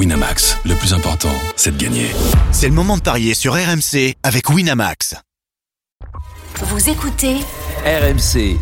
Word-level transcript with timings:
Winamax, 0.00 0.56
le 0.64 0.74
plus 0.76 0.94
important, 0.94 1.28
c'est 1.56 1.76
de 1.76 1.84
gagner. 1.84 2.10
C'est 2.52 2.68
le 2.68 2.72
moment 2.72 2.96
de 2.96 3.02
parier 3.02 3.34
sur 3.34 3.52
RMC 3.52 4.14
avec 4.22 4.48
Winamax. 4.48 5.14
Vous 6.62 6.88
écoutez 6.88 7.36
RMC. 7.84 8.56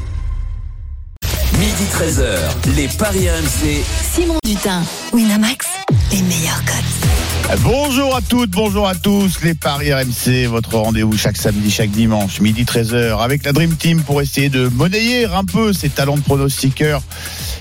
Midi 1.53 1.85
13h, 1.93 2.75
les 2.75 2.89
Paris 2.89 3.31
RMC. 3.31 3.85
Simon 4.13 4.39
Dutin, 4.45 4.83
Winamax, 5.13 5.69
les 6.11 6.23
meilleurs 6.23 6.65
codes. 6.65 7.28
Bonjour 7.63 8.15
à 8.15 8.21
toutes, 8.21 8.51
bonjour 8.51 8.87
à 8.87 8.95
tous, 8.95 9.43
les 9.43 9.55
Paris 9.55 9.93
RMC, 9.93 10.47
votre 10.49 10.77
rendez-vous 10.77 11.17
chaque 11.17 11.37
samedi, 11.37 11.71
chaque 11.71 11.91
dimanche, 11.91 12.41
midi 12.41 12.65
13h, 12.65 13.23
avec 13.23 13.45
la 13.45 13.53
Dream 13.53 13.75
Team 13.77 14.03
pour 14.03 14.21
essayer 14.21 14.49
de 14.49 14.69
monnayer 14.69 15.25
un 15.27 15.45
peu 15.45 15.73
ces 15.73 15.89
talents 15.89 16.17
de 16.17 16.23
pronostiqueurs. 16.23 17.03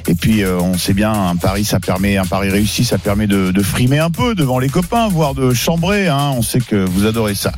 Et 0.09 0.15
puis, 0.15 0.41
euh, 0.41 0.57
on 0.57 0.77
sait 0.77 0.93
bien, 0.93 1.11
un 1.11 1.35
pari, 1.35 1.65
ça 1.65 1.81
permet, 1.81 2.15
un 2.15 2.25
pari 2.25 2.49
réussi, 2.49 2.85
ça 2.85 2.97
permet 2.97 3.27
de, 3.27 3.51
frimer 3.61 3.99
un 3.99 4.09
peu 4.09 4.35
devant 4.35 4.57
les 4.57 4.69
copains, 4.69 5.09
voire 5.09 5.33
de 5.33 5.53
chambrer. 5.53 6.07
Hein. 6.07 6.31
On 6.37 6.41
sait 6.41 6.61
que 6.61 6.77
vous 6.77 7.05
adorez 7.05 7.35
ça. 7.35 7.51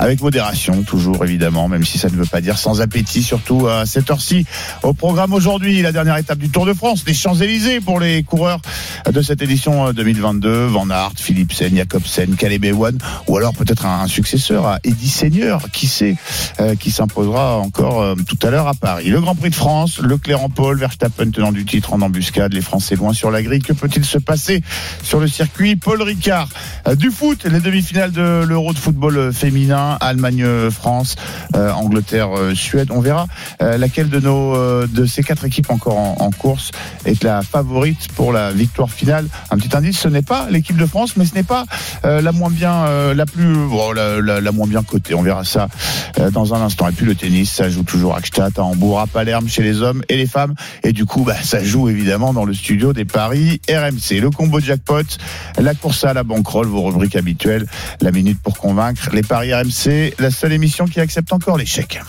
Avec 0.00 0.20
modération, 0.20 0.82
toujours 0.82 1.24
évidemment, 1.24 1.68
même 1.68 1.84
si 1.84 1.98
ça 1.98 2.08
ne 2.08 2.16
veut 2.16 2.26
pas 2.26 2.40
dire 2.40 2.58
sans 2.58 2.80
appétit, 2.80 3.22
surtout 3.22 3.68
à 3.68 3.86
cette 3.86 4.10
heure-ci. 4.10 4.44
Au 4.82 4.94
programme 4.94 5.32
aujourd'hui, 5.32 5.80
la 5.80 5.92
dernière 5.92 6.16
étape 6.16 6.38
du 6.38 6.48
Tour 6.50 6.66
de 6.66 6.74
France, 6.74 7.04
les 7.06 7.14
Champs-Élysées 7.14 7.80
pour 7.80 8.00
les 8.00 8.24
coureurs 8.24 8.60
de 9.08 9.22
cette 9.22 9.40
édition 9.40 9.92
2022. 9.92 10.66
Van 10.66 10.90
Aert, 10.90 11.12
Philipsen, 11.16 11.61
Jacobsen, 11.70 12.36
Caleb 12.36 12.64
Ewan, 12.64 12.98
ou 13.28 13.36
alors 13.36 13.52
peut-être 13.54 13.86
un, 13.86 14.06
successeur 14.06 14.66
à 14.66 14.78
Eddie 14.84 15.08
Seigneur, 15.08 15.70
qui 15.72 15.86
sait, 15.86 16.16
euh, 16.60 16.74
qui 16.74 16.90
s'imposera 16.90 17.58
encore 17.58 18.02
euh, 18.02 18.14
tout 18.26 18.38
à 18.46 18.50
l'heure 18.50 18.68
à 18.68 18.74
Paris. 18.74 19.08
Le 19.08 19.20
Grand 19.20 19.34
Prix 19.34 19.50
de 19.50 19.54
France, 19.54 20.00
Leclerc 20.00 20.42
en 20.42 20.48
pôle, 20.48 20.78
Verstappen 20.78 21.30
tenant 21.30 21.52
du 21.52 21.64
titre 21.64 21.92
en 21.92 22.00
embuscade, 22.00 22.52
les 22.52 22.60
Français 22.60 22.96
loin 22.96 23.12
sur 23.12 23.30
la 23.30 23.42
grille. 23.42 23.62
Que 23.62 23.72
peut-il 23.72 24.04
se 24.04 24.18
passer 24.18 24.62
sur 25.02 25.20
le 25.20 25.28
circuit? 25.28 25.76
Paul 25.76 26.02
Ricard, 26.02 26.48
euh, 26.88 26.94
du 26.94 27.10
foot, 27.10 27.44
les 27.44 27.60
demi-finales 27.60 28.12
de 28.12 28.44
l'Euro 28.44 28.72
de 28.72 28.78
football 28.78 29.32
féminin, 29.32 29.96
Allemagne-France, 30.00 31.16
Angleterre-Suède. 31.54 32.88
On 32.90 33.00
verra 33.00 33.26
laquelle 33.60 34.08
de 34.08 34.20
nos 34.20 34.86
de 34.86 35.06
ces 35.06 35.22
quatre 35.22 35.44
équipes 35.44 35.70
encore 35.70 35.98
en, 35.98 36.16
en 36.20 36.30
course 36.30 36.70
est 37.04 37.22
la 37.24 37.42
favorite 37.42 38.08
pour 38.14 38.32
la 38.32 38.52
victoire 38.52 38.90
finale. 38.90 39.26
Un 39.50 39.56
petit 39.56 39.74
indice, 39.76 39.98
ce 39.98 40.08
n'est 40.08 40.22
pas 40.22 40.48
l'équipe 40.50 40.76
de 40.76 40.86
France, 40.86 41.16
mais 41.16 41.24
ce 41.24 41.34
n'est 41.34 41.42
pas 41.42 41.51
euh, 42.04 42.20
la 42.20 42.32
moins 42.32 42.50
bien, 42.50 42.84
euh, 42.86 43.14
la 43.14 43.26
plus, 43.26 43.54
la, 43.94 44.40
la, 44.40 44.52
moins 44.52 44.66
bien 44.66 44.82
cotée. 44.82 45.14
On 45.14 45.22
verra 45.22 45.44
ça 45.44 45.68
euh, 46.18 46.30
dans 46.30 46.54
un 46.54 46.60
instant. 46.60 46.88
Et 46.88 46.92
puis 46.92 47.06
le 47.06 47.14
tennis, 47.14 47.50
ça 47.50 47.68
joue 47.68 47.82
toujours 47.82 48.16
à 48.16 48.20
Gstaad, 48.20 48.58
à 48.58 48.62
Hambourg, 48.62 49.00
à 49.00 49.06
Palerme, 49.06 49.48
chez 49.48 49.62
les 49.62 49.82
hommes 49.82 50.02
et 50.08 50.16
les 50.16 50.26
femmes. 50.26 50.54
Et 50.82 50.92
du 50.92 51.04
coup, 51.04 51.24
bah, 51.24 51.36
ça 51.42 51.62
joue 51.62 51.88
évidemment 51.88 52.32
dans 52.32 52.44
le 52.44 52.54
studio 52.54 52.92
des 52.92 53.04
paris 53.04 53.60
RMC. 53.68 54.20
Le 54.20 54.30
combo 54.30 54.60
jackpot, 54.60 55.02
la 55.58 55.74
course 55.74 56.04
à 56.04 56.12
la 56.12 56.24
banquerolle, 56.24 56.66
vos 56.66 56.82
rubriques 56.82 57.16
habituelles, 57.16 57.66
la 58.00 58.12
minute 58.12 58.40
pour 58.42 58.58
convaincre, 58.58 59.10
les 59.12 59.22
paris 59.22 59.52
RMC, 59.54 60.14
la 60.18 60.30
seule 60.30 60.52
émission 60.52 60.86
qui 60.86 61.00
accepte 61.00 61.32
encore 61.32 61.56
l'échec. 61.56 62.00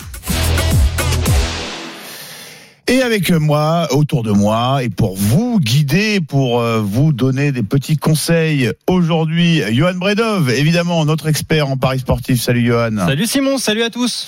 Et 2.87 3.01
avec 3.01 3.31
moi, 3.31 3.87
autour 3.91 4.23
de 4.23 4.31
moi, 4.31 4.83
et 4.83 4.89
pour 4.89 5.15
vous 5.15 5.59
guider, 5.59 6.19
pour 6.19 6.59
euh, 6.59 6.81
vous 6.81 7.13
donner 7.13 7.53
des 7.53 7.63
petits 7.63 7.95
conseils, 7.95 8.71
aujourd'hui, 8.87 9.61
Johan 9.71 9.95
Bredov, 9.95 10.49
évidemment, 10.49 11.05
notre 11.05 11.27
expert 11.27 11.69
en 11.69 11.77
paris 11.77 11.99
sportif. 11.99 12.41
Salut 12.41 12.65
Johan. 12.65 12.97
Salut 13.05 13.25
Simon, 13.25 13.57
salut 13.57 13.83
à 13.83 13.89
tous 13.89 14.27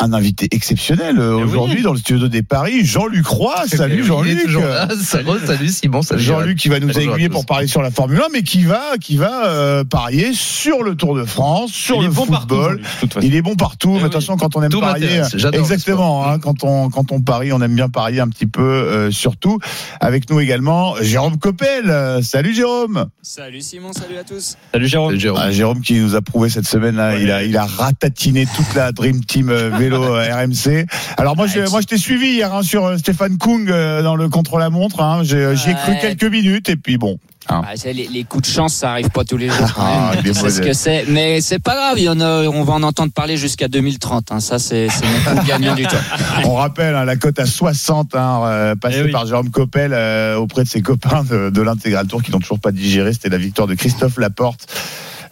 un 0.00 0.12
invité 0.14 0.48
exceptionnel 0.50 1.18
euh, 1.18 1.36
aujourd'hui 1.36 1.78
oui. 1.78 1.82
dans 1.82 1.92
le 1.92 1.98
studio 1.98 2.28
des 2.28 2.42
Paris, 2.42 2.84
Jean-Luc 2.84 3.26
Roy. 3.26 3.54
Salut 3.66 4.04
Jean-Luc. 4.04 4.40
Salut, 5.02 5.28
salut 5.44 5.68
Simon. 5.68 6.02
Salut 6.02 6.22
Jean-Luc 6.22 6.58
qui 6.58 6.68
va 6.68 6.80
nous 6.80 6.90
aiguiller 6.98 7.28
pour 7.28 7.44
parler 7.44 7.66
sur 7.66 7.82
la 7.82 7.90
Formule 7.90 8.20
1, 8.20 8.28
mais 8.32 8.42
qui 8.42 8.64
va, 8.64 8.96
qui 8.98 9.16
va 9.16 9.46
euh, 9.46 9.84
parier 9.84 10.30
sur 10.32 10.82
le 10.82 10.94
Tour 10.94 11.16
de 11.16 11.24
France, 11.24 11.72
sur 11.72 11.96
Il 11.96 12.04
le 12.04 12.10
bon 12.10 12.24
football. 12.24 12.80
Partout, 13.00 13.18
Il 13.22 13.34
est 13.34 13.42
bon 13.42 13.56
partout. 13.56 13.98
mais 13.98 14.04
attention, 14.04 14.36
quand 14.36 14.56
on 14.56 14.62
aime 14.62 14.70
Tout 14.70 14.80
parier, 14.80 15.20
exactement. 15.52 16.26
Hein, 16.26 16.38
quand 16.38 16.64
on 16.64 16.88
quand 16.88 17.12
on 17.12 17.20
parie, 17.20 17.52
on 17.52 17.60
aime 17.60 17.74
bien 17.74 17.88
parier 17.88 18.20
un 18.20 18.28
petit 18.28 18.46
peu 18.46 18.62
euh, 18.62 19.10
surtout. 19.10 19.58
Avec 20.00 20.30
nous 20.30 20.40
également 20.40 20.94
Jérôme 21.00 21.38
Coppel. 21.38 21.90
Euh, 21.90 22.22
salut 22.22 22.54
Jérôme. 22.54 23.06
Salut 23.22 23.60
Simon. 23.60 23.92
Salut 23.92 24.16
à 24.16 24.24
tous. 24.24 24.56
Salut 24.72 24.88
Jérôme. 24.88 25.10
Salut, 25.10 25.20
Jérôme. 25.20 25.40
Ah, 25.42 25.50
Jérôme 25.50 25.80
qui 25.82 26.00
nous 26.00 26.14
a 26.14 26.22
prouvé 26.22 26.48
cette 26.48 26.66
semaine 26.66 26.96
là, 26.96 27.10
ouais. 27.10 27.22
il 27.22 27.30
a 27.30 27.44
il 27.44 27.56
a 27.56 27.66
ratatiné 27.66 28.46
toute 28.56 28.74
la 28.74 28.92
Dream 28.92 29.24
Team 29.24 29.50
vélo 29.50 29.89
RMC. 29.96 30.86
Alors 31.16 31.36
moi, 31.36 31.46
je, 31.46 31.68
moi, 31.70 31.80
je 31.80 31.86
t'ai 31.86 31.98
suivi 31.98 32.28
hier 32.28 32.52
hein, 32.52 32.62
sur 32.62 32.98
Stéphane 32.98 33.38
Kung 33.38 33.70
euh, 33.70 34.02
dans 34.02 34.16
le 34.16 34.28
contre-la-montre. 34.28 35.00
Hein. 35.00 35.22
J'y 35.22 35.36
ai, 35.36 35.52
ai 35.52 35.74
cru 35.74 35.92
quelques 36.00 36.24
minutes 36.24 36.68
et 36.68 36.76
puis 36.76 36.98
bon. 36.98 37.18
Hein. 37.48 37.62
Ah, 37.66 37.74
les, 37.86 38.06
les, 38.06 38.24
coups 38.24 38.48
de 38.48 38.52
chance, 38.52 38.74
ça 38.74 38.92
arrive 38.92 39.08
pas 39.10 39.24
tous 39.24 39.36
les 39.36 39.48
jours. 39.48 39.66
Ah, 39.76 40.12
c'est 40.22 40.50
ce 40.50 40.60
que 40.60 40.72
c'est, 40.72 41.04
mais 41.08 41.40
c'est 41.40 41.58
pas 41.58 41.74
grave. 41.74 41.98
Il 41.98 42.04
y 42.04 42.08
en 42.08 42.20
a, 42.20 42.44
on 42.44 42.62
va 42.64 42.74
en 42.74 42.82
entendre 42.82 43.12
parler 43.12 43.36
jusqu'à 43.36 43.66
2030. 43.66 44.30
Hein. 44.30 44.40
Ça, 44.40 44.58
c'est 44.58 44.88
mon 45.34 45.42
gagnant 45.42 45.74
du 45.74 45.84
tout. 45.84 45.96
On 46.44 46.54
rappelle 46.54 46.94
hein, 46.94 47.04
la 47.04 47.16
cote 47.16 47.38
à 47.38 47.46
60, 47.46 48.14
euh, 48.14 48.74
passée 48.76 48.98
eh 49.00 49.04
oui. 49.04 49.10
par 49.10 49.26
Jérôme 49.26 49.50
Coppel 49.50 49.92
euh, 49.92 50.36
auprès 50.36 50.64
de 50.64 50.68
ses 50.68 50.82
copains 50.82 51.24
de, 51.24 51.50
de 51.50 51.62
l'intégral 51.62 52.06
tour 52.06 52.22
qui 52.22 52.30
n'ont 52.30 52.40
toujours 52.40 52.60
pas 52.60 52.72
digéré. 52.72 53.12
C'était 53.12 53.30
la 53.30 53.38
victoire 53.38 53.66
de 53.66 53.74
Christophe 53.74 54.18
Laporte. 54.18 54.68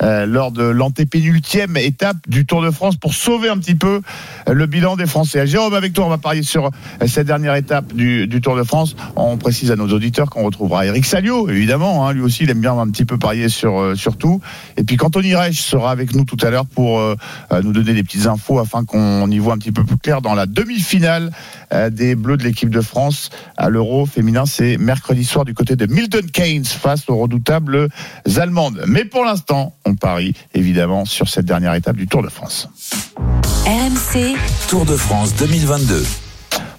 Euh, 0.03 0.27
lors 0.27 0.53
de 0.53 0.63
l'antépénultième 0.63 1.77
étape 1.77 2.17
du 2.29 2.47
Tour 2.47 2.63
de 2.63 2.71
France 2.71 2.97
pour 2.97 3.15
sauver 3.15 3.49
un 3.49 3.59
petit 3.59 3.75
peu 3.75 4.01
le 4.47 4.67
bilan 4.67 4.97
des 4.97 5.07
Français. 5.07 5.47
Jérôme, 5.47 5.75
avec 5.75 5.93
toi, 5.93 6.07
on 6.07 6.09
va 6.09 6.19
parier 6.19 6.43
sur 6.43 6.71
cette 7.07 7.27
dernière 7.27 7.55
étape 7.57 7.93
du, 7.93 8.29
Tour 8.41 8.57
de 8.57 8.63
France. 8.63 8.95
On 9.17 9.37
précise 9.37 9.71
à 9.73 9.77
nos 9.77 9.89
auditeurs 9.89 10.31
qu'on 10.31 10.45
retrouvera 10.45 10.87
Eric 10.87 11.05
Salio, 11.05 11.49
évidemment. 11.49 12.07
Hein, 12.07 12.13
lui 12.13 12.23
aussi, 12.23 12.45
il 12.45 12.51
aime 12.51 12.61
bien 12.61 12.79
un 12.79 12.89
petit 12.91 13.05
peu 13.05 13.19
parier 13.19 13.49
sur, 13.49 13.81
euh, 13.81 13.95
sur 13.95 14.17
tout. 14.17 14.41
Et 14.77 14.85
puis, 14.85 14.97
qu'Anthony 14.97 15.35
Reich 15.35 15.61
sera 15.61 15.91
avec 15.91 16.15
nous 16.15 16.25
tout 16.25 16.37
à 16.43 16.51
l'heure 16.51 16.67
pour 16.67 17.01
euh, 17.01 17.17
nous 17.63 17.73
donner 17.73 17.95
des 17.95 18.03
petites 18.05 18.27
infos 18.27 18.59
afin 18.59 18.85
qu'on 18.85 19.29
y 19.31 19.39
voit 19.39 19.55
un 19.55 19.59
petit 19.59 19.73
peu 19.73 19.85
plus 19.85 19.99
clair 19.99 20.23
dans 20.23 20.35
la 20.35 20.47
demi-finale 20.47 21.31
euh, 21.31 21.33
des 21.91 22.15
Bleus 22.15 22.37
de 22.37 22.45
l'équipe 22.45 22.71
de 22.71 22.81
France 22.81 23.31
à 23.57 23.69
l'Euro 23.69 24.07
féminin. 24.07 24.47
C'est 24.47 24.77
mercredi 24.79 25.25
soir 25.25 25.45
du 25.45 25.55
côté 25.55 25.77
de 25.77 25.87
Milton 25.87 26.31
Keynes 26.31 26.65
face 26.65 27.09
aux 27.09 27.17
redoutables 27.17 27.89
Allemandes. 28.37 28.83
Mais 28.87 29.05
pour 29.05 29.25
l'instant, 29.25 29.75
on 29.85 29.95
parie 29.95 30.35
évidemment 30.55 31.05
sur 31.05 31.29
cette 31.29 31.47
dernière 31.47 31.75
étape 31.75 31.97
du 31.97 32.07
Tour 32.07 32.23
de 32.23 32.29
France. 32.29 32.69
RMC 33.67 34.37
Tour 34.69 34.87
de 34.87 34.97
France 34.97 35.35
2022. 35.37 36.28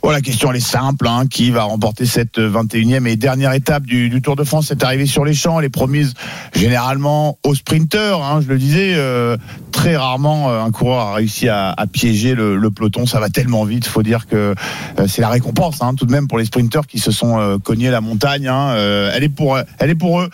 Bon, 0.02 0.12
la 0.12 0.22
question 0.22 0.50
elle 0.50 0.58
est 0.58 0.62
simple, 0.62 1.08
hein. 1.08 1.26
qui 1.30 1.52
va 1.52 1.64
remporter 1.64 2.06
cette 2.06 2.40
21e 2.40 3.06
et 3.06 3.18
dernière 3.18 3.52
étape 3.52 3.84
du, 3.84 4.10
du 4.10 4.22
Tour 4.22 4.38
de 4.38 4.46
France? 4.46 4.68
C'est 4.70 4.82
arrivé 4.82 5.06
sur 5.06 5.26
les 5.26 5.34
champs, 5.34 5.60
elle 5.60 5.66
est 5.66 5.70
promise 5.70 6.14
généralement 6.56 7.38
aux 7.44 7.54
sprinteurs, 7.54 8.24
hein, 8.24 8.40
je 8.42 8.48
le 8.48 8.58
disais, 8.58 8.94
euh, 8.96 9.36
très 9.74 9.98
rarement 9.98 10.50
euh, 10.52 10.64
un 10.64 10.72
coureur 10.72 11.08
a 11.08 11.14
réussi 11.16 11.50
à, 11.50 11.74
à 11.76 11.86
piéger 11.86 12.34
le, 12.34 12.56
le, 12.56 12.72
peloton, 12.72 13.06
ça 13.06 13.20
va 13.20 13.30
tellement 13.30 13.66
vite, 13.66 13.88
faut 13.88 14.02
dire 14.02 14.26
que 14.26 14.56
euh, 15.00 15.08
c'est 15.08 15.22
la 15.22 15.28
récompense 15.28 15.82
hein, 15.82 15.94
tout 15.96 16.06
de 16.06 16.12
même 16.14 16.30
pour 16.30 16.38
les 16.38 16.46
sprinteurs 16.46 16.88
qui 16.88 17.00
se 17.00 17.12
sont 17.12 17.38
euh, 17.38 17.58
cognés 17.58 17.92
la 17.92 18.00
montagne, 18.00 18.50
euh, 18.50 19.12
elle, 19.14 19.26
est 19.26 19.30
pour, 19.30 19.60
elle 19.80 19.90
est 19.90 19.96
pour 19.96 20.22
eux. 20.22 20.30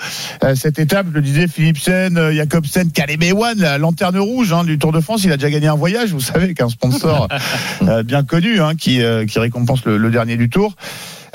cette 0.53 0.78
étape, 0.78 1.08
je 1.09 1.16
le 1.16 1.22
disais, 1.24 1.47
Philipsen, 1.47 2.32
Jacobsen, 2.34 2.92
Caleb 2.92 3.24
Ewan, 3.24 3.58
la 3.58 3.80
lanterne 3.80 4.20
rouge 4.20 4.53
du 4.66 4.78
Tour 4.78 4.92
de 4.92 5.00
France, 5.00 5.24
il 5.24 5.32
a 5.32 5.38
déjà 5.38 5.50
gagné 5.50 5.68
un 5.68 5.76
voyage, 5.76 6.12
vous 6.12 6.20
savez, 6.20 6.53
qu'un 6.53 6.70
sponsor 6.70 7.28
bien 8.06 8.24
connu 8.24 8.59
qui, 8.78 9.02
qui 9.28 9.40
récompense 9.40 9.55
pense 9.64 9.86
le, 9.86 9.98
le, 9.98 10.12
dernier 10.12 10.36
du 10.36 10.50
tour. 10.50 10.76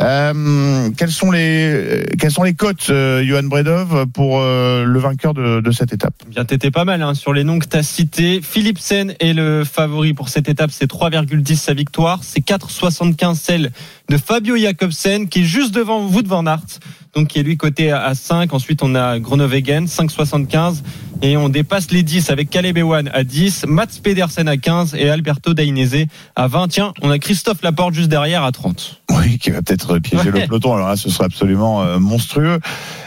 Euh, 0.00 0.90
quelles 0.96 1.10
sont 1.10 1.30
les 1.30 2.06
quelles 2.18 2.30
sont 2.30 2.42
les 2.42 2.54
cotes, 2.54 2.88
euh, 2.88 3.22
Johan 3.22 3.42
Bredov, 3.42 4.06
pour 4.06 4.40
euh, 4.40 4.84
le 4.84 4.98
vainqueur 4.98 5.34
de, 5.34 5.60
de, 5.60 5.70
cette 5.72 5.92
étape? 5.92 6.14
Bien, 6.28 6.44
t'étais 6.44 6.70
pas 6.70 6.86
mal 6.86 7.02
hein, 7.02 7.14
sur 7.14 7.34
les 7.34 7.44
noms 7.44 7.58
que 7.58 7.66
t'as 7.66 7.82
cités. 7.82 8.40
Philipsen 8.42 9.14
est 9.20 9.34
le 9.34 9.64
favori 9.64 10.14
pour 10.14 10.30
cette 10.30 10.48
étape, 10.48 10.70
c'est 10.70 10.90
3,10 10.90 11.56
sa 11.56 11.74
victoire, 11.74 12.20
c'est 12.22 12.44
4,75 12.44 13.34
celle 13.34 13.72
de 14.08 14.16
Fabio 14.16 14.56
Jacobsen 14.56 15.28
qui 15.28 15.40
est 15.40 15.44
juste 15.44 15.74
devant 15.74 16.06
vous 16.06 16.22
de 16.22 16.28
Van 16.28 16.46
Aert, 16.46 16.80
donc 17.14 17.28
qui 17.28 17.38
est 17.38 17.42
lui 17.42 17.56
coté 17.56 17.92
à 17.92 18.14
5. 18.14 18.52
Ensuite, 18.54 18.82
on 18.82 18.94
a 18.94 19.18
Groenewegen 19.18 19.84
5,75 19.84 20.82
et 21.22 21.36
on 21.36 21.48
dépasse 21.48 21.90
les 21.90 22.02
10 22.02 22.30
avec 22.30 22.50
Caleb 22.50 22.78
Ewan 22.78 23.10
à 23.12 23.24
10, 23.24 23.66
Mats 23.68 23.86
Pedersen 24.02 24.48
à 24.48 24.56
15 24.56 24.94
et 24.94 25.10
Alberto 25.10 25.54
Dainese 25.54 26.06
à 26.36 26.48
20. 26.48 26.68
Tiens, 26.68 26.92
on 27.02 27.10
a 27.10 27.18
Christophe 27.18 27.62
Laporte 27.62 27.94
juste 27.94 28.08
derrière 28.08 28.44
à 28.44 28.52
30. 28.52 29.02
Oui, 29.10 29.38
qui 29.38 29.50
va 29.50 29.62
peut-être 29.62 29.89
piéger 29.98 30.30
ouais. 30.30 30.42
le 30.42 30.46
peloton. 30.46 30.74
Alors 30.74 30.88
là, 30.88 30.96
ce 30.96 31.10
serait 31.10 31.24
absolument 31.24 31.82
euh, 31.82 31.98
monstrueux. 31.98 32.60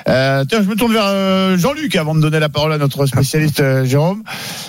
Euh, 0.09 0.43
tiens, 0.47 0.61
je 0.61 0.67
me 0.67 0.75
tourne 0.75 0.91
vers 0.91 1.05
euh, 1.07 1.57
Jean-Luc 1.57 1.95
avant 1.95 2.13
de 2.13 2.19
donner 2.19 2.39
la 2.39 2.49
parole 2.49 2.73
à 2.73 2.77
notre 2.77 3.05
spécialiste 3.05 3.61
euh, 3.61 3.85
Jérôme. 3.85 4.23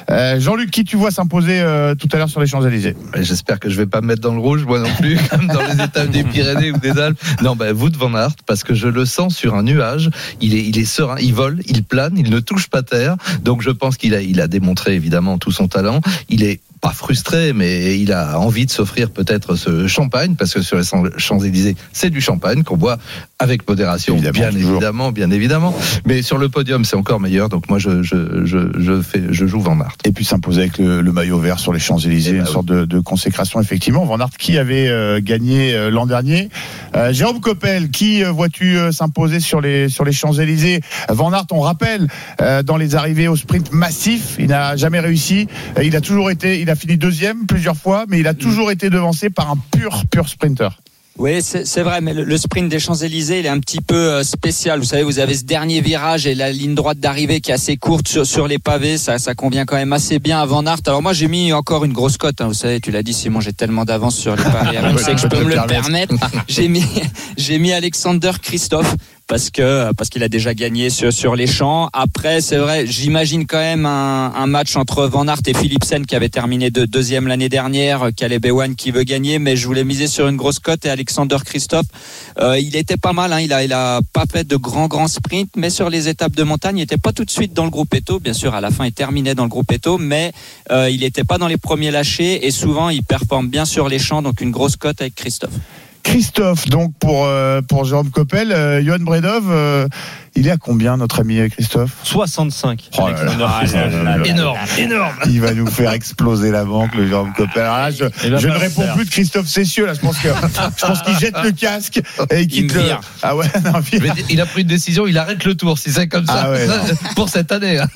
Jean-Luc, 0.08 0.70
qui 0.70 0.84
tu 0.84 0.96
vois 0.96 1.10
s'imposer 1.10 1.60
euh, 1.60 1.94
tout 1.94 2.08
à 2.12 2.18
l'heure 2.18 2.28
sur 2.28 2.40
les 2.40 2.46
Champs-Élysées? 2.46 2.94
J'espère 3.16 3.58
que 3.58 3.68
je 3.68 3.76
vais 3.76 3.86
pas 3.86 4.00
me 4.00 4.06
mettre 4.06 4.20
dans 4.20 4.34
le 4.34 4.40
rouge, 4.40 4.64
moi 4.64 4.78
non 4.78 4.94
plus, 5.00 5.18
comme 5.30 5.46
dans 5.48 5.62
les 5.62 5.82
étapes 5.82 6.10
des 6.10 6.24
Pyrénées 6.24 6.70
ou 6.70 6.78
des 6.78 6.98
Alpes. 6.98 7.18
Non, 7.42 7.56
ben 7.56 7.72
vous 7.72 7.90
de 7.90 7.96
Van 7.96 8.14
Aert, 8.14 8.36
parce 8.46 8.62
que 8.62 8.74
je 8.74 8.88
le 8.88 9.04
sens 9.04 9.34
sur 9.34 9.54
un 9.54 9.62
nuage. 9.62 10.10
Il 10.40 10.54
est, 10.54 10.64
il 10.64 10.78
est 10.78 10.84
serein, 10.84 11.16
il 11.20 11.34
vole, 11.34 11.60
il 11.66 11.82
plane, 11.82 12.16
il 12.16 12.30
ne 12.30 12.40
touche 12.40 12.68
pas 12.68 12.82
terre. 12.82 13.16
Donc 13.42 13.62
je 13.62 13.70
pense 13.70 13.96
qu'il 13.96 14.14
a, 14.14 14.20
il 14.20 14.40
a 14.40 14.46
démontré 14.46 14.94
évidemment 14.94 15.38
tout 15.38 15.50
son 15.50 15.68
talent. 15.68 16.00
Il 16.28 16.44
est 16.44 16.60
pas 16.84 16.92
frustré, 16.92 17.54
mais 17.54 17.98
il 17.98 18.12
a 18.12 18.38
envie 18.38 18.66
de 18.66 18.70
s'offrir 18.70 19.08
peut-être 19.08 19.56
ce 19.56 19.86
champagne, 19.86 20.34
parce 20.34 20.52
que 20.52 20.60
sur 20.60 20.76
les 20.76 20.84
Champs-Élysées, 21.16 21.76
c'est 21.94 22.10
du 22.10 22.20
champagne 22.20 22.62
qu'on 22.62 22.76
boit 22.76 22.98
avec 23.44 23.68
modération, 23.68 24.14
Évidemment, 24.14 24.32
bien 24.38 24.50
toujours. 24.50 24.70
évidemment, 24.72 25.12
bien 25.12 25.30
évidemment. 25.30 25.74
Mais 26.06 26.22
sur 26.22 26.38
le 26.38 26.48
podium, 26.48 26.84
c'est 26.84 26.96
encore 26.96 27.20
meilleur. 27.20 27.48
Donc 27.48 27.68
moi, 27.68 27.78
je, 27.78 28.02
je, 28.02 28.44
je, 28.44 28.58
je 28.78 29.00
fais, 29.02 29.22
je 29.30 29.46
joue 29.46 29.60
Van 29.60 29.78
Aert. 29.80 29.94
Et 30.04 30.12
puis 30.12 30.24
s'imposer 30.24 30.62
avec 30.62 30.78
le, 30.78 31.00
le 31.00 31.12
maillot 31.12 31.38
vert 31.38 31.58
sur 31.58 31.72
les 31.72 31.78
Champs-Élysées, 31.78 32.30
Eh 32.30 32.34
ben 32.34 32.40
une 32.40 32.46
sorte 32.46 32.66
de, 32.66 32.84
de 32.84 33.00
consécration 33.00 33.60
effectivement. 33.60 34.04
Van 34.04 34.18
Aert 34.18 34.30
qui 34.38 34.58
avait 34.58 34.88
euh, 34.88 35.20
gagné 35.22 35.74
euh, 35.74 35.90
l'an 35.90 36.06
dernier. 36.06 36.48
Euh, 36.96 37.12
Jérôme 37.12 37.40
Coppel, 37.40 37.90
qui 37.90 38.24
euh, 38.24 38.30
vois-tu 38.32 38.76
euh, 38.76 38.90
s'imposer 38.92 39.40
sur 39.40 39.60
les 39.60 39.88
sur 39.88 40.04
les 40.04 40.12
Champs-Élysées? 40.12 40.80
Van 41.10 41.32
Aert, 41.32 41.46
on 41.52 41.60
rappelle, 41.60 42.08
euh, 42.40 42.62
dans 42.62 42.76
les 42.76 42.96
arrivées 42.96 43.28
au 43.28 43.36
sprint 43.36 43.72
massif, 43.72 44.36
il 44.38 44.46
n'a 44.48 44.76
jamais 44.76 45.00
réussi. 45.00 45.46
Il 45.82 45.94
a 45.96 46.00
toujours 46.00 46.30
été, 46.30 46.60
il 46.60 46.70
a 46.70 46.74
fini 46.76 46.96
deuxième 46.96 47.46
plusieurs 47.46 47.76
fois, 47.76 48.04
mais 48.08 48.18
il 48.20 48.26
a 48.26 48.34
toujours 48.34 48.70
été 48.70 48.90
devancé 48.90 49.30
par 49.30 49.50
un 49.50 49.56
pur 49.72 50.04
pur 50.10 50.28
sprinter. 50.28 50.70
Oui, 51.16 51.40
c'est 51.42 51.82
vrai, 51.82 52.00
mais 52.00 52.12
le, 52.12 52.24
le 52.24 52.36
sprint 52.36 52.68
des 52.68 52.80
Champs-Élysées, 52.80 53.38
il 53.38 53.46
est 53.46 53.50
un 53.50 53.60
petit 53.60 53.80
peu 53.80 53.94
euh, 53.94 54.24
spécial. 54.24 54.80
Vous 54.80 54.84
savez, 54.84 55.04
vous 55.04 55.20
avez 55.20 55.34
ce 55.34 55.44
dernier 55.44 55.80
virage 55.80 56.26
et 56.26 56.34
la 56.34 56.50
ligne 56.50 56.74
droite 56.74 56.98
d'arrivée 56.98 57.40
qui 57.40 57.52
est 57.52 57.54
assez 57.54 57.76
courte 57.76 58.08
sur, 58.08 58.26
sur 58.26 58.48
les 58.48 58.58
pavés. 58.58 58.98
Ça, 58.98 59.18
ça 59.18 59.32
convient 59.36 59.64
quand 59.64 59.76
même 59.76 59.92
assez 59.92 60.18
bien 60.18 60.40
à 60.40 60.44
Van 60.44 60.66
Aert. 60.66 60.80
Alors 60.86 61.02
moi, 61.02 61.12
j'ai 61.12 61.28
mis 61.28 61.52
encore 61.52 61.84
une 61.84 61.92
grosse 61.92 62.16
cote. 62.16 62.40
hein. 62.40 62.48
Vous 62.48 62.54
savez, 62.54 62.80
tu 62.80 62.90
l'as 62.90 63.04
dit, 63.04 63.14
Simon, 63.14 63.40
j'ai 63.40 63.52
tellement 63.52 63.84
d'avance 63.84 64.16
sur 64.16 64.34
les 64.34 64.42
paris 64.42 64.76
RMC 64.76 64.96
que 65.14 65.20
je 65.20 65.28
peux 65.28 65.44
me 65.44 65.54
le 65.54 65.66
permettre. 65.68 66.14
J'ai 66.48 66.66
mis, 66.66 66.84
j'ai 67.36 67.60
mis 67.60 67.72
Alexander 67.72 68.32
Christophe 68.42 68.96
parce 69.26 69.50
que 69.50 69.92
parce 69.94 70.10
qu'il 70.10 70.22
a 70.22 70.28
déjà 70.28 70.54
gagné 70.54 70.90
sur, 70.90 71.12
sur 71.12 71.34
les 71.34 71.46
champs. 71.46 71.88
Après, 71.92 72.40
c'est 72.40 72.56
vrai, 72.56 72.86
j'imagine 72.86 73.46
quand 73.46 73.58
même 73.58 73.86
un, 73.86 74.32
un 74.34 74.46
match 74.46 74.76
entre 74.76 75.06
Van 75.06 75.26
Aert 75.26 75.40
et 75.46 75.54
Philipsen 75.54 76.06
qui 76.06 76.14
avait 76.14 76.28
terminé 76.28 76.70
de 76.70 76.84
deuxième 76.84 77.26
l'année 77.26 77.48
dernière, 77.48 78.10
Caleb 78.16 78.44
Ewan 78.46 78.74
qui 78.74 78.90
veut 78.90 79.04
gagner, 79.04 79.38
mais 79.38 79.56
je 79.56 79.66
voulais 79.66 79.84
miser 79.84 80.06
sur 80.06 80.28
une 80.28 80.36
grosse 80.36 80.58
cote 80.58 80.84
et 80.84 80.90
Alexander 80.90 81.38
Christophe, 81.44 81.86
euh, 82.38 82.58
il 82.58 82.76
était 82.76 82.96
pas 82.96 83.12
mal. 83.12 83.32
Hein, 83.32 83.40
il 83.40 83.52
a 83.52 83.64
il 83.64 83.72
a 83.72 84.00
pas 84.12 84.24
fait 84.30 84.46
de 84.46 84.56
grands 84.56 84.88
grands 84.88 85.08
sprints, 85.08 85.50
mais 85.56 85.70
sur 85.70 85.90
les 85.90 86.08
étapes 86.08 86.36
de 86.36 86.42
montagne, 86.42 86.78
il 86.78 86.82
était 86.82 86.98
pas 86.98 87.12
tout 87.12 87.24
de 87.24 87.30
suite 87.30 87.52
dans 87.52 87.64
le 87.64 87.70
groupe 87.70 87.94
Eto. 87.94 88.20
Bien 88.20 88.34
sûr, 88.34 88.54
à 88.54 88.60
la 88.60 88.70
fin, 88.70 88.86
il 88.86 88.92
terminait 88.92 89.34
dans 89.34 89.44
le 89.44 89.48
groupe 89.48 89.70
Eto, 89.72 89.98
mais 89.98 90.32
euh, 90.70 90.90
il 90.90 91.02
était 91.02 91.24
pas 91.24 91.38
dans 91.38 91.48
les 91.48 91.56
premiers 91.56 91.90
lâchés 91.90 92.46
et 92.46 92.50
souvent 92.50 92.90
il 92.90 93.02
performe 93.02 93.48
bien 93.48 93.64
sur 93.64 93.88
les 93.88 93.98
champs. 93.98 94.22
Donc 94.22 94.40
une 94.40 94.50
grosse 94.50 94.76
cote 94.76 95.00
avec 95.00 95.14
Christophe. 95.14 95.54
Christophe, 96.04 96.68
donc 96.68 96.92
pour 97.00 97.24
euh, 97.26 97.60
pour 97.62 97.84
Jérôme 97.86 98.10
Coppel, 98.10 98.52
euh, 98.52 98.84
Johan 98.84 98.98
Bredov, 99.00 99.44
euh, 99.50 99.88
il 100.36 100.46
est 100.46 100.50
à 100.50 100.56
combien 100.58 100.96
notre 100.98 101.20
ami 101.20 101.48
Christophe? 101.50 101.90
65. 102.02 102.90
Oh 102.98 103.08
là 103.08 103.24
là. 103.38 103.48
Alexander. 103.58 104.28
Énorme, 104.28 104.58
énorme. 104.78 105.14
Il 105.26 105.40
va 105.40 105.54
nous 105.54 105.66
faire 105.66 105.92
exploser 105.92 106.50
la 106.50 106.64
banque, 106.64 106.94
le 106.94 107.08
Jérôme 107.08 107.32
Coppel. 107.32 107.62
Alors 107.62 107.78
là, 107.78 107.90
je, 107.90 108.04
ne 108.04 108.52
réponds 108.52 108.86
plus 108.94 109.06
de 109.06 109.10
Christophe 109.10 109.46
Cessieux. 109.46 109.86
Là, 109.86 109.94
je 109.94 110.00
pense 110.00 110.18
que 110.18 110.28
je 110.28 110.86
pense 110.86 111.02
qu'il 111.02 111.18
jette 111.18 111.36
le 111.42 111.52
casque 111.52 111.98
et 112.30 112.42
il 112.42 112.42
Il 112.42 112.48
quitte 112.48 112.74
me 112.74 112.82
le. 112.82 112.88
Ah 113.22 113.34
ouais, 113.34 113.46
non, 113.64 113.80
il 114.28 114.40
a 114.40 114.46
pris 114.46 114.60
une 114.62 114.68
décision, 114.68 115.06
il 115.06 115.16
arrête 115.16 115.42
le 115.44 115.54
tour, 115.54 115.78
si 115.78 115.90
c'est 115.90 116.06
comme 116.06 116.26
ça, 116.26 116.44
Ah 116.46 116.50
ouais, 116.50 116.66
pour 117.16 117.28
cette 117.28 117.50
année. 117.50 117.78
hein. 117.78 117.88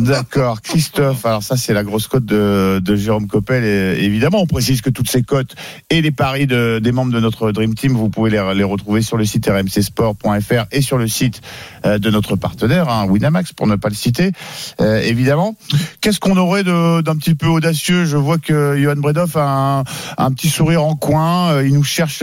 D'accord, 0.00 0.60
Christophe. 0.60 1.24
Alors 1.24 1.42
ça, 1.42 1.56
c'est 1.56 1.72
la 1.72 1.82
grosse 1.82 2.08
cote 2.08 2.26
de, 2.26 2.80
de 2.84 2.96
Jérôme 2.96 3.26
Coppel. 3.26 3.64
Et 3.64 4.04
évidemment, 4.04 4.42
on 4.42 4.46
précise 4.46 4.82
que 4.82 4.90
toutes 4.90 5.08
ces 5.10 5.22
cotes 5.22 5.54
et 5.90 6.02
les 6.02 6.10
paris 6.10 6.46
de, 6.46 6.78
des 6.82 6.92
membres 6.92 7.12
de 7.12 7.20
notre 7.20 7.53
Dream 7.54 7.74
Team, 7.74 7.92
vous 7.92 8.10
pouvez 8.10 8.30
les, 8.30 8.38
retrouver 8.38 9.00
sur 9.00 9.16
le 9.16 9.24
site 9.24 9.46
rmcsport.fr 9.46 10.66
et 10.70 10.82
sur 10.82 10.98
le 10.98 11.08
site 11.08 11.40
euh, 11.86 11.98
de 11.98 12.10
notre 12.10 12.36
partenaire, 12.36 12.88
hein, 12.90 13.06
Winamax, 13.06 13.52
pour 13.52 13.66
ne 13.66 13.76
pas 13.76 13.88
le 13.88 13.94
citer, 13.94 14.32
euh, 14.80 15.00
évidemment. 15.00 15.56
Qu'est-ce 16.02 16.20
qu'on 16.20 16.36
aurait 16.36 16.64
d'un 16.64 17.16
petit 17.16 17.34
peu 17.34 17.46
audacieux? 17.46 18.04
Je 18.04 18.16
vois 18.16 18.38
que 18.38 18.76
Johan 18.78 18.96
Bredov 18.96 19.36
a 19.36 19.78
un, 19.78 19.84
un 20.18 20.30
petit 20.32 20.50
sourire 20.50 20.84
en 20.84 20.96
coin. 20.96 21.52
Euh, 21.52 21.66
Il 21.66 21.74
nous 21.74 21.84
cherche, 21.84 22.22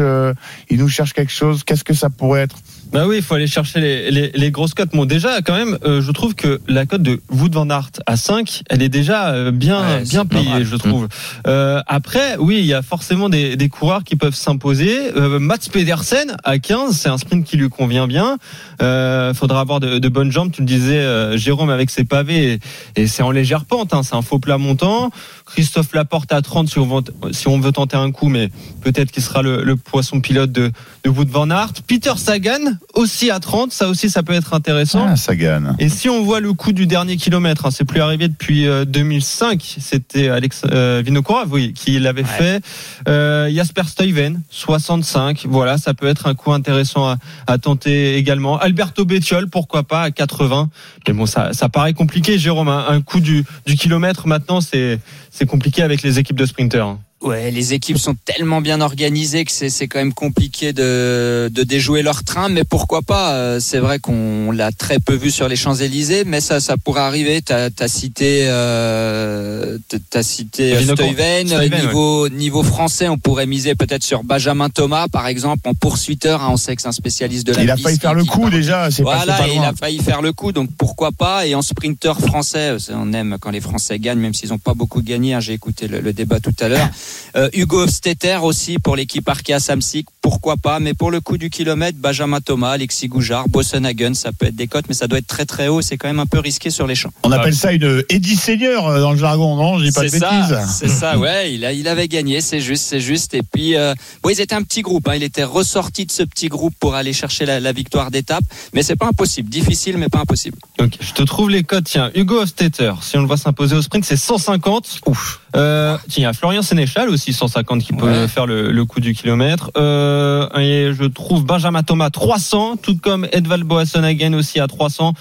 il 0.69 0.77
nous 0.77 0.89
cherche 0.89 1.13
quelque 1.13 1.31
chose. 1.31 1.63
Qu'est-ce 1.63 1.83
que 1.83 1.93
ça 1.93 2.09
pourrait 2.09 2.41
être? 2.41 2.57
Bah 2.91 3.07
oui, 3.07 3.17
il 3.17 3.21
faut 3.21 3.35
aller 3.35 3.47
chercher 3.47 3.79
les, 3.79 4.11
les, 4.11 4.31
les 4.33 4.51
grosses 4.51 4.73
cotes. 4.73 4.91
Bon, 4.93 5.05
déjà, 5.05 5.41
quand 5.41 5.53
même, 5.55 5.77
euh, 5.85 6.01
je 6.01 6.11
trouve 6.11 6.35
que 6.35 6.59
la 6.67 6.85
cote 6.85 7.01
de 7.01 7.21
Wood 7.31 7.53
van 7.53 7.69
Aert 7.69 7.89
à 8.05 8.17
5, 8.17 8.63
elle 8.69 8.81
est 8.81 8.89
déjà 8.89 9.29
euh, 9.29 9.51
bien, 9.51 9.81
Ouais, 9.81 10.03
bien 10.03 10.25
payée, 10.25 10.65
je 10.65 10.75
trouve. 10.75 11.07
Euh, 11.47 11.81
après, 11.87 12.35
oui, 12.37 12.57
il 12.59 12.65
y 12.65 12.73
a 12.73 12.81
forcément 12.81 13.29
des, 13.29 13.55
des 13.55 13.69
coureurs 13.69 14.03
qui 14.03 14.17
peuvent 14.17 14.35
s'imposer. 14.35 15.15
Euh, 15.15 15.39
Mats 15.39 15.69
Pedersen 15.71 16.35
à 16.43 16.59
15, 16.59 16.93
c'est 16.97 17.07
un 17.07 17.17
sprint 17.17 17.45
qui 17.45 17.55
lui 17.55 17.69
convient 17.69 18.07
bien. 18.07 18.37
Euh, 18.81 19.33
faudra 19.33 19.61
avoir 19.61 19.79
de, 19.79 19.97
de 19.97 20.09
bonnes 20.09 20.31
jambes. 20.31 20.51
Tu 20.51 20.61
le 20.61 20.67
disais, 20.67 20.99
euh, 20.99 21.37
Jérôme, 21.37 21.69
avec 21.69 21.89
ses 21.89 22.03
pavés, 22.03 22.59
et, 22.95 23.03
et 23.03 23.07
c'est 23.07 23.23
en 23.23 23.31
légère 23.31 23.63
pente. 23.63 23.93
Hein, 23.93 24.01
c'est 24.03 24.15
un 24.15 24.21
faux 24.21 24.39
plat 24.39 24.57
montant. 24.57 25.11
Christophe 25.53 25.93
Laporte 25.93 26.31
à 26.31 26.41
30 26.41 26.69
si 26.69 26.79
on 26.79 26.85
veut, 26.87 27.03
si 27.31 27.47
on 27.47 27.59
veut 27.59 27.71
tenter 27.71 27.97
un 27.97 28.11
coup, 28.11 28.29
mais 28.29 28.49
peut-être 28.81 29.11
qu'il 29.11 29.21
sera 29.23 29.41
le, 29.41 29.63
le 29.63 29.75
poisson 29.75 30.21
pilote 30.21 30.51
de, 30.51 30.71
de 31.03 31.09
Wood 31.09 31.29
van 31.29 31.49
Aert. 31.49 31.73
Peter 31.87 32.13
Sagan 32.17 32.59
aussi 32.93 33.29
à 33.31 33.39
30, 33.39 33.71
ça 33.71 33.87
aussi 33.89 34.09
ça 34.09 34.23
peut 34.23 34.33
être 34.33 34.53
intéressant. 34.53 35.05
Ah, 35.09 35.15
ça 35.15 35.35
gagne. 35.35 35.73
Et 35.79 35.89
si 35.89 36.09
on 36.09 36.23
voit 36.23 36.39
le 36.39 36.53
coup 36.53 36.71
du 36.71 36.87
dernier 36.87 37.17
kilomètre, 37.17 37.65
hein, 37.65 37.71
c'est 37.71 37.85
plus 37.85 38.01
arrivé 38.01 38.27
depuis 38.27 38.67
euh, 38.67 38.85
2005, 38.85 39.77
c'était 39.79 40.29
Alex 40.29 40.63
euh, 40.71 41.01
Vinokourov, 41.05 41.51
oui, 41.51 41.73
qui 41.73 41.99
l'avait 41.99 42.23
fait. 42.23 42.63
Euh, 43.07 43.49
Jasper 43.53 43.83
Stuyven, 43.87 44.41
65, 44.49 45.45
voilà, 45.49 45.77
ça 45.77 45.93
peut 45.93 46.07
être 46.07 46.27
un 46.27 46.33
coup 46.35 46.53
intéressant 46.53 47.07
à, 47.09 47.17
à 47.47 47.57
tenter 47.57 48.15
également. 48.15 48.57
Alberto 48.57 49.05
Bettiol, 49.05 49.49
pourquoi 49.49 49.83
pas 49.83 50.03
à 50.03 50.11
80. 50.11 50.69
Mais 51.07 51.13
bon, 51.13 51.25
ça, 51.25 51.53
ça 51.53 51.69
paraît 51.69 51.93
compliqué, 51.93 52.37
Jérôme. 52.37 52.67
hein. 52.69 52.85
Un 52.89 53.01
coup 53.01 53.19
du, 53.19 53.43
du 53.65 53.75
kilomètre 53.75 54.27
maintenant, 54.27 54.61
c'est 54.61 54.99
c'est 55.31 55.47
compliqué 55.47 55.81
avec 55.81 56.03
les 56.03 56.19
équipes 56.19 56.37
de 56.37 56.45
sprinters. 56.45 56.97
Ouais, 57.21 57.51
les 57.51 57.73
équipes 57.75 57.99
sont 57.99 58.15
tellement 58.25 58.61
bien 58.61 58.81
organisées 58.81 59.45
que 59.45 59.51
c'est 59.51 59.69
c'est 59.69 59.87
quand 59.87 59.99
même 59.99 60.11
compliqué 60.13 60.73
de, 60.73 61.51
de 61.53 61.63
déjouer 61.63 62.01
leur 62.01 62.23
train, 62.23 62.49
mais 62.49 62.63
pourquoi 62.63 63.03
pas 63.03 63.33
euh, 63.35 63.59
C'est 63.59 63.77
vrai 63.77 63.99
qu'on 63.99 64.51
l'a 64.51 64.71
très 64.71 64.97
peu 64.99 65.13
vu 65.13 65.29
sur 65.29 65.47
les 65.47 65.55
Champs 65.55 65.75
Élysées, 65.75 66.23
mais 66.25 66.41
ça 66.41 66.59
ça 66.59 66.77
pourrait 66.77 67.01
arriver. 67.01 67.43
T'as 67.43 67.69
as 67.79 67.87
cité 67.87 68.45
euh, 68.47 69.77
cité 70.23 70.73
euh, 70.73 70.81
Stuyven. 70.81 71.47
Stuyven, 71.47 71.81
niveau 71.83 72.27
niveau 72.29 72.63
français, 72.63 73.07
on 73.07 73.19
pourrait 73.19 73.45
miser 73.45 73.75
peut-être 73.75 74.03
sur 74.03 74.23
Benjamin 74.23 74.69
Thomas, 74.69 75.07
par 75.07 75.27
exemple, 75.27 75.69
en 75.69 75.75
poursuiteur. 75.75 76.41
hein, 76.41 76.49
on 76.51 76.57
sait 76.57 76.75
que 76.75 76.81
c'est 76.81 76.87
un 76.87 76.91
spécialiste 76.91 77.45
de 77.45 77.53
la 77.53 77.63
Il 77.63 77.69
a 77.69 77.77
failli 77.77 77.99
faire 77.99 78.15
le 78.15 78.25
coup 78.25 78.49
déjà. 78.49 78.89
Voilà, 78.99 79.37
pas 79.37 79.47
il 79.47 79.57
loin. 79.57 79.67
a 79.69 79.73
failli 79.73 79.99
faire 79.99 80.23
le 80.23 80.33
coup, 80.33 80.51
donc 80.51 80.69
pourquoi 80.75 81.11
pas. 81.11 81.45
Et 81.45 81.53
en 81.53 81.61
sprinter 81.61 82.19
français, 82.19 82.75
on 82.91 83.13
aime 83.13 83.37
quand 83.39 83.51
les 83.51 83.61
Français 83.61 83.99
gagnent, 83.99 84.19
même 84.19 84.33
s'ils 84.33 84.49
n'ont 84.49 84.57
pas 84.57 84.73
beaucoup 84.73 85.03
gagné. 85.03 85.35
hein, 85.35 85.39
J'ai 85.39 85.53
écouté 85.53 85.87
le, 85.87 85.99
le 86.01 86.13
débat 86.13 86.39
tout 86.39 86.55
à 86.59 86.67
l'heure. 86.67 86.89
Euh, 87.35 87.49
Hugo 87.53 87.83
Hofstetter 87.83 88.39
aussi 88.41 88.79
pour 88.79 88.95
l'équipe 88.95 89.27
Arkea 89.27 89.59
Samsic, 89.59 90.07
pourquoi 90.21 90.57
pas. 90.57 90.79
Mais 90.79 90.93
pour 90.93 91.11
le 91.11 91.19
coup 91.21 91.37
du 91.37 91.49
kilomètre, 91.49 91.97
Benjamin 91.97 92.41
Thomas, 92.41 92.71
Alexis 92.71 93.07
Goujard, 93.07 93.47
Bossenhagen, 93.49 94.13
ça 94.13 94.31
peut 94.31 94.47
être 94.47 94.55
des 94.55 94.67
cotes, 94.67 94.85
mais 94.87 94.93
ça 94.93 95.07
doit 95.07 95.19
être 95.19 95.27
très 95.27 95.45
très 95.45 95.67
haut. 95.67 95.81
C'est 95.81 95.97
quand 95.97 96.07
même 96.07 96.19
un 96.19 96.25
peu 96.25 96.39
risqué 96.39 96.69
sur 96.69 96.87
les 96.87 96.95
champs. 96.95 97.11
On 97.23 97.31
appelle 97.31 97.55
ça 97.55 97.71
une 97.71 98.03
Eddie 98.09 98.35
Seigneur 98.35 98.99
dans 98.99 99.11
le 99.11 99.17
jargon, 99.17 99.55
non 99.55 99.79
Je 99.79 99.85
dis 99.85 99.91
pas 99.91 100.03
de 100.03 100.09
ça, 100.09 100.65
c'est 100.67 100.87
ça, 100.87 101.17
ouais. 101.17 101.53
Il, 101.53 101.65
a, 101.65 101.73
il 101.73 101.87
avait 101.87 102.07
gagné, 102.07 102.41
c'est 102.41 102.61
juste, 102.61 102.85
c'est 102.85 102.99
juste. 102.99 103.33
Et 103.33 103.41
puis, 103.43 103.75
euh, 103.75 103.93
bon, 104.21 104.29
ils 104.29 104.41
étaient 104.41 104.55
un 104.55 104.63
petit 104.63 104.81
groupe. 104.81 105.07
Hein, 105.07 105.15
il 105.15 105.23
était 105.23 105.43
ressorti 105.43 106.05
de 106.05 106.11
ce 106.11 106.23
petit 106.23 106.47
groupe 106.47 106.73
pour 106.79 106.95
aller 106.95 107.13
chercher 107.13 107.45
la, 107.45 107.59
la 107.59 107.71
victoire 107.71 108.11
d'étape. 108.11 108.43
Mais 108.73 108.83
c'est 108.83 108.95
pas 108.95 109.07
impossible. 109.07 109.49
Difficile, 109.49 109.97
mais 109.97 110.09
pas 110.09 110.19
impossible. 110.19 110.57
Ok, 110.79 110.93
je 110.99 111.13
te 111.13 111.23
trouve 111.23 111.49
les 111.49 111.63
cotes. 111.63 111.85
Tiens, 111.85 112.11
Hugo 112.15 112.41
Hofstetter, 112.41 112.93
si 113.01 113.17
on 113.17 113.21
le 113.21 113.27
voit 113.27 113.37
s'imposer 113.37 113.75
au 113.75 113.81
sprint, 113.81 114.05
c'est 114.05 114.17
150. 114.17 115.01
Ouf. 115.07 115.41
Euh, 115.55 115.97
tiens, 116.09 116.31
Florian 116.33 116.61
Sénéchal 116.61 117.00
aussi, 117.09 117.33
150 117.33 117.81
qui 117.83 117.93
peut 117.93 118.05
Ouais. 118.07 118.27
faire 118.27 118.45
le, 118.45 118.71
le 118.71 118.85
coup 118.85 118.99
du 118.99 119.13
kilomètre. 119.13 119.71
Euh, 119.77 120.47
et 120.57 120.91
je 120.93 121.03
trouve 121.05 121.45
Benjamin 121.45 121.83
Thomas 121.83 122.09
300, 122.09 122.77
tout 122.81 122.97
comme 122.97 123.27
Edvald 123.31 123.63
Boasson 123.63 124.03
aussi 124.33 124.59
à 124.59 124.67
300. 124.67 125.13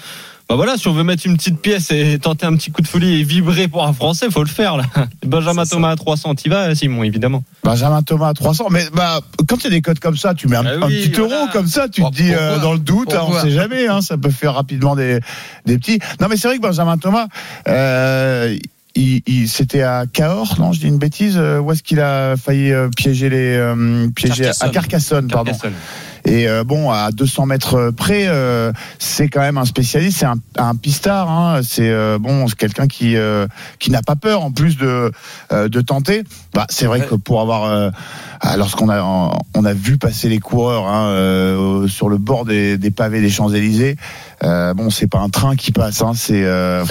Bah 0.49 0.57
voilà, 0.57 0.75
si 0.75 0.85
on 0.89 0.91
veut 0.93 1.03
mettre 1.05 1.25
une 1.25 1.37
petite 1.37 1.61
pièce 1.61 1.91
et 1.91 2.19
tenter 2.19 2.45
un 2.45 2.53
petit 2.57 2.71
coup 2.71 2.81
de 2.81 2.87
folie 2.87 3.21
et 3.21 3.23
vibrer 3.23 3.69
pour 3.69 3.85
un 3.87 3.93
Français, 3.93 4.29
faut 4.29 4.43
le 4.43 4.49
faire 4.49 4.75
là. 4.75 4.83
Benjamin 5.25 5.63
ça. 5.63 5.75
Thomas 5.77 5.91
à 5.91 5.95
300, 5.95 6.35
t'y 6.35 6.49
vas 6.49 6.75
Simon, 6.75 7.03
évidemment. 7.03 7.45
Benjamin 7.63 8.01
Thomas 8.01 8.27
à 8.27 8.33
300. 8.33 8.65
Mais 8.69 8.83
bah, 8.93 9.21
quand 9.47 9.55
il 9.59 9.63
y 9.63 9.67
a 9.67 9.69
des 9.69 9.81
codes 9.81 9.99
comme 9.99 10.17
ça, 10.17 10.33
tu 10.33 10.49
mets 10.49 10.57
un, 10.57 10.65
Ah 10.65 10.71
un 10.85 10.87
petit 10.89 11.09
voilà. 11.09 11.35
euro 11.43 11.47
comme 11.53 11.67
ça, 11.67 11.87
tu 11.87 12.01
te 12.03 12.11
dis 12.11 12.33
euh, 12.33 12.59
dans 12.59 12.73
le 12.73 12.79
doute, 12.79 13.13
hein, 13.13 13.21
on 13.29 13.39
sait 13.39 13.51
jamais, 13.51 13.87
hein, 13.87 14.01
ça 14.01 14.17
peut 14.17 14.29
faire 14.29 14.55
rapidement 14.55 14.93
des, 14.97 15.19
des 15.65 15.77
petits. 15.77 15.99
Non, 16.19 16.27
mais 16.29 16.35
c'est 16.35 16.49
vrai 16.49 16.57
que 16.57 16.61
Benjamin 16.63 16.97
Thomas, 16.97 17.27
euh, 17.69 18.57
il, 18.95 19.21
il- 19.27 19.47
c'était 19.47 19.81
à 19.83 20.05
Cahors, 20.11 20.55
non, 20.59 20.71
je 20.73 20.79
dis 20.81 20.87
une 20.87 20.97
bêtise. 20.97 21.35
euh, 21.37 21.59
Où 21.59 21.71
est-ce 21.71 21.83
qu'il 21.83 21.99
a 21.99 22.35
failli 22.37 22.71
euh, 22.71 22.89
piéger 22.95 23.29
les 23.29 23.55
euh, 23.55 24.07
piéger 24.15 24.45
à 24.45 24.69
Carcassonne. 24.69 24.71
Carcassonne, 24.71 25.27
pardon. 25.27 25.51
Carcassonne. 25.51 25.73
Et 26.25 26.47
euh, 26.47 26.63
bon, 26.63 26.91
à 26.91 27.11
200 27.11 27.45
mètres 27.47 27.91
près, 27.91 28.25
euh, 28.27 28.71
c'est 28.99 29.27
quand 29.27 29.41
même 29.41 29.57
un 29.57 29.65
spécialiste, 29.65 30.19
c'est 30.19 30.25
un, 30.25 30.35
un 30.57 30.75
pistard. 30.75 31.29
Hein, 31.29 31.61
c'est 31.63 31.89
euh, 31.89 32.17
bon, 32.19 32.47
c'est 32.47 32.55
quelqu'un 32.57 32.87
qui 32.87 33.15
euh, 33.17 33.47
qui 33.79 33.89
n'a 33.91 34.01
pas 34.01 34.15
peur 34.15 34.43
en 34.43 34.51
plus 34.51 34.77
de 34.77 35.11
euh, 35.51 35.67
de 35.69 35.81
tenter. 35.81 36.23
Bah, 36.53 36.65
c'est 36.69 36.85
vrai 36.85 36.99
Ouais. 37.01 37.07
que 37.07 37.15
pour 37.15 37.41
avoir, 37.41 37.91
lorsqu'on 38.57 38.89
a 38.89 39.01
on 39.55 39.65
a 39.65 39.73
vu 39.73 39.97
passer 39.97 40.29
les 40.29 40.39
coureurs 40.39 40.87
hein, 40.87 41.07
euh, 41.09 41.87
sur 41.87 42.09
le 42.09 42.17
bord 42.17 42.45
des, 42.45 42.77
des 42.77 42.91
pavés 42.91 43.21
des 43.21 43.29
Champs 43.29 43.49
Élysées. 43.49 43.95
Euh, 44.43 44.73
bon, 44.73 44.89
c'est 44.89 45.07
pas 45.07 45.19
un 45.19 45.29
train 45.29 45.55
qui 45.55 45.71
passe, 45.71 46.01
hein, 46.01 46.11
c'est 46.15 46.43
euh, 46.43 46.83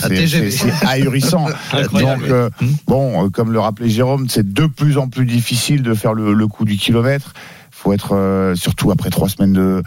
ahurissant. 0.87 1.47
Donc, 1.93 2.23
euh, 2.29 2.49
bon, 2.87 3.27
euh, 3.27 3.29
comme 3.29 3.53
le 3.53 3.61
rappelait 3.61 3.89
Jérôme, 3.89 4.29
c'est 4.29 4.53
de 4.53 4.67
plus 4.67 4.99
en 4.99 5.09
plus 5.09 5.27
difficile 5.27 5.83
de 5.83 5.95
faire 5.95 6.15
le, 6.15 6.33
le 6.33 6.47
coup 6.47 6.65
du 6.65 6.77
kilomètre. 6.77 7.33
Faut 7.81 7.93
être, 7.93 8.15
euh, 8.15 8.55
surtout 8.55 8.91
après 8.91 9.11
trois 9.11 9.29
semaines 9.29 9.53
de, 9.55 9.83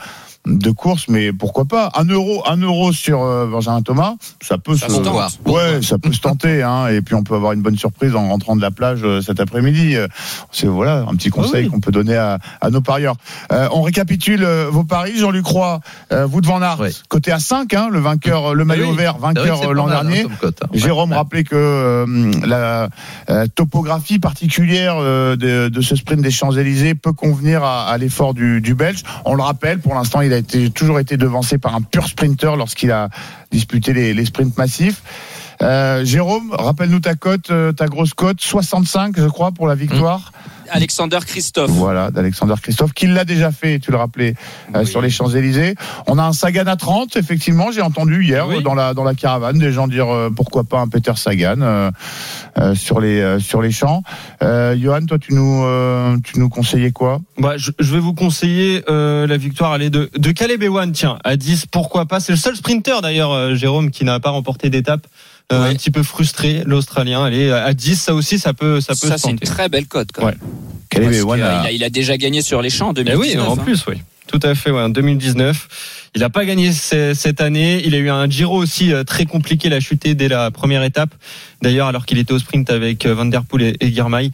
de 0.45 0.71
course, 0.71 1.05
mais 1.07 1.31
pourquoi 1.31 1.65
pas 1.65 1.89
un 1.95 2.03
euro, 2.05 2.43
un 2.47 2.57
euro 2.57 2.91
sur 2.91 3.21
euh, 3.23 3.45
Benjamin 3.47 3.81
Thomas, 3.81 4.15
ça 4.41 4.57
peut 4.57 4.75
Ça 4.75 4.89
se 4.89 4.99
tente. 4.99 5.39
Ouais, 5.45 5.81
ça 5.81 5.97
peut 5.97 6.11
se 6.11 6.19
tenter, 6.19 6.61
hein, 6.63 6.87
et 6.87 7.01
puis 7.01 7.15
on 7.15 7.23
peut 7.23 7.35
avoir 7.35 7.53
une 7.53 7.61
bonne 7.61 7.77
surprise 7.77 8.13
en 8.15 8.27
rentrant 8.27 8.55
de 8.55 8.61
la 8.61 8.71
plage 8.71 9.01
euh, 9.03 9.21
cet 9.21 9.39
après-midi. 9.39 9.95
Euh, 9.95 10.07
C'est 10.51 10.67
voilà 10.67 11.05
un 11.09 11.15
petit 11.15 11.29
conseil 11.29 11.65
oui. 11.65 11.71
qu'on 11.71 11.79
peut 11.79 11.91
donner 11.93 12.17
à, 12.17 12.39
à 12.59 12.69
nos 12.71 12.81
parieurs. 12.81 13.15
Euh, 13.53 13.69
on 13.71 13.81
récapitule 13.83 14.43
euh, 14.43 14.67
vos 14.69 14.83
paris, 14.83 15.13
Jean-Luc 15.17 15.45
Roy, 15.45 15.79
euh, 16.11 16.25
vous 16.25 16.41
de 16.41 16.47
Van 16.47 16.61
Aert, 16.61 16.79
Ouais. 16.81 16.91
côté 17.07 17.31
à 17.31 17.39
5, 17.39 17.73
hein, 17.73 17.87
le 17.89 17.99
vainqueur, 17.99 18.53
le 18.53 18.65
maillot 18.65 18.89
oui. 18.91 18.97
vert, 18.97 19.15
Ah 19.21 19.27
oui, 19.29 19.33
vainqueur 19.35 19.73
l'an 19.73 19.87
hein, 19.87 19.91
dernier. 19.91 20.23
hein. 20.23 20.49
Jérôme 20.73 21.11
Ouais. 21.11 21.15
rappelait 21.17 21.43
que 21.45 21.55
euh, 21.55 22.31
la 22.45 22.89
euh, 23.29 23.45
topographie 23.55 24.19
particulière 24.19 24.95
euh, 24.97 25.35
de, 25.37 25.69
de 25.69 25.81
ce 25.81 25.95
sprint 25.95 26.21
des 26.21 26.31
Champs-Élysées 26.31 26.95
peut 26.95 27.13
convenir 27.13 27.63
à, 27.63 27.85
à 27.87 27.97
l'effort 27.97 28.33
du, 28.33 28.59
du 28.59 28.75
Belge. 28.75 29.03
On 29.23 29.35
le 29.35 29.43
rappelle, 29.43 29.79
pour 29.79 29.93
l'instant, 29.95 30.19
il 30.21 30.32
a 30.33 30.37
été, 30.37 30.69
toujours 30.69 30.99
été 30.99 31.17
devancé 31.17 31.57
par 31.57 31.75
un 31.75 31.81
pur 31.81 32.07
sprinter 32.07 32.55
lorsqu'il 32.55 32.91
a 32.91 33.09
disputé 33.51 33.93
les, 33.93 34.25
sprints 34.25 34.57
massifs. 34.57 35.01
Euh, 35.61 36.03
Jérôme, 36.03 36.51
rappelle-nous 36.51 36.99
ta 36.99 37.15
cote, 37.15 37.51
euh, 37.51 37.71
ta 37.71 37.87
grosse 37.87 38.13
cote, 38.13 38.41
65, 38.41 39.17
je 39.17 39.27
crois, 39.27 39.51
pour 39.51 39.67
la 39.67 39.75
victoire. 39.75 40.31
Alexander 40.73 41.19
Christophe. 41.25 41.69
Voilà, 41.71 42.11
d'Alexander 42.11 42.55
Christophe, 42.61 42.93
qui 42.93 43.07
l'a 43.07 43.25
déjà 43.25 43.51
fait, 43.51 43.79
tu 43.79 43.91
le 43.91 43.97
rappelais, 43.97 44.35
euh, 44.75 44.79
Oui. 44.79 44.87
sur 44.87 45.01
les 45.01 45.09
Champs-Élysées. 45.09 45.75
On 46.07 46.17
a 46.17 46.23
un 46.23 46.33
Sagan 46.33 46.65
à 46.67 46.75
30, 46.75 47.15
effectivement, 47.15 47.71
j'ai 47.71 47.81
entendu 47.81 48.23
hier 48.23 48.47
Oui. 48.47 48.63
dans, 48.63 48.73
la, 48.73 48.93
dans 48.93 49.03
la 49.03 49.13
caravane 49.13 49.57
des 49.59 49.71
gens 49.71 49.87
dire 49.87 50.09
euh, 50.13 50.29
pourquoi 50.35 50.63
pas 50.63 50.79
un 50.79 50.87
Peter 50.87 51.13
Sagan 51.15 51.61
euh, 51.61 51.91
euh, 52.57 52.75
sur, 52.75 52.99
les, 52.99 53.19
euh, 53.21 53.39
sur 53.39 53.61
les 53.61 53.71
champs. 53.71 54.03
Euh, 54.41 54.75
Johan, 54.79 55.05
toi, 55.05 55.17
tu 55.19 55.33
nous, 55.33 55.63
euh, 55.63 56.17
tu 56.23 56.39
nous 56.39 56.49
conseillais 56.49 56.91
quoi? 56.91 57.19
Bah, 57.37 57.53
je, 57.57 57.71
je 57.79 57.93
vais 57.93 57.99
vous 57.99 58.13
conseiller 58.13 58.83
euh, 58.89 59.27
la 59.27 59.37
victoire 59.37 59.71
allez, 59.71 59.89
de, 59.89 60.09
de 60.17 60.31
Caleb 60.31 60.63
Ewan, 60.63 60.91
tiens, 60.91 61.19
à 61.23 61.35
10, 61.37 61.67
pourquoi 61.67 62.05
pas? 62.05 62.19
C'est 62.19 62.31
le 62.33 62.37
seul 62.37 62.55
sprinter 62.55 63.01
d'ailleurs, 63.01 63.31
euh, 63.31 63.55
Jérôme, 63.55 63.91
qui 63.91 64.05
n'a 64.05 64.19
pas 64.19 64.31
remporté 64.31 64.69
d'étape. 64.69 65.05
Euh, 65.51 65.61
Ouais. 65.63 65.69
Un 65.69 65.75
petit 65.75 65.91
peu 65.91 66.01
frustré, 66.03 66.63
l'Australien. 66.65 67.23
Allez, 67.23 67.51
à 67.51 67.73
10, 67.73 67.95
ça 68.01 68.13
aussi, 68.15 68.39
ça 68.39 68.53
peut, 68.53 68.81
ça 68.81 68.93
peut 68.95 69.07
Ça, 69.07 69.17
c'est 69.17 69.29
une 69.29 69.39
très 69.39 69.69
belle 69.69 69.85
cote. 69.87 70.09
Quand 70.13 70.25
Ouais. 70.25 70.31
même. 70.31 70.39
Parce 70.89 71.05
que, 71.17 71.31
a- 71.31 71.37
il, 71.37 71.41
a, 71.43 71.71
il 71.71 71.83
a 71.83 71.89
déjà 71.89 72.17
gagné 72.17 72.41
sur 72.41 72.61
les 72.61 72.69
champs 72.69 72.89
en 72.89 72.91
Eh 72.93 73.03
2019. 73.03 73.41
oui, 73.41 73.47
en 73.47 73.53
hein. 73.53 73.57
plus, 73.63 73.85
oui. 73.87 73.95
Tout 74.27 74.39
à 74.43 74.55
fait, 74.55 74.71
ouais, 74.71 74.81
en 74.81 74.89
2019. 74.89 75.67
Il 76.15 76.21
n'a 76.21 76.29
pas 76.29 76.45
gagné 76.45 76.71
ce- 76.71 77.13
cette 77.15 77.41
année. 77.41 77.81
Il 77.85 77.95
a 77.95 77.97
eu 77.97 78.09
un 78.09 78.29
Giro 78.29 78.55
aussi 78.57 78.93
euh, 78.93 79.03
très 79.03 79.25
compliqué. 79.25 79.67
Il 79.67 79.73
a 79.73 79.79
chuté 79.79 80.13
dès 80.13 80.27
la 80.27 80.51
première 80.51 80.83
étape. 80.83 81.09
D'ailleurs, 81.61 81.87
alors 81.87 82.05
qu'il 82.05 82.17
était 82.19 82.33
au 82.33 82.39
sprint 82.39 82.69
avec 82.69 83.05
euh, 83.05 83.15
Van 83.15 83.25
Der 83.25 83.43
Poel 83.43 83.63
et, 83.63 83.75
et 83.79 83.91
Girmay. 83.93 84.29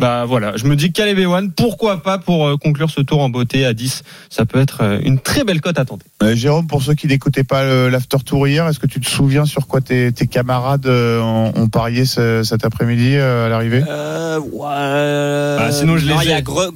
Bah 0.00 0.24
voilà, 0.26 0.56
je 0.56 0.64
me 0.66 0.76
dis 0.76 0.92
Caleb 0.92 1.18
Ewan, 1.18 1.52
pourquoi 1.52 2.02
pas 2.02 2.18
pour 2.18 2.46
euh, 2.48 2.56
conclure 2.56 2.90
ce 2.90 3.00
tour 3.00 3.20
en 3.20 3.28
beauté 3.28 3.64
à 3.66 3.74
10. 3.74 4.02
Ça 4.30 4.44
peut 4.46 4.58
être 4.60 5.00
une 5.02 5.18
très 5.20 5.44
belle 5.44 5.60
cote 5.60 5.78
à 5.78 5.84
tenter. 5.84 6.06
Euh, 6.22 6.34
Jérôme, 6.34 6.66
pour 6.66 6.82
ceux 6.82 6.94
qui 6.94 7.06
n'écoutaient 7.06 7.44
pas 7.44 7.64
l'after 7.90 8.16
tour 8.24 8.48
hier, 8.48 8.66
est-ce 8.66 8.78
que 8.78 8.86
tu 8.86 8.98
te 9.00 9.08
souviens 9.08 9.44
sur 9.44 9.66
quoi 9.66 9.80
tes, 9.80 10.10
tes 10.12 10.26
camarades 10.26 10.86
ont, 10.86 11.52
ont 11.54 11.68
parié 11.68 12.04
ce- 12.06 12.42
cet 12.44 12.64
après-midi 12.64 13.16
à 13.16 13.48
l'arrivée? 13.48 13.82
Euh, 13.88 14.38
ouais. 14.40 15.58
Bah, 15.58 15.70
sinon, 15.72 15.96
je 15.98 16.06
les 16.06 16.14
Non, 16.14 16.20
Il 16.22 16.30
y 16.30 16.32
a 16.32 16.40
Gre- 16.40 16.70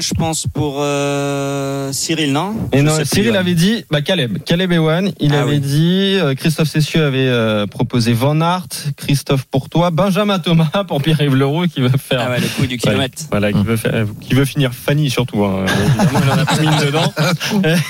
je 0.00 0.14
pense, 0.14 0.46
pour 0.46 0.76
euh, 0.80 1.90
Cyril, 1.92 2.32
non? 2.32 2.54
Et 2.72 2.82
non, 2.82 2.92
Cyril 3.04 3.36
avait 3.36 3.54
dit, 3.54 3.71
bah 3.90 4.02
Caleb, 4.02 4.38
Caleb 4.44 4.72
Ewan, 4.72 5.12
il 5.20 5.34
Ah 5.34 5.42
avait 5.42 5.52
oui. 5.52 5.60
dit, 5.60 6.16
euh, 6.20 6.34
Christophe 6.34 6.68
Cessieux 6.68 7.04
avait 7.04 7.28
euh, 7.28 7.66
proposé 7.66 8.12
Van 8.12 8.40
Aert, 8.40 8.66
Christophe 8.96 9.44
pour 9.44 9.68
toi, 9.68 9.90
Benjamin 9.90 10.38
Thomas 10.38 10.84
pour 10.88 11.02
Pierre-Yves 11.02 11.34
Leroux 11.36 11.66
qui 11.66 11.80
veut 11.80 11.88
faire 11.90 12.22
Ah 12.26 12.30
ouais, 12.30 12.40
le 12.40 12.46
coup 12.48 12.66
du 12.66 12.76
kilomètre. 12.78 13.22
Voilà, 13.30 13.52
qui 13.52 13.62
veut, 13.62 13.76
faire, 13.76 14.04
qui 14.20 14.34
veut 14.34 14.44
finir 14.44 14.72
Fanny 14.74 15.10
surtout. 15.10 15.44
Hein. 15.44 15.64
Évidemment, 15.98 16.20
il 16.24 16.30
en 16.30 16.38
a 16.42 16.44
pas 16.44 16.60
mis 16.60 16.66
une 16.66 16.86
dedans. 16.86 17.12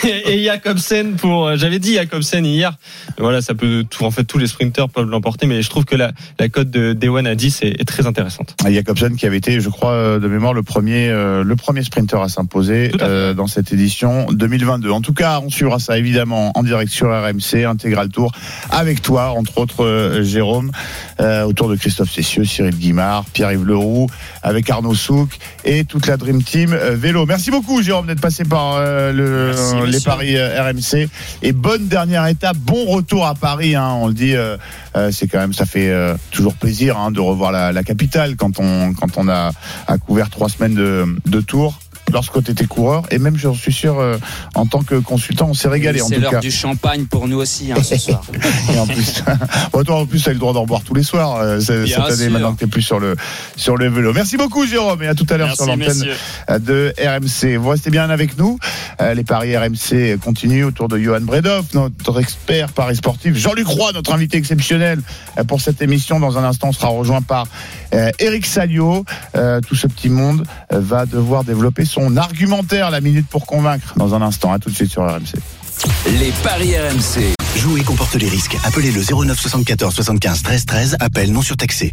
Et 0.26 0.44
Jacobsen 0.44 1.14
pour. 1.16 1.46
euh, 1.48 1.56
J'avais 1.56 1.78
dit 1.78 1.94
Jacobsen 1.94 2.44
hier. 2.44 2.72
Voilà, 3.18 3.40
ça 3.42 3.54
peut 3.54 3.84
tout. 3.88 4.04
En 4.04 4.10
fait, 4.10 4.24
tous 4.24 4.38
les 4.38 4.46
sprinters 4.46 4.88
peuvent 4.88 5.08
l'emporter, 5.08 5.46
mais 5.46 5.62
je 5.62 5.70
trouve 5.70 5.84
que 5.84 5.96
la, 5.96 6.12
la 6.38 6.48
cote 6.48 6.70
de 6.70 6.92
Dewan 6.92 7.26
à 7.26 7.34
10 7.34 7.60
est, 7.62 7.80
est 7.80 7.84
très 7.84 8.06
intéressante. 8.06 8.54
Ah, 8.64 8.72
Jacobsen 8.72 9.16
qui 9.16 9.26
avait 9.26 9.36
été, 9.38 9.60
je 9.60 9.68
crois, 9.68 10.18
de 10.18 10.28
mémoire, 10.28 10.54
le 10.54 10.62
premier, 10.62 11.08
euh, 11.08 11.42
le 11.44 11.56
premier 11.56 11.82
sprinter 11.82 12.20
à 12.20 12.28
s'imposer 12.28 12.90
à 13.00 13.04
euh, 13.04 13.34
dans 13.34 13.46
cette 13.46 13.72
édition 13.72 14.26
2022. 14.32 14.90
En 14.90 15.00
tout 15.00 15.12
cas, 15.14 15.40
on 15.44 15.50
suivra 15.50 15.71
ça 15.78 15.98
évidemment 15.98 16.52
en 16.54 16.62
direct 16.62 16.90
sur 16.92 17.08
RMC, 17.08 17.64
Intégral 17.64 18.08
Tour, 18.08 18.32
avec 18.70 19.02
toi, 19.02 19.30
entre 19.30 19.58
autres, 19.58 19.84
euh, 19.84 20.22
Jérôme, 20.22 20.70
euh, 21.20 21.44
autour 21.44 21.68
de 21.68 21.76
Christophe 21.76 22.10
Cessieux, 22.10 22.44
Cyril 22.44 22.76
Guimard, 22.76 23.24
Pierre-Yves 23.32 23.64
Leroux, 23.64 24.06
avec 24.42 24.68
Arnaud 24.70 24.94
Souk 24.94 25.38
et 25.64 25.84
toute 25.84 26.06
la 26.06 26.16
Dream 26.16 26.42
Team 26.42 26.72
euh, 26.72 26.94
vélo. 26.96 27.26
Merci 27.26 27.50
beaucoup, 27.50 27.82
Jérôme, 27.82 28.06
d'être 28.06 28.20
passé 28.20 28.44
par 28.44 28.76
euh, 28.76 29.12
le, 29.12 29.52
Merci, 29.54 29.92
les 29.92 30.00
paris 30.00 30.36
RMC. 30.36 31.08
Et 31.42 31.52
bonne 31.52 31.88
dernière 31.88 32.26
étape, 32.26 32.56
bon 32.56 32.84
retour 32.86 33.26
à 33.26 33.34
Paris. 33.34 33.74
Hein, 33.74 33.92
on 34.00 34.08
le 34.08 34.14
dit, 34.14 34.34
euh, 34.34 34.56
c'est 35.10 35.28
quand 35.28 35.38
même, 35.38 35.52
ça 35.52 35.66
fait 35.66 35.92
toujours 36.30 36.54
plaisir 36.54 36.98
hein, 36.98 37.10
de 37.10 37.20
revoir 37.20 37.52
la, 37.52 37.72
la 37.72 37.82
capitale 37.82 38.36
quand 38.36 38.58
on 38.58 38.92
quand 38.94 39.16
on 39.16 39.28
a, 39.28 39.52
a 39.86 39.98
couvert 39.98 40.30
trois 40.30 40.48
semaines 40.48 40.74
de, 40.74 41.06
de 41.26 41.40
tour. 41.40 41.78
Lorsque 42.12 42.42
tu 42.44 42.50
étais 42.50 42.66
coureur, 42.66 43.04
et 43.10 43.18
même, 43.18 43.36
j'en 43.36 43.54
suis 43.54 43.72
sûr, 43.72 43.98
euh, 43.98 44.18
en 44.54 44.66
tant 44.66 44.82
que 44.82 44.96
consultant, 44.96 45.48
on 45.50 45.54
s'est 45.54 45.68
régalé 45.68 46.00
C'est 46.06 46.18
l'heure 46.18 46.40
du 46.40 46.50
champagne 46.50 47.06
pour 47.06 47.26
nous 47.28 47.38
aussi 47.38 47.72
hein, 47.72 47.82
ce 47.82 47.96
soir. 47.96 48.22
Et 48.74 48.78
en 48.78 48.86
plus, 48.86 49.22
bon, 49.72 49.82
toi, 49.82 49.96
en 50.00 50.06
plus, 50.06 50.22
t'as 50.22 50.32
le 50.32 50.38
droit 50.38 50.52
d'en 50.52 50.66
boire 50.66 50.82
tous 50.82 50.94
les 50.94 51.02
soirs 51.02 51.36
euh, 51.36 51.60
cette 51.60 51.84
Bien 51.84 52.02
année, 52.04 52.14
sûr. 52.16 52.30
maintenant 52.30 52.52
que 52.52 52.60
t'es 52.60 52.66
plus 52.66 52.82
sur 52.82 53.00
le 53.00 53.16
sur 53.56 53.76
le 53.76 53.88
vélo. 53.88 54.12
Merci 54.12 54.36
beaucoup, 54.36 54.66
Jérôme, 54.66 55.02
et 55.02 55.08
à 55.08 55.14
tout 55.14 55.26
à 55.30 55.36
l'heure 55.36 55.54
sur 55.54 55.66
l'antenne 55.66 56.04
de 56.60 56.92
RMC. 56.98 57.56
Vous 57.56 57.68
restez 57.70 57.90
bien 57.90 58.10
avec 58.10 58.36
nous. 58.38 58.58
Euh, 59.00 59.14
Les 59.14 59.24
paris 59.24 59.56
RMC 59.56 60.18
continuent 60.22 60.64
autour 60.66 60.88
de 60.88 60.98
Johan 60.98 61.20
Bredoff, 61.22 61.72
notre 61.74 62.20
expert 62.20 62.72
paris 62.72 62.96
sportif. 62.96 63.36
Jean-Luc 63.36 63.66
Roy, 63.66 63.92
notre 63.92 64.12
invité 64.12 64.36
exceptionnel 64.36 65.00
pour 65.48 65.60
cette 65.60 65.80
émission. 65.82 66.20
Dans 66.20 66.36
un 66.38 66.44
instant, 66.44 66.68
on 66.68 66.72
sera 66.72 66.88
rejoint 66.88 67.22
par 67.22 67.46
Eric 68.18 68.46
Salio. 68.46 69.04
Tout 69.66 69.74
ce 69.74 69.86
petit 69.86 70.10
monde 70.10 70.44
va 70.70 71.06
devoir 71.06 71.44
développer 71.44 71.84
son 71.84 72.01
argumentaire, 72.16 72.90
la 72.90 73.00
minute 73.00 73.26
pour 73.28 73.46
convaincre, 73.46 73.94
dans 73.96 74.14
un 74.14 74.22
instant. 74.22 74.52
À 74.52 74.58
tout 74.58 74.70
de 74.70 74.74
suite 74.74 74.90
sur 74.90 75.02
RMC. 75.02 75.34
Les 76.18 76.32
paris 76.42 76.74
RMC. 76.76 77.34
Jouer 77.56 77.82
comporte 77.82 78.14
les 78.14 78.28
risques. 78.28 78.56
Appelez 78.64 78.90
le 78.90 79.02
09 79.02 79.38
74 79.38 79.94
75 79.94 80.42
13 80.42 80.66
13. 80.66 80.96
Appel 81.00 81.32
non 81.32 81.42
surtaxé. 81.42 81.92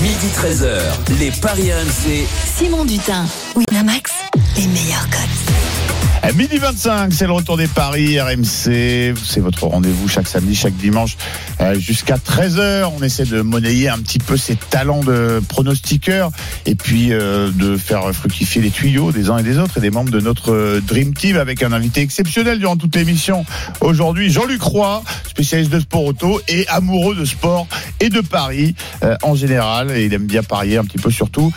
Midi 0.00 0.26
13h. 0.36 1.18
Les 1.18 1.30
paris 1.30 1.72
RMC. 1.72 2.26
Simon 2.56 2.84
Dutin, 2.84 3.26
Winamax, 3.54 4.12
les 4.56 4.66
meilleurs 4.66 5.08
codes. 5.10 5.85
Midi 6.34 6.58
25, 6.58 7.12
c'est 7.12 7.26
le 7.26 7.32
retour 7.32 7.56
des 7.56 7.68
paris 7.68 8.20
RMC. 8.20 9.14
C'est 9.24 9.40
votre 9.40 9.66
rendez-vous 9.66 10.08
chaque 10.08 10.26
samedi, 10.26 10.54
chaque 10.54 10.74
dimanche 10.74 11.16
euh, 11.60 11.78
jusqu'à 11.78 12.16
13h. 12.16 12.90
On 12.98 13.02
essaie 13.02 13.24
de 13.24 13.42
monnayer 13.42 13.88
un 13.88 13.98
petit 13.98 14.18
peu 14.18 14.36
ses 14.36 14.56
talents 14.56 15.04
de 15.04 15.40
pronostiqueur 15.48 16.30
et 16.66 16.74
puis 16.74 17.12
euh, 17.12 17.50
de 17.52 17.76
faire 17.76 18.12
fructifier 18.12 18.60
les 18.60 18.70
tuyaux 18.70 19.12
des 19.12 19.30
uns 19.30 19.38
et 19.38 19.44
des 19.44 19.58
autres 19.58 19.78
et 19.78 19.80
des 19.80 19.90
membres 19.90 20.10
de 20.10 20.20
notre 20.20 20.52
euh, 20.52 20.80
Dream 20.80 21.14
Team 21.14 21.36
avec 21.36 21.62
un 21.62 21.72
invité 21.72 22.00
exceptionnel 22.00 22.58
durant 22.58 22.76
toute 22.76 22.96
l'émission. 22.96 23.44
Aujourd'hui, 23.80 24.30
Jean-Luc 24.30 24.62
Roy, 24.62 25.02
spécialiste 25.28 25.70
de 25.70 25.80
sport 25.80 26.04
auto 26.04 26.40
et 26.48 26.66
amoureux 26.68 27.14
de 27.14 27.24
sport 27.24 27.68
et 28.00 28.08
de 28.08 28.20
paris 28.20 28.74
en 29.22 29.34
général. 29.34 29.92
Et 29.92 30.06
il 30.06 30.14
aime 30.14 30.26
bien 30.26 30.42
parier 30.42 30.76
un 30.76 30.84
petit 30.84 30.98
peu 30.98 31.10
surtout. 31.10 31.52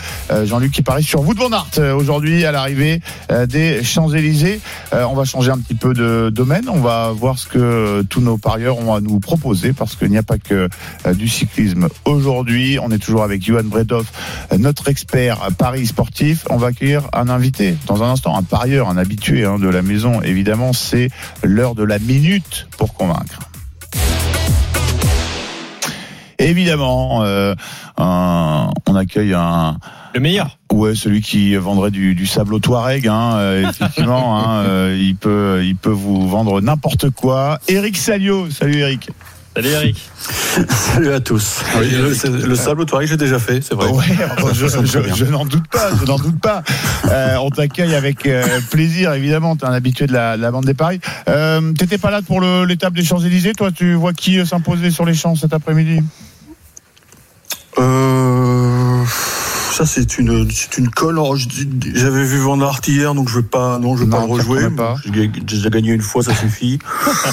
Jean-Luc 0.46 0.72
qui 0.72 0.82
parie 0.82 1.04
sur 1.04 1.22
vous 1.22 1.34
de 1.34 1.40
Van 1.40 1.50
euh, 1.78 1.94
aujourd'hui 1.94 2.46
à 2.46 2.52
l'arrivée 2.52 3.02
des 3.48 3.84
Champs-Élysées. 3.84 4.59
Euh, 4.94 5.04
on 5.04 5.16
va 5.16 5.26
changer 5.26 5.52
un 5.52 5.58
petit 5.58 5.76
peu 5.76 5.94
de 5.94 6.30
domaine. 6.30 6.70
On 6.70 6.80
va 6.80 7.12
voir 7.12 7.38
ce 7.38 7.48
que 7.48 7.60
euh, 7.60 8.04
tous 8.04 8.22
nos 8.22 8.38
parieurs 8.38 8.78
ont 8.78 8.94
à 8.94 9.02
nous 9.02 9.20
proposer 9.20 9.74
parce 9.74 9.96
qu'il 9.96 10.10
n'y 10.10 10.18
a 10.18 10.24
pas 10.24 10.38
que 10.38 10.70
euh, 11.06 11.14
du 11.14 11.28
cyclisme 11.28 11.88
aujourd'hui. 12.06 12.80
On 12.82 12.92
est 12.92 13.00
toujours 13.00 13.24
avec 13.24 13.44
Johan 13.44 13.64
Bredoff, 13.64 14.12
notre 14.58 14.88
expert 14.90 15.42
à 15.44 15.52
Paris 15.52 15.88
sportif. 15.88 16.46
On 16.50 16.58
va 16.58 16.68
accueillir 16.68 17.08
un 17.14 17.30
invité 17.30 17.78
dans 17.88 18.04
un 18.04 18.12
instant, 18.12 18.36
un 18.36 18.44
parieur, 18.44 18.90
un 18.90 18.98
habitué 18.98 19.46
hein, 19.46 19.60
de 19.60 19.68
la 19.68 19.82
maison. 19.82 20.22
Évidemment, 20.22 20.74
c'est 20.74 21.10
l'heure 21.44 21.76
de 21.76 21.84
la 21.84 22.00
minute 22.00 22.68
pour 22.78 22.94
convaincre. 22.94 23.49
Évidemment, 26.40 27.24
euh, 27.24 27.54
un- 27.98 28.70
on 28.88 28.96
accueille 28.96 29.34
un, 29.34 29.78
Le 30.16 30.20
meilleur. 30.22 30.58
Ouais, 30.72 30.96
celui 30.96 31.22
qui 31.22 31.56
vendrait 31.56 31.92
du, 31.92 32.16
du 32.16 32.26
sable 32.26 32.54
au 32.54 32.60
Touareg, 32.60 33.08
hein, 33.08 33.34
euh, 33.36 33.70
effectivement, 33.70 34.40
hein, 34.40 34.64
euh, 34.66 34.98
il 35.00 35.16
peut, 35.16 35.62
il 35.64 35.76
peut 35.76 35.90
vous 35.90 36.28
vendre 36.30 36.62
n'importe 36.62 37.10
quoi. 37.10 37.60
Eric 37.68 37.98
Salio, 37.98 38.50
salut 38.50 38.78
Eric. 38.80 39.10
Salut 39.56 39.70
Eric. 39.70 40.10
Salut 40.70 41.12
à 41.12 41.20
tous. 41.20 41.62
Oui, 41.80 41.90
le, 41.90 42.46
le 42.48 42.56
sable 42.56 42.82
au 42.82 42.86
Touareg, 42.86 43.08
j'ai 43.10 43.18
déjà 43.18 43.40
fait, 43.40 43.62
c'est 43.62 43.74
vrai. 43.74 43.88
Ouais, 43.90 44.06
enfin, 44.38 44.54
je, 44.54 44.68
je- 44.68 45.26
n'en 45.26 45.44
doute 45.44 45.68
pas, 45.70 45.90
je 46.00 46.06
n'en 46.06 46.18
doute 46.18 46.40
pas. 46.40 46.64
Euh, 47.10 47.36
on 47.42 47.50
t'accueille 47.50 47.96
avec 47.96 48.26
euh, 48.26 48.46
plaisir, 48.72 49.12
évidemment. 49.14 49.56
T'es 49.58 49.66
un 49.66 49.74
habitué 49.74 50.08
de 50.08 50.14
la, 50.14 50.38
de 50.38 50.42
la 50.42 50.52
bande 50.52 50.66
des 50.66 50.76
paris. 50.76 51.02
Euh, 51.28 51.74
T'étais 51.74 51.98
pas 51.98 52.12
là 52.12 52.22
pour 52.22 52.40
l'étape 52.42 52.94
des 52.94 53.04
Champs 53.04 53.20
Élysées, 53.20 53.54
toi. 53.54 53.72
Tu 53.72 53.96
vois 53.96 54.14
qui 54.14 54.40
euh, 54.40 54.46
s'imposer 54.46 54.92
sur 54.92 55.04
les 55.06 55.16
champs 55.16 55.36
cet 55.36 55.52
après-midi? 55.54 56.02
Euh, 57.78 59.04
Ça, 59.72 59.86
c'est 59.86 60.18
une, 60.18 60.50
c'est 60.52 60.78
une 60.78 60.90
colle. 60.90 61.20
J'avais 61.94 62.24
vu 62.26 62.38
Van 62.40 62.60
Aert 62.62 62.82
hier, 62.88 63.14
donc 63.14 63.30
je 63.30 63.36
veux 63.36 63.44
pas, 63.44 63.78
non, 63.80 63.96
je 63.96 64.04
veux 64.04 64.10
Non, 64.10 64.18
pas 64.22 64.26
le 64.26 64.32
rejouer. 64.34 64.68
J'ai 65.14 65.28
déjà 65.28 65.70
gagné 65.70 65.92
une 65.94 66.02
fois, 66.02 66.22
ça 66.24 66.36
suffit. 66.36 66.80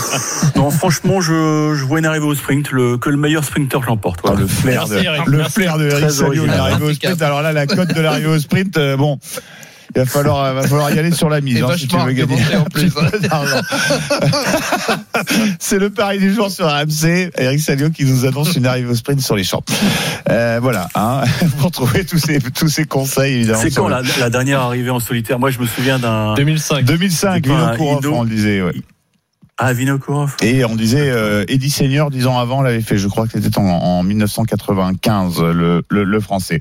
non, 0.56 0.70
franchement, 0.70 1.20
je, 1.20 1.74
je 1.76 1.84
vois 1.84 1.98
une 1.98 2.06
arrivée 2.06 2.26
au 2.26 2.34
sprint, 2.34 2.70
le, 2.70 2.98
que 2.98 3.10
le 3.10 3.16
meilleur 3.16 3.44
sprinter 3.44 3.80
l'emporte. 3.86 4.20
Ah, 4.24 4.28
Voilà. 4.28 4.40
le 4.42 4.46
flair 4.46 4.86
de, 4.86 4.96
Eric. 4.96 5.26
le 5.26 5.38
Merci. 5.38 5.52
flair 5.54 5.78
de 5.78 5.88
Eric 5.90 6.10
Salio, 6.10 6.44
au 6.44 6.92
sprint. 6.94 7.22
Alors 7.22 7.42
là, 7.42 7.52
la 7.52 7.66
cote 7.66 7.92
de 7.94 8.00
l'arrivée 8.00 8.28
au 8.28 8.38
sprint, 8.38 8.76
euh, 8.76 8.96
bon. 8.96 9.18
Il 9.96 10.00
va 10.00 10.06
falloir, 10.06 10.54
va 10.54 10.62
falloir 10.62 10.90
y 10.94 10.98
aller 10.98 11.10
sur 11.10 11.28
la 11.30 11.40
mise 11.40 11.62
hein, 11.62 11.68
si 11.76 11.88
tu 11.88 11.96
vachement 11.96 12.06
veux 12.06 12.12
gagner 12.12 12.34
argumenté 12.34 12.56
en 12.56 12.60
un 12.60 12.64
petit 12.64 12.90
plus, 12.90 13.30
hein. 13.30 13.62
C'est 15.58 15.78
le 15.78 15.90
pari 15.90 16.18
du 16.18 16.32
jour 16.34 16.50
sur 16.50 16.68
AMC. 16.68 17.30
Eric 17.38 17.60
Salio 17.60 17.90
qui 17.90 18.04
nous 18.04 18.24
annonce 18.26 18.54
une 18.56 18.66
arrivée 18.66 18.90
au 18.90 18.94
sprint 18.94 19.20
sur 19.20 19.36
les 19.36 19.44
champs. 19.44 19.62
Euh, 20.30 20.58
voilà, 20.60 20.88
hein, 20.94 21.22
pour 21.58 21.70
trouver 21.70 22.04
tous 22.04 22.18
ces, 22.18 22.38
tous 22.40 22.68
ces 22.68 22.84
conseils 22.84 23.34
évidemment. 23.36 23.60
C'est 23.62 23.74
quand 23.74 23.88
le- 23.88 23.94
la, 23.94 24.02
la 24.20 24.30
dernière 24.30 24.60
arrivée 24.60 24.90
en 24.90 25.00
solitaire? 25.00 25.38
Moi, 25.38 25.50
je 25.50 25.58
me 25.58 25.66
souviens 25.66 25.98
d'un. 25.98 26.34
2005. 26.34 26.84
2005, 26.84 27.34
C'est 27.42 27.48
quoi, 27.48 27.56
un 27.58 27.64
Vinokourov, 27.72 27.96
Indo 27.98 28.14
on 28.14 28.22
le 28.22 28.28
disait. 28.30 28.62
ouais. 28.62 28.72
Ah, 29.58 29.72
Vinokourov. 29.72 30.36
Et 30.42 30.66
on 30.66 30.76
disait, 30.76 31.08
euh, 31.10 31.46
Eddie 31.48 31.70
Senior, 31.70 32.10
dix 32.10 32.26
ans 32.26 32.38
avant, 32.38 32.60
l'avait 32.60 32.82
fait. 32.82 32.98
Je 32.98 33.08
crois 33.08 33.26
que 33.26 33.40
c'était 33.40 33.56
en, 33.58 33.62
en 33.64 34.02
1995, 34.02 35.40
le, 35.40 35.82
le, 35.88 36.04
le 36.04 36.20
français. 36.20 36.58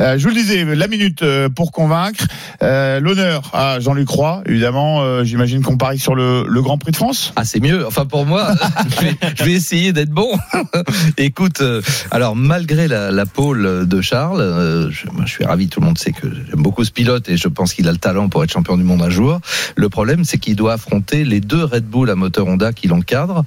Euh, 0.00 0.18
je 0.18 0.24
vous 0.24 0.30
le 0.34 0.40
disais, 0.40 0.64
la 0.64 0.88
minute 0.88 1.22
euh, 1.22 1.48
pour 1.48 1.70
convaincre. 1.70 2.24
Euh, 2.64 2.98
L'honneur 2.98 3.48
à 3.52 3.78
Jean-Luc 3.78 4.08
Roy, 4.08 4.42
évidemment. 4.46 5.02
euh, 5.02 5.22
J'imagine 5.22 5.62
qu'on 5.62 5.76
parie 5.76 6.00
sur 6.00 6.16
le, 6.16 6.44
le 6.48 6.62
Grand 6.62 6.78
Prix 6.78 6.90
de 6.90 6.96
France. 6.96 7.32
Ah, 7.36 7.44
c'est 7.44 7.60
mieux. 7.60 7.86
Enfin, 7.86 8.06
pour 8.06 8.26
moi, 8.26 8.48
je, 9.00 9.04
vais, 9.04 9.16
je 9.36 9.44
vais 9.44 9.52
essayer 9.52 9.92
d'être 9.92 10.10
bon. 10.10 10.28
Écoute, 11.18 11.60
euh, 11.60 11.80
alors 12.10 12.34
malgré 12.34 12.88
la, 12.88 13.12
la 13.12 13.24
pole 13.26 13.86
de 13.86 14.00
Charles, 14.00 14.40
euh, 14.40 14.90
je, 14.90 15.06
moi, 15.12 15.22
je 15.26 15.30
suis 15.30 15.44
ravi. 15.44 15.68
Tout 15.68 15.78
le 15.78 15.86
monde 15.86 15.98
sait 15.98 16.10
que 16.10 16.26
j'aime 16.26 16.60
beaucoup 16.62 16.82
ce 16.82 16.90
pilote 16.90 17.28
et 17.28 17.36
je 17.36 17.46
pense 17.46 17.72
qu'il 17.72 17.86
a 17.86 17.92
le 17.92 17.98
talent 17.98 18.28
pour 18.28 18.42
être 18.42 18.50
champion 18.52 18.76
du 18.76 18.82
monde 18.82 19.00
un 19.02 19.10
jour. 19.10 19.38
Le 19.76 19.88
problème, 19.88 20.24
c'est 20.24 20.38
qu'il 20.38 20.56
doit 20.56 20.72
affronter 20.72 21.24
les 21.24 21.40
deux 21.40 21.62
Red 21.62 21.84
Bull 21.84 22.10
à 22.10 22.16
moteur 22.16 22.31
Honda 22.40 22.72
qui 22.72 22.88
l'encadrent 22.88 23.44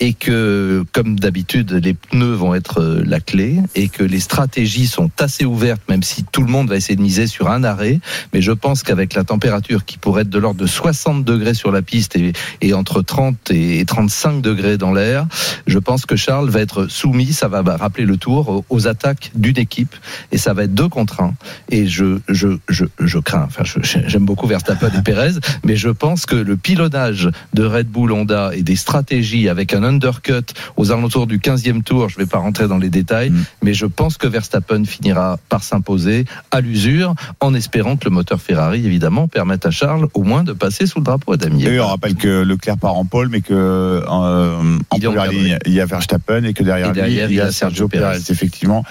et 0.00 0.12
que, 0.12 0.84
comme 0.92 1.18
d'habitude, 1.18 1.72
les 1.72 1.94
pneus 1.94 2.34
vont 2.34 2.54
être 2.54 2.80
euh, 2.80 3.02
la 3.06 3.20
clé 3.20 3.58
et 3.74 3.88
que 3.88 4.02
les 4.04 4.20
stratégies 4.20 4.86
sont 4.86 5.10
assez 5.18 5.44
ouvertes, 5.44 5.82
même 5.88 6.02
si 6.02 6.24
tout 6.24 6.42
le 6.42 6.48
monde 6.50 6.68
va 6.68 6.76
essayer 6.76 6.96
de 6.96 7.02
miser 7.02 7.26
sur 7.26 7.50
un 7.50 7.64
arrêt. 7.64 8.00
Mais 8.32 8.42
je 8.42 8.52
pense 8.52 8.82
qu'avec 8.82 9.14
la 9.14 9.24
température 9.24 9.84
qui 9.84 9.98
pourrait 9.98 10.22
être 10.22 10.30
de 10.30 10.38
l'ordre 10.38 10.60
de 10.60 10.66
60 10.66 11.24
degrés 11.24 11.54
sur 11.54 11.72
la 11.72 11.82
piste 11.82 12.16
et, 12.16 12.74
entre 12.74 13.02
30 13.02 13.50
et 13.50 13.84
35 13.84 14.40
degrés 14.42 14.76
dans 14.78 14.92
l'air, 14.92 15.26
je 15.66 15.78
pense 15.78 16.06
que 16.06 16.16
Charles 16.16 16.50
va 16.50 16.60
être 16.60 16.86
soumis. 16.86 17.32
Ça 17.32 17.48
va 17.48 17.62
rappeler 17.76 18.04
le 18.04 18.16
tour 18.16 18.64
aux- 18.68 18.86
attaques 18.88 19.32
d'une 19.34 19.58
équipe 19.58 19.94
et 20.30 20.38
ça 20.38 20.54
va 20.54 20.64
être 20.64 20.74
deux 20.74 20.88
contre 20.88 21.20
un. 21.20 21.34
Et 21.68 21.86
je, 21.88 22.18
je, 22.28 23.18
crains. 23.18 23.48
Enfin, 23.48 23.64
j'aime 24.06 24.24
beaucoup 24.24 24.46
Verstappen 24.46 24.90
et 24.96 25.02
Perez, 25.02 25.32
mais 25.64 25.76
je 25.76 25.88
pense 25.88 26.26
que 26.26 26.36
le 26.36 26.56
pilonnage 26.56 27.28
de 27.54 27.64
Red 27.64 27.88
Bull 27.88 28.12
Honda 28.12 28.27
et 28.54 28.62
des 28.62 28.76
stratégies 28.76 29.48
avec 29.48 29.72
un 29.74 29.82
undercut 29.84 30.44
aux 30.76 30.90
alentours 30.92 31.26
du 31.26 31.38
15e 31.38 31.82
tour, 31.82 32.08
je 32.08 32.18
ne 32.18 32.24
vais 32.24 32.28
pas 32.28 32.38
rentrer 32.38 32.68
dans 32.68 32.78
les 32.78 32.90
détails, 32.90 33.30
Mm. 33.30 33.44
mais 33.62 33.74
je 33.74 33.86
pense 33.86 34.16
que 34.16 34.26
Verstappen 34.26 34.84
finira 34.84 35.38
par 35.48 35.62
s'imposer 35.62 36.24
à 36.50 36.60
l'usure 36.60 37.14
en 37.40 37.54
espérant 37.54 37.96
que 37.96 38.04
le 38.04 38.10
moteur 38.10 38.40
Ferrari, 38.40 38.84
évidemment, 38.86 39.28
permette 39.28 39.66
à 39.66 39.70
Charles 39.70 40.08
au 40.14 40.22
moins 40.22 40.44
de 40.44 40.52
passer 40.52 40.86
sous 40.86 40.98
le 41.00 41.04
drapeau 41.04 41.34
Et 41.34 41.36
d'Amier. 41.36 41.80
on 41.80 41.86
rappelle 41.86 42.14
que 42.14 42.42
Leclerc 42.42 42.78
part 42.78 42.94
en 42.96 43.04
pole, 43.04 43.28
mais 43.30 43.40
que 43.40 43.52
euh, 43.54 44.02
en 44.06 44.78
Il 44.96 45.08
ligne, 45.30 45.58
il 45.66 45.72
y 45.72 45.80
a 45.80 45.86
Verstappen 45.86 46.44
et 46.44 46.54
que 46.54 46.62
derrière, 46.62 46.90
Et 46.90 46.92
derrière, 46.92 47.26
lui, 47.28 47.34
il 47.34 47.38
y 47.38 47.40
a 47.40 47.50
Sergio 47.52 47.88
Perez, 47.88 48.18
effectivement. 48.30 48.84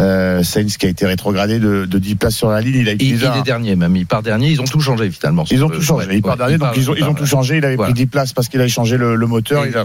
Euh, 0.00 0.42
Sainz 0.42 0.76
qui 0.76 0.86
a 0.86 0.88
été 0.88 1.06
rétrogradé 1.06 1.58
de, 1.58 1.84
de 1.84 1.98
10 1.98 2.14
places 2.16 2.36
sur 2.36 2.50
la 2.50 2.60
ligne. 2.60 2.76
Il 2.80 2.88
a 2.88 2.92
Il, 2.92 2.94
utilisé 2.96 3.26
il 3.34 3.38
est 3.40 3.42
dernier, 3.42 3.76
même. 3.76 3.96
Il 3.96 4.06
part 4.06 4.22
dernier. 4.22 4.50
Ils 4.50 4.60
ont 4.60 4.64
tout 4.64 4.80
changé, 4.80 5.10
finalement. 5.10 5.44
Ils 5.50 5.64
ont 5.64 5.68
tout 5.70 5.82
changé. 5.82 6.06
il 6.12 6.22
part 6.22 6.36
dernier, 6.36 6.58
donc 6.58 6.70
ils 6.76 6.90
ont, 6.90 7.14
tout 7.14 7.26
changé. 7.26 7.58
Il 7.58 7.64
avait 7.64 7.76
Voilà. 7.76 7.92
pris 7.92 8.02
10 8.02 8.06
places 8.06 8.32
parce 8.32 8.48
qu'il 8.48 8.60
avait 8.60 8.68
changé 8.78 8.96
le, 8.96 9.16
le 9.16 9.26
moteur. 9.26 9.64
Et- 9.64 9.68
Il 9.70 9.76
a- 9.76 9.84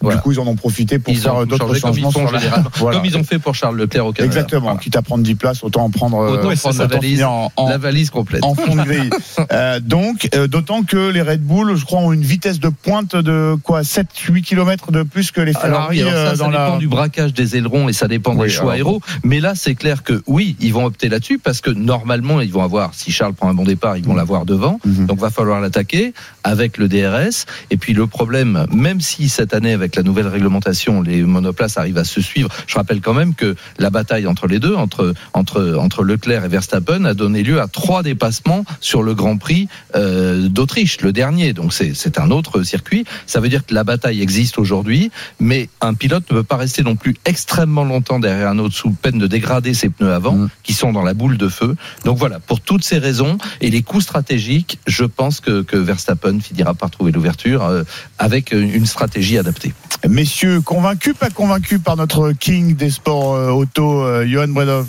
voilà. 0.00 0.16
Du 0.16 0.22
coup, 0.22 0.32
ils 0.32 0.40
en 0.40 0.46
ont 0.46 0.56
profité 0.56 0.98
pour 0.98 1.12
Ils 1.12 1.18
faire 1.20 1.46
d'autres 1.46 1.66
changé 1.66 1.80
comme 1.80 1.96
ils 1.96 2.02
changements 2.02 2.28
sur. 2.30 2.38
Voilà. 2.78 2.96
Comme 2.98 3.06
ils 3.06 3.16
ont 3.16 3.24
fait 3.24 3.38
pour 3.38 3.54
Charles 3.54 3.76
Leclerc 3.76 4.06
au 4.06 4.12
Canada. 4.12 4.34
Exactement. 4.34 4.62
Voilà. 4.62 4.78
Quitte 4.78 4.96
à 4.96 5.02
prendre 5.02 5.22
10 5.24 5.34
places, 5.36 5.62
autant 5.64 5.84
en 5.84 5.90
prendre, 5.90 6.18
euh, 6.18 6.54
prendre 6.56 6.78
la 6.78 6.86
valise. 6.86 7.22
en, 7.22 7.50
en- 7.56 7.68
La 7.68 7.78
valise 7.78 8.10
complète. 8.10 8.44
en 8.44 8.54
fond 8.54 8.74
de 8.76 8.82
grille. 8.82 9.10
Euh, 9.52 9.78
donc, 9.80 10.28
euh, 10.34 10.46
d'autant 10.46 10.82
que 10.84 11.10
les 11.10 11.20
Red 11.22 11.42
Bull, 11.42 11.76
je 11.76 11.84
crois, 11.84 12.00
ont 12.00 12.12
une 12.12 12.22
vitesse 12.22 12.60
de 12.60 12.68
pointe 12.68 13.14
de 13.16 13.56
quoi 13.62 13.82
7-8 13.82 14.42
km 14.42 14.90
de 14.92 15.02
plus 15.02 15.30
que 15.32 15.40
les 15.40 15.54
Alors, 15.56 15.88
Ferrari 15.92 16.02
alors 16.02 16.12
ça, 16.28 16.32
dépend 16.32 16.48
la. 16.50 16.76
du 16.78 16.88
braquage 16.88 17.34
des 17.34 17.56
ailerons 17.56 17.88
et 17.88 17.92
ça 17.92 18.08
dépend 18.08 18.34
Oui, 18.34 18.46
des 18.46 18.52
choix 18.52 18.72
aéros. 18.74 19.00
Mais 19.22 19.40
là, 19.40 19.52
c'est 19.54 19.74
clair 19.74 20.02
que 20.02 20.22
oui, 20.26 20.56
ils 20.60 20.72
vont 20.72 20.84
opter 20.86 21.08
là-dessus 21.08 21.38
parce 21.38 21.60
que 21.60 21.70
normalement, 21.70 22.40
ils 22.40 22.52
vont 22.52 22.62
avoir, 22.62 22.94
si 22.94 23.12
Charles 23.12 23.34
prend 23.34 23.48
un 23.48 23.54
bon 23.54 23.64
départ, 23.64 23.96
ils 23.96 24.04
vont 24.04 24.14
l'avoir 24.14 24.44
devant. 24.46 24.80
Mhm. 24.84 25.06
Donc, 25.06 25.18
va 25.18 25.30
falloir 25.30 25.60
l'attaquer 25.60 26.14
avec 26.44 26.78
le 26.78 26.88
DRS. 26.88 27.46
Et 27.70 27.76
puis, 27.76 27.92
le 27.94 28.06
problème, 28.06 28.66
même 28.72 29.00
si 29.00 29.28
cette 29.28 29.54
année, 29.54 29.72
avec 29.72 29.96
la 29.96 30.02
nouvelle 30.02 30.28
réglementation, 30.28 31.02
les 31.02 31.22
monoplaces 31.22 31.78
arrivent 31.78 31.98
à 31.98 32.04
se 32.04 32.20
suivre, 32.20 32.48
je 32.66 32.74
rappelle 32.76 33.00
quand 33.00 33.14
même 33.14 33.34
que 33.34 33.56
la 33.78 33.90
bataille 33.90 34.26
entre 34.26 34.46
les 34.46 34.60
deux, 34.60 34.74
entre, 34.74 35.14
entre, 35.32 35.76
entre 35.78 36.04
Leclerc 36.04 36.44
et 36.44 36.48
Verstappen, 36.48 37.04
a 37.04 37.14
donné 37.14 37.42
lieu 37.42 37.60
à 37.60 37.66
trois 37.66 38.02
dépassements 38.02 38.64
sur 38.80 39.02
le 39.02 39.14
Grand 39.14 39.36
Prix 39.38 39.68
euh, 39.96 40.48
d'Autriche, 40.48 41.00
le 41.00 41.12
dernier. 41.12 41.52
Donc, 41.52 41.72
c'est 41.72 41.94
c'est 41.94 42.18
un 42.18 42.30
autre 42.30 42.62
circuit. 42.62 43.04
Ça 43.26 43.40
veut 43.40 43.48
dire 43.48 43.64
que 43.64 43.72
la 43.72 43.82
bataille 43.82 44.20
existe 44.20 44.58
aujourd'hui, 44.58 45.10
mais 45.40 45.70
un 45.80 45.94
pilote 45.94 46.24
ne 46.30 46.36
peut 46.36 46.42
pas 46.42 46.56
rester 46.56 46.82
non 46.82 46.96
plus 46.96 47.16
extrêmement 47.24 47.84
longtemps 47.84 48.18
derrière 48.18 48.48
un 48.48 48.58
autre 48.58 48.74
sous 48.74 48.90
peine 48.90 49.18
de 49.18 49.26
dégrader 49.26 49.72
ses 49.72 49.88
pneus 49.88 50.12
avant, 50.12 50.34
Mm. 50.34 50.48
qui 50.62 50.72
sont 50.72 50.92
dans 50.92 51.02
la 51.02 51.14
boule 51.14 51.38
de 51.38 51.48
feu. 51.48 51.76
Donc 52.04 52.18
voilà, 52.18 52.40
pour 52.40 52.60
toutes 52.60 52.84
ces 52.84 52.98
raisons 52.98 53.38
et 53.60 53.70
les 53.70 53.82
coups 53.82 54.04
stratégiques, 54.04 54.78
je 54.86 55.04
pense 55.04 55.40
que, 55.40 55.62
que 55.62 55.76
Verstappen 55.76 56.33
finira 56.40 56.74
par 56.74 56.90
trouver 56.90 57.12
l'ouverture 57.12 57.64
euh, 57.64 57.82
avec 58.18 58.52
une 58.52 58.86
stratégie 58.86 59.38
adaptée. 59.38 59.72
Messieurs, 60.08 60.60
convaincus, 60.60 61.14
pas 61.18 61.30
convaincus 61.30 61.80
par 61.82 61.96
notre 61.96 62.32
king 62.32 62.76
des 62.76 62.90
sports 62.90 63.34
euh, 63.34 63.50
auto, 63.50 64.02
euh, 64.02 64.26
Johan 64.26 64.48
Bredov? 64.48 64.86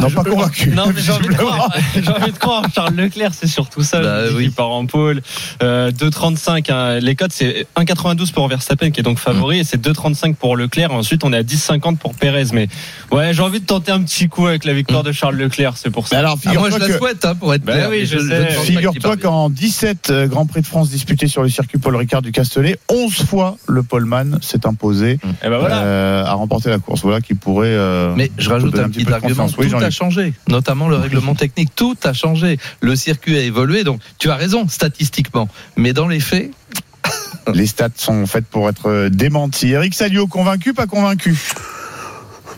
Non, 0.00 0.10
pas 0.10 0.24
convaincu. 0.24 0.70
Non, 0.70 0.84
mais 0.94 1.00
j'ai 1.00 1.12
envie 1.12 1.26
de 1.26 1.32
visiblement. 1.32 1.50
croire. 1.52 1.76
J'ai 1.94 2.08
envie 2.10 2.32
de 2.32 2.38
croire. 2.38 2.64
Charles 2.74 2.94
Leclerc, 2.94 3.32
c'est 3.34 3.46
surtout 3.46 3.82
ça. 3.82 4.00
Bah 4.00 4.18
oui. 4.34 4.44
qu'il 4.44 4.52
part 4.52 4.70
en 4.70 4.86
pôle. 4.86 5.20
Euh, 5.62 5.90
2,35. 5.90 6.70
hein. 6.72 6.98
Les 7.00 7.14
codes, 7.16 7.32
c'est 7.32 7.66
1,92 7.76 8.32
pour 8.32 8.48
Verstappen, 8.48 8.90
qui 8.90 9.00
est 9.00 9.02
donc 9.02 9.18
favori, 9.18 9.60
et 9.60 9.64
c'est 9.64 9.80
2,35 9.80 10.34
pour 10.34 10.56
Leclerc. 10.56 10.92
Ensuite, 10.92 11.24
on 11.24 11.32
est 11.32 11.36
à 11.38 11.42
10,50 11.42 11.96
pour 11.98 12.14
Perez. 12.14 12.44
Mais 12.52 12.68
ouais, 13.12 13.32
j'ai 13.34 13.42
envie 13.42 13.60
de 13.60 13.66
tenter 13.66 13.92
un 13.92 14.02
petit 14.02 14.28
coup 14.28 14.46
avec 14.46 14.64
la 14.64 14.72
victoire 14.74 15.02
de 15.02 15.12
Charles 15.12 15.36
Leclerc. 15.36 15.74
C'est 15.76 15.90
pour 15.90 16.04
Mais 16.04 16.10
ça. 16.10 16.18
alors, 16.18 16.38
Ah, 16.44 16.52
moi, 16.54 16.68
je 16.70 16.74
figure-toi 16.74 16.78
la 16.78 16.86
que- 16.94 16.98
souhaite, 16.98 17.24
hein, 17.24 17.34
pour 17.34 17.54
être 17.54 17.64
Bah 17.64 17.72
clair. 17.74 17.88
oui, 17.90 18.06
Figure-toi 18.64 19.16
qu'en 19.16 19.50
17 19.50 20.10
euh, 20.10 20.26
Grands 20.26 20.46
Prix 20.46 20.62
de 20.62 20.66
France 20.66 20.90
disputés 20.90 21.26
sur 21.28 21.42
le 21.42 21.48
circuit 21.48 21.78
Paul 21.78 21.96
Ricard 21.96 22.22
du 22.22 22.32
Castellet, 22.32 22.78
11 22.90 23.24
fois 23.24 23.56
le 23.68 23.82
poleman 23.82 24.38
s'est 24.42 24.66
imposé, 24.66 25.18
Et 25.42 25.48
ben 25.48 25.58
voilà. 25.58 25.82
euh, 25.82 26.24
à 26.24 26.32
remporter 26.34 26.70
la 26.70 26.78
course. 26.78 27.02
Voilà 27.02 27.20
qui 27.20 27.34
pourrait. 27.34 27.68
euh, 27.68 28.14
Mais 28.16 28.30
je 28.38 28.48
rajoute 28.50 28.78
un 28.78 28.88
petit 28.88 28.98
petit 29.00 29.04
peu 29.04 29.10
de 29.10 29.14
argument. 29.16 29.44
confiance. 29.46 29.56
Oui, 29.58 29.68
a 29.84 29.90
changé, 29.90 30.34
notamment 30.48 30.88
le 30.88 30.96
règlement 30.96 31.34
technique. 31.34 31.70
Tout 31.76 31.96
a 32.04 32.12
changé. 32.12 32.58
Le 32.80 32.96
circuit 32.96 33.36
a 33.36 33.40
évolué. 33.40 33.84
Donc, 33.84 34.00
tu 34.18 34.30
as 34.30 34.36
raison 34.36 34.66
statistiquement, 34.68 35.48
mais 35.76 35.92
dans 35.92 36.08
les 36.08 36.20
faits, 36.20 36.50
Les 37.54 37.66
stats 37.66 37.88
sont 37.96 38.26
faites 38.26 38.46
pour 38.46 38.68
être 38.70 38.88
euh, 38.88 39.10
démentis. 39.10 39.68
Eric 39.70 39.94
Salio, 39.94 40.26
convaincu, 40.26 40.72
pas 40.72 40.86
convaincu? 40.86 41.36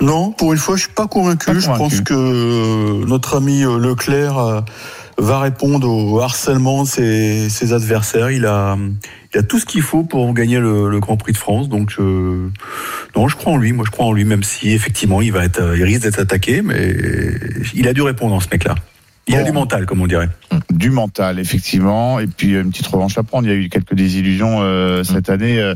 Non, 0.00 0.30
pour 0.30 0.52
une 0.52 0.58
fois, 0.58 0.76
je 0.76 0.82
suis 0.82 0.92
pas 0.92 1.06
convaincu. 1.08 1.46
Pas 1.46 1.54
Je 1.58 1.66
convaincu. 1.66 1.78
pense 1.78 2.00
que 2.02 2.14
euh, 2.14 3.04
notre 3.06 3.36
ami 3.36 3.64
euh, 3.64 3.78
Leclerc 3.78 4.62
va 5.18 5.40
répondre 5.40 5.88
au 5.88 6.20
harcèlement 6.20 6.84
de 6.84 6.88
ses, 6.88 7.48
ses 7.48 7.72
adversaires. 7.72 8.30
Il 8.30 8.46
a, 8.46 8.76
il 9.36 9.40
a 9.40 9.42
tout 9.42 9.58
ce 9.58 9.66
qu'il 9.66 9.82
faut 9.82 10.02
pour 10.02 10.32
gagner 10.32 10.58
le, 10.58 10.88
le 10.88 10.98
Grand 10.98 11.18
Prix 11.18 11.32
de 11.32 11.36
France. 11.36 11.68
Donc, 11.68 11.90
je, 11.90 12.00
non, 13.14 13.28
je 13.28 13.36
crois 13.36 13.52
en 13.52 13.58
lui. 13.58 13.72
Moi, 13.72 13.84
je 13.86 13.90
crois 13.90 14.06
en 14.06 14.12
lui, 14.14 14.24
même 14.24 14.42
si 14.42 14.72
effectivement, 14.72 15.20
il 15.20 15.30
va 15.30 15.44
être, 15.44 15.60
euh, 15.60 15.76
il 15.76 15.84
risque 15.84 16.02
d'être 16.02 16.18
attaqué, 16.18 16.62
mais 16.62 16.96
il 17.74 17.86
a 17.86 17.92
dû 17.92 18.00
répondre, 18.00 18.42
ce 18.42 18.48
mec-là. 18.50 18.76
Il 19.28 19.34
a 19.34 19.40
Bon. 19.40 19.46
du 19.46 19.52
mental, 19.52 19.86
comme 19.86 20.00
on 20.00 20.06
dirait. 20.06 20.28
Du 20.72 20.90
mental, 20.90 21.40
effectivement. 21.40 22.20
Et 22.20 22.28
puis, 22.28 22.54
euh, 22.54 22.62
une 22.62 22.70
petite 22.70 22.86
revanche 22.86 23.18
à 23.18 23.24
prendre. 23.24 23.46
Il 23.48 23.50
y 23.50 23.52
a 23.52 23.56
eu 23.56 23.68
quelques 23.68 23.94
désillusions 23.94 24.58
euh, 24.60 25.02
cette 25.02 25.30
année 25.30 25.58
euh, 25.58 25.74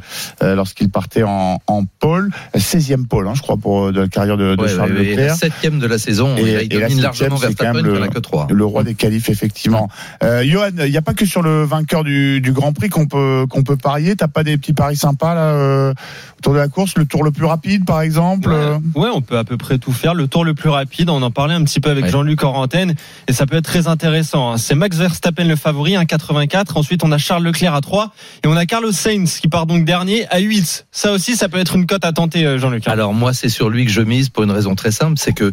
lorsqu'il 0.54 0.88
partait 0.88 1.24
en, 1.24 1.58
en 1.66 1.84
pôle. 1.98 2.30
16e 2.56 3.06
pôle, 3.08 3.26
hein, 3.26 3.32
je 3.34 3.42
crois, 3.42 3.56
pour 3.56 3.92
de 3.92 4.02
la 4.02 4.08
carrière 4.08 4.36
de, 4.36 4.54
de 4.54 4.62
ouais, 4.62 4.68
Charles 4.68 4.92
ouais, 4.92 5.02
Leclerc. 5.04 5.34
septième 5.34 5.80
de 5.80 5.86
la 5.88 5.98
saison, 5.98 6.36
Et- 6.36 6.42
il, 6.42 6.48
et 6.48 6.66
il 6.70 6.78
la 6.78 6.86
domine 6.88 7.02
largement 7.02 7.36
Verstappen, 7.36 7.78
il 7.80 7.84
n'y 7.84 7.90
en 7.90 7.94
le- 7.94 8.02
a 8.04 8.08
que 8.08 8.18
trois. 8.20 8.46
Le 8.50 8.64
roi 8.64 8.84
des 8.84 8.94
qualifs, 8.94 9.28
effectivement. 9.28 9.88
Euh, 10.22 10.44
Johan, 10.44 10.68
il 10.84 10.90
n'y 10.90 10.96
a 10.96 11.02
pas 11.02 11.14
que 11.14 11.26
sur 11.26 11.42
le 11.42 11.64
vainqueur 11.64 12.04
du, 12.04 12.40
du 12.40 12.52
Grand 12.52 12.72
Prix 12.72 12.88
qu'on 12.88 13.06
peut 13.06 13.46
qu'on 13.50 13.62
peut 13.64 13.76
parier. 13.76 14.14
T'as 14.14 14.28
pas 14.28 14.44
des 14.44 14.56
petits 14.58 14.74
paris 14.74 14.96
sympas 14.96 15.34
là 15.34 15.40
euh, 15.54 15.92
autour 16.38 16.52
de 16.52 16.58
la 16.58 16.68
course, 16.68 16.96
le 16.96 17.04
tour 17.04 17.24
le 17.24 17.32
plus 17.32 17.46
rapide, 17.46 17.84
par 17.84 18.00
exemple. 18.00 18.48
Ouais, 18.50 19.02
ouais, 19.02 19.08
on 19.12 19.20
peut 19.22 19.38
à 19.38 19.44
peu 19.44 19.56
près 19.56 19.78
tout 19.78 19.92
faire. 19.92 20.14
Le 20.14 20.28
tour 20.28 20.44
le 20.44 20.54
plus 20.54 20.70
rapide, 20.70 21.10
on 21.10 21.20
en 21.22 21.30
parlait 21.32 21.54
un 21.54 21.64
petit 21.64 21.80
peu 21.80 21.90
avec 21.90 22.04
Ouais. 22.04 22.10
Jean-Luc 22.10 22.44
en 22.44 22.54
antenne, 22.54 22.94
et 23.28 23.32
ça 23.40 23.46
peut 23.46 23.56
être 23.56 23.64
très 23.64 23.88
intéressant. 23.88 24.52
hein. 24.52 24.58
C'est 24.58 24.74
Max 24.74 24.98
Verstappen 24.98 25.44
le 25.44 25.56
favori, 25.56 25.92
1,84. 25.94 26.72
Ensuite, 26.76 27.02
on 27.04 27.10
a 27.10 27.16
Charles 27.16 27.42
Leclerc 27.42 27.74
à 27.74 27.80
3, 27.80 28.12
et 28.44 28.48
on 28.48 28.54
a 28.54 28.66
Carlos 28.66 28.92
Sainz 28.92 29.38
qui 29.40 29.48
part 29.48 29.64
donc 29.64 29.86
dernier 29.86 30.26
à 30.28 30.40
8. 30.40 30.86
Ça 30.90 31.10
aussi, 31.12 31.36
ça 31.36 31.48
peut 31.48 31.56
être 31.56 31.74
une 31.74 31.86
cote 31.86 32.04
à 32.04 32.12
tenter, 32.12 32.44
euh, 32.44 32.58
Jean-Luc. 32.58 32.86
hein. 32.86 32.92
Alors 32.92 33.14
moi, 33.14 33.32
c'est 33.32 33.48
sur 33.48 33.70
lui 33.70 33.86
que 33.86 33.90
je 33.90 34.02
mise 34.02 34.28
pour 34.28 34.42
une 34.44 34.50
raison 34.50 34.74
très 34.74 34.90
simple, 34.90 35.14
c'est 35.16 35.32
que 35.32 35.52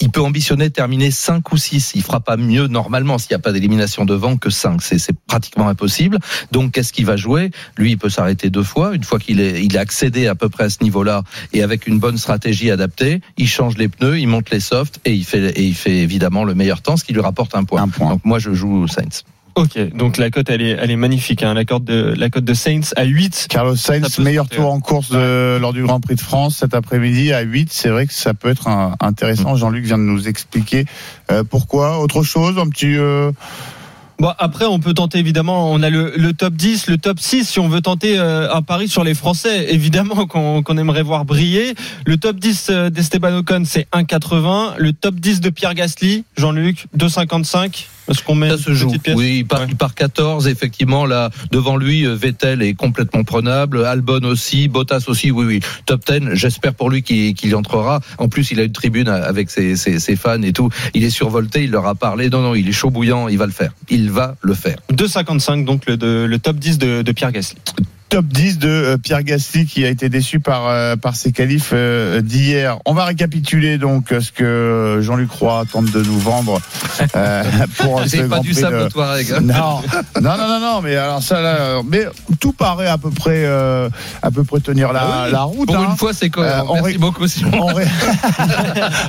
il 0.00 0.10
peut 0.10 0.20
ambitionner 0.20 0.70
terminer 0.70 1.10
5 1.10 1.52
ou 1.52 1.56
6. 1.56 1.92
Il 1.94 2.02
fera 2.02 2.20
pas 2.20 2.36
mieux 2.36 2.66
normalement 2.66 3.18
s'il 3.18 3.30
n'y 3.30 3.36
a 3.36 3.40
pas 3.40 3.52
d'élimination 3.52 4.04
devant 4.04 4.36
que 4.36 4.50
5. 4.50 4.80
C'est, 4.82 4.98
c'est 4.98 5.16
pratiquement 5.26 5.68
impossible. 5.68 6.18
Donc, 6.52 6.72
qu'est-ce 6.72 6.92
qu'il 6.92 7.06
va 7.06 7.16
jouer? 7.16 7.50
Lui, 7.76 7.92
il 7.92 7.98
peut 7.98 8.10
s'arrêter 8.10 8.50
deux 8.50 8.62
fois. 8.62 8.94
Une 8.94 9.04
fois 9.04 9.18
qu'il 9.18 9.40
est, 9.40 9.64
il 9.64 9.76
a 9.76 9.80
accédé 9.80 10.26
à 10.26 10.34
peu 10.34 10.48
près 10.48 10.64
à 10.64 10.70
ce 10.70 10.82
niveau-là 10.82 11.22
et 11.52 11.62
avec 11.62 11.86
une 11.86 11.98
bonne 11.98 12.18
stratégie 12.18 12.70
adaptée, 12.70 13.20
il 13.36 13.48
change 13.48 13.76
les 13.76 13.88
pneus, 13.88 14.18
il 14.18 14.28
monte 14.28 14.50
les 14.50 14.60
softs 14.60 15.00
et 15.04 15.12
il 15.12 15.24
fait, 15.24 15.50
et 15.50 15.62
il 15.62 15.74
fait 15.74 15.98
évidemment 15.98 16.44
le 16.44 16.54
meilleur 16.54 16.82
temps, 16.82 16.96
ce 16.96 17.04
qui 17.04 17.12
lui 17.12 17.20
rapporte 17.20 17.54
un 17.54 17.64
point. 17.64 17.82
Un 17.82 17.88
point. 17.88 18.10
Donc, 18.10 18.24
moi, 18.24 18.38
je 18.38 18.52
joue 18.52 18.86
Sainz. 18.86 19.24
Ok, 19.58 19.78
donc 19.96 20.18
la 20.18 20.30
cote 20.30 20.48
elle 20.50 20.62
est, 20.62 20.76
elle 20.80 20.90
est 20.90 20.96
magnifique. 20.96 21.42
Hein. 21.42 21.54
La 21.54 21.64
cote 21.64 21.84
de 21.84 22.14
la 22.16 22.30
cote 22.30 22.44
de 22.44 22.54
Saints 22.54 22.92
à 22.96 23.04
8. 23.04 23.46
Carlos 23.50 23.76
Sainz, 23.76 24.18
meilleur 24.18 24.48
tour 24.48 24.70
en 24.70 24.80
course 24.80 25.10
de- 25.10 25.58
lors 25.60 25.72
du 25.72 25.82
Grand 25.82 26.00
Prix 26.00 26.14
de 26.14 26.20
France 26.20 26.58
cet 26.58 26.74
après-midi 26.74 27.32
à 27.32 27.40
8. 27.40 27.72
C'est 27.72 27.88
vrai 27.88 28.06
que 28.06 28.12
ça 28.14 28.34
peut 28.34 28.48
être 28.50 28.68
un- 28.68 28.94
intéressant. 29.00 29.56
Jean-Luc 29.56 29.84
vient 29.84 29.98
de 29.98 30.02
nous 30.04 30.28
expliquer 30.28 30.84
euh, 31.32 31.42
pourquoi. 31.48 31.98
Autre 32.00 32.22
chose, 32.22 32.58
un 32.58 32.68
petit. 32.68 32.96
euh, 32.96 33.32
Bon, 34.20 34.32
après, 34.40 34.64
on 34.64 34.80
peut 34.80 34.94
tenter 34.94 35.18
évidemment. 35.18 35.70
On 35.72 35.80
a 35.80 35.90
le, 35.90 36.12
le 36.16 36.32
top 36.32 36.54
10, 36.54 36.88
le 36.88 36.98
top 36.98 37.20
6. 37.20 37.44
Si 37.48 37.60
on 37.60 37.68
veut 37.68 37.80
tenter 37.80 38.18
euh, 38.18 38.52
un 38.52 38.62
pari 38.62 38.88
sur 38.88 39.04
les 39.04 39.14
Français, 39.14 39.72
évidemment 39.72 40.26
qu'on 40.28 40.76
aimerait 40.76 41.04
voir 41.04 41.24
briller. 41.24 41.74
Le 42.04 42.16
top 42.16 42.36
10 42.40 42.66
euh, 42.70 42.90
d'Esteban 42.90 43.32
Ocon, 43.36 43.62
c'est 43.64 43.86
1,80. 43.92 44.74
Le 44.78 44.92
top 44.92 45.14
10 45.16 45.40
de 45.40 45.50
Pierre 45.50 45.74
Gasly, 45.74 46.24
Jean-Luc, 46.36 46.86
2,55. 46.96 47.86
Est-ce 48.08 48.22
qu'on 48.22 48.34
met 48.34 48.48
Ça 48.50 48.58
se 48.58 48.72
joue. 48.72 48.92
Oui, 49.14 49.38
il 49.40 49.46
part, 49.46 49.60
Ouais. 49.60 49.66
il 49.70 49.76
part 49.76 49.94
14. 49.94 50.48
Effectivement, 50.48 51.06
là, 51.06 51.30
devant 51.50 51.76
lui, 51.76 52.06
euh, 52.06 52.14
Vettel 52.14 52.62
est 52.62 52.74
complètement 52.74 53.24
prenable. 53.24 53.84
Albon 53.84 54.24
aussi, 54.24 54.68
Bottas 54.68 55.04
aussi. 55.08 55.30
Oui, 55.30 55.44
oui. 55.46 55.60
Top 55.86 56.04
10. 56.06 56.34
J'espère 56.34 56.74
pour 56.74 56.90
lui 56.90 57.02
qu'il 57.02 57.34
qu'il 57.34 57.50
y 57.50 57.54
entrera. 57.54 58.00
En 58.18 58.28
plus, 58.28 58.50
il 58.50 58.60
a 58.60 58.64
une 58.64 58.72
tribune 58.72 59.08
avec 59.08 59.50
ses, 59.50 59.76
ses, 59.76 59.98
ses 60.00 60.16
fans 60.16 60.40
et 60.42 60.52
tout. 60.52 60.70
Il 60.94 61.04
est 61.04 61.10
survolté. 61.10 61.64
Il 61.64 61.70
leur 61.70 61.86
a 61.86 61.94
parlé. 61.94 62.28
Non, 62.30 62.40
non, 62.42 62.54
il 62.54 62.68
est 62.68 62.72
chaud 62.72 62.90
bouillant. 62.90 63.28
Il 63.28 63.38
va 63.38 63.46
le 63.46 63.52
faire. 63.52 63.72
Il 63.90 64.10
va 64.10 64.36
le 64.42 64.54
faire. 64.54 64.76
2,55, 64.92 65.64
donc 65.64 65.86
le, 65.86 65.96
de- 65.96 66.26
le 66.28 66.38
top 66.38 66.56
10 66.56 66.78
de, 66.78 67.02
de 67.02 67.12
Pierre 67.12 67.32
Gasly. 67.32 67.56
Top 68.08 68.24
10 68.26 68.58
de 68.58 68.68
euh, 68.68 68.96
Pierre 68.96 69.22
Gasly 69.22 69.66
qui 69.66 69.84
a 69.84 69.88
été 69.88 70.08
déçu 70.08 70.40
par 70.40 70.66
euh, 70.68 70.96
par 70.96 71.14
ses 71.14 71.30
qualifs 71.32 71.70
euh, 71.72 72.20
d'hier. 72.22 72.78
On 72.86 72.94
va 72.94 73.04
récapituler 73.04 73.76
donc 73.78 74.06
ce 74.18 74.32
que 74.32 74.98
Jean-Luc 75.02 75.30
Roy 75.30 75.64
tente 75.70 75.90
de 75.90 76.02
nous 76.02 76.18
vendre 76.18 76.60
euh, 77.16 77.42
pour 77.78 78.02
ce 78.02 78.08
C'est 78.08 78.18
pas 78.22 78.36
Grand 78.36 78.40
du 78.40 78.50
Prix 78.52 78.62
de- 78.62 78.66
hein. 79.34 79.40
Non, 79.42 79.82
non, 80.20 80.36
non, 80.38 80.48
non, 80.48 80.60
non, 80.60 80.80
mais 80.82 80.96
alors 80.96 81.22
ça, 81.22 81.40
là, 81.42 81.82
mais 81.86 82.06
tout 82.40 82.52
paraît 82.52 82.88
à 82.88 82.96
peu 82.98 83.10
près, 83.10 83.44
euh, 83.44 83.88
à 84.22 84.30
peu 84.30 84.42
près 84.44 84.60
tenir 84.60 84.92
la, 84.92 85.00
Ah 85.02 85.22
oui. 85.26 85.32
la 85.32 85.42
route. 85.42 85.66
Pour 85.68 85.76
hein. 85.76 85.88
une 85.90 85.96
fois, 85.96 86.12
c'est 86.14 86.30
cohérent. 86.30 86.66
Euh, 86.70 86.80
Merci 86.80 86.92
ré- 86.92 86.98
beaucoup, 86.98 87.26
Simon. 87.28 87.58
On 87.60 87.74
ré- 87.74 87.84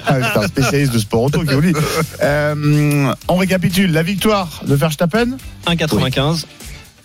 Ah, 0.08 0.16
C'est 0.34 0.40
un 0.40 0.48
spécialiste 0.48 0.94
de 0.94 1.00
sport 1.00 1.24
auto 1.24 1.42
qui 1.44 1.54
vous 1.54 1.62
le 1.62 1.72
dit. 1.74 1.80
Euh, 2.22 3.14
on 3.28 3.36
récapitule 3.38 3.92
la 3.92 4.04
victoire 4.04 4.62
de 4.66 4.76
Verstappen, 4.76 5.38
1,95. 5.68 6.46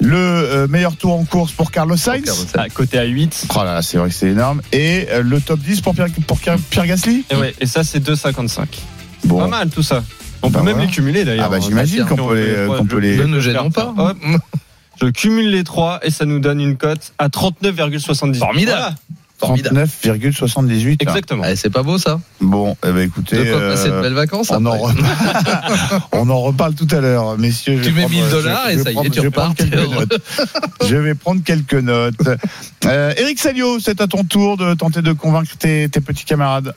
Le 0.01 0.17
euh, 0.17 0.67
meilleur 0.69 0.97
tour 0.97 1.15
en 1.15 1.25
course 1.25 1.53
pour 1.53 1.71
Carlos 1.71 1.97
Sainz. 1.97 2.47
À 2.55 2.69
côté 2.69 2.99
à 2.99 3.05
8. 3.05 3.47
Oh 3.55 3.59
là 3.59 3.75
là, 3.75 3.83
c'est 3.83 3.97
vrai 3.99 4.09
que 4.09 4.15
c'est 4.15 4.29
énorme. 4.29 4.61
Et 4.73 5.07
euh, 5.11 5.23
le 5.23 5.41
top 5.41 5.61
10 5.61 5.81
pour 5.81 5.95
Pierre, 5.95 6.09
pour 6.27 6.39
Gasly 6.85 7.25
Et, 7.31 7.37
ouais, 7.37 7.55
et 7.61 7.67
ça, 7.67 7.85
c'est 7.85 8.01
2,55. 8.01 8.67
Bon. 9.25 9.39
Pas 9.39 9.47
mal 9.49 9.71
tout 9.71 9.83
ça. 9.83 10.03
On 10.43 10.51
Bah 10.51 10.59
peut 10.61 10.67
même 10.67 10.79
les 10.79 10.87
cumuler 10.89 11.25
d'ailleurs. 11.25 11.47
Ah 11.47 11.49
bah, 11.49 11.59
j'imagine 11.61 12.05
qu'on 12.05 12.17
peut 12.17 12.35
les- 12.35 12.67
qu'on 12.77 12.85
peut 12.85 12.99
les- 12.99 13.17
Ne 13.17 13.25
nous 13.25 13.41
gênons 13.41 13.71
pas. 13.71 13.95
Hop, 13.97 14.17
je 15.01 15.07
cumule 15.07 15.51
les 15.51 15.65
trois 15.65 16.01
et 16.03 16.11
ça 16.11 16.27
nous 16.27 16.39
donne 16.39 16.61
une 16.61 16.77
cote 16.77 17.13
à 17.19 17.29
39,70. 17.29 18.35
Formidable. 18.37 18.39
Voilà, 18.39 18.47
Formidable. 18.47 18.95
39,78. 19.53 20.97
exactement. 21.03 21.43
Ouais, 21.43 21.57
c'est 21.57 21.71
pas 21.71 21.83
beau, 21.83 21.99
ça. 21.99 22.21
Bon, 22.41 22.77
eh 22.87 22.93
ben, 22.93 22.99
écoutez. 23.01 23.37
De 23.45 23.51
quoi 23.53 23.61
passer 23.61 23.89
de 23.89 23.95
euh, 23.95 24.03
belles 24.03 24.13
vacances. 24.15 24.51
on, 24.51 24.65
en 24.67 24.73
après. 24.73 24.93
reparle, 24.93 26.01
on 26.13 26.31
en 26.31 26.41
reparle 26.41 26.75
tout 26.75 26.89
à 26.91 27.01
l'heure, 27.01 27.39
messieurs. 27.39 27.79
je 27.79 27.85
Tu 27.85 27.91
vais 27.91 28.03
mets 28.03 28.07
prendre- 28.09 28.15
1000 28.23 28.25
je- 28.27 28.31
dollars 28.31 28.71
et 28.71 28.79
ça 28.79 28.91
y 28.93 28.97
est, 28.99 29.11
tu 29.11 29.17
je 29.17 29.21
vais 29.21 29.27
repars, 29.29 29.55
prendre 29.55 29.57
quelques 29.57 29.71
t'es 29.73 29.77
heureux. 29.79 30.07
notes. 30.11 30.23
Je 30.89 30.97
vais 30.97 31.15
prendre 31.15 31.43
quelques 31.43 31.75
notes. 31.75 32.29
Euh, 32.87 33.15
Eric 33.17 33.39
Salio, 33.39 33.79
c'est 33.81 34.01
à 34.01 34.07
ton 34.07 34.25
tour 34.25 34.57
de 34.57 34.75
tenter 34.75 35.01
de 35.03 35.13
convaincre 35.13 35.57
tes, 35.59 35.89
tes 35.89 36.01
petits 36.01 36.25
camarades. 36.25 36.75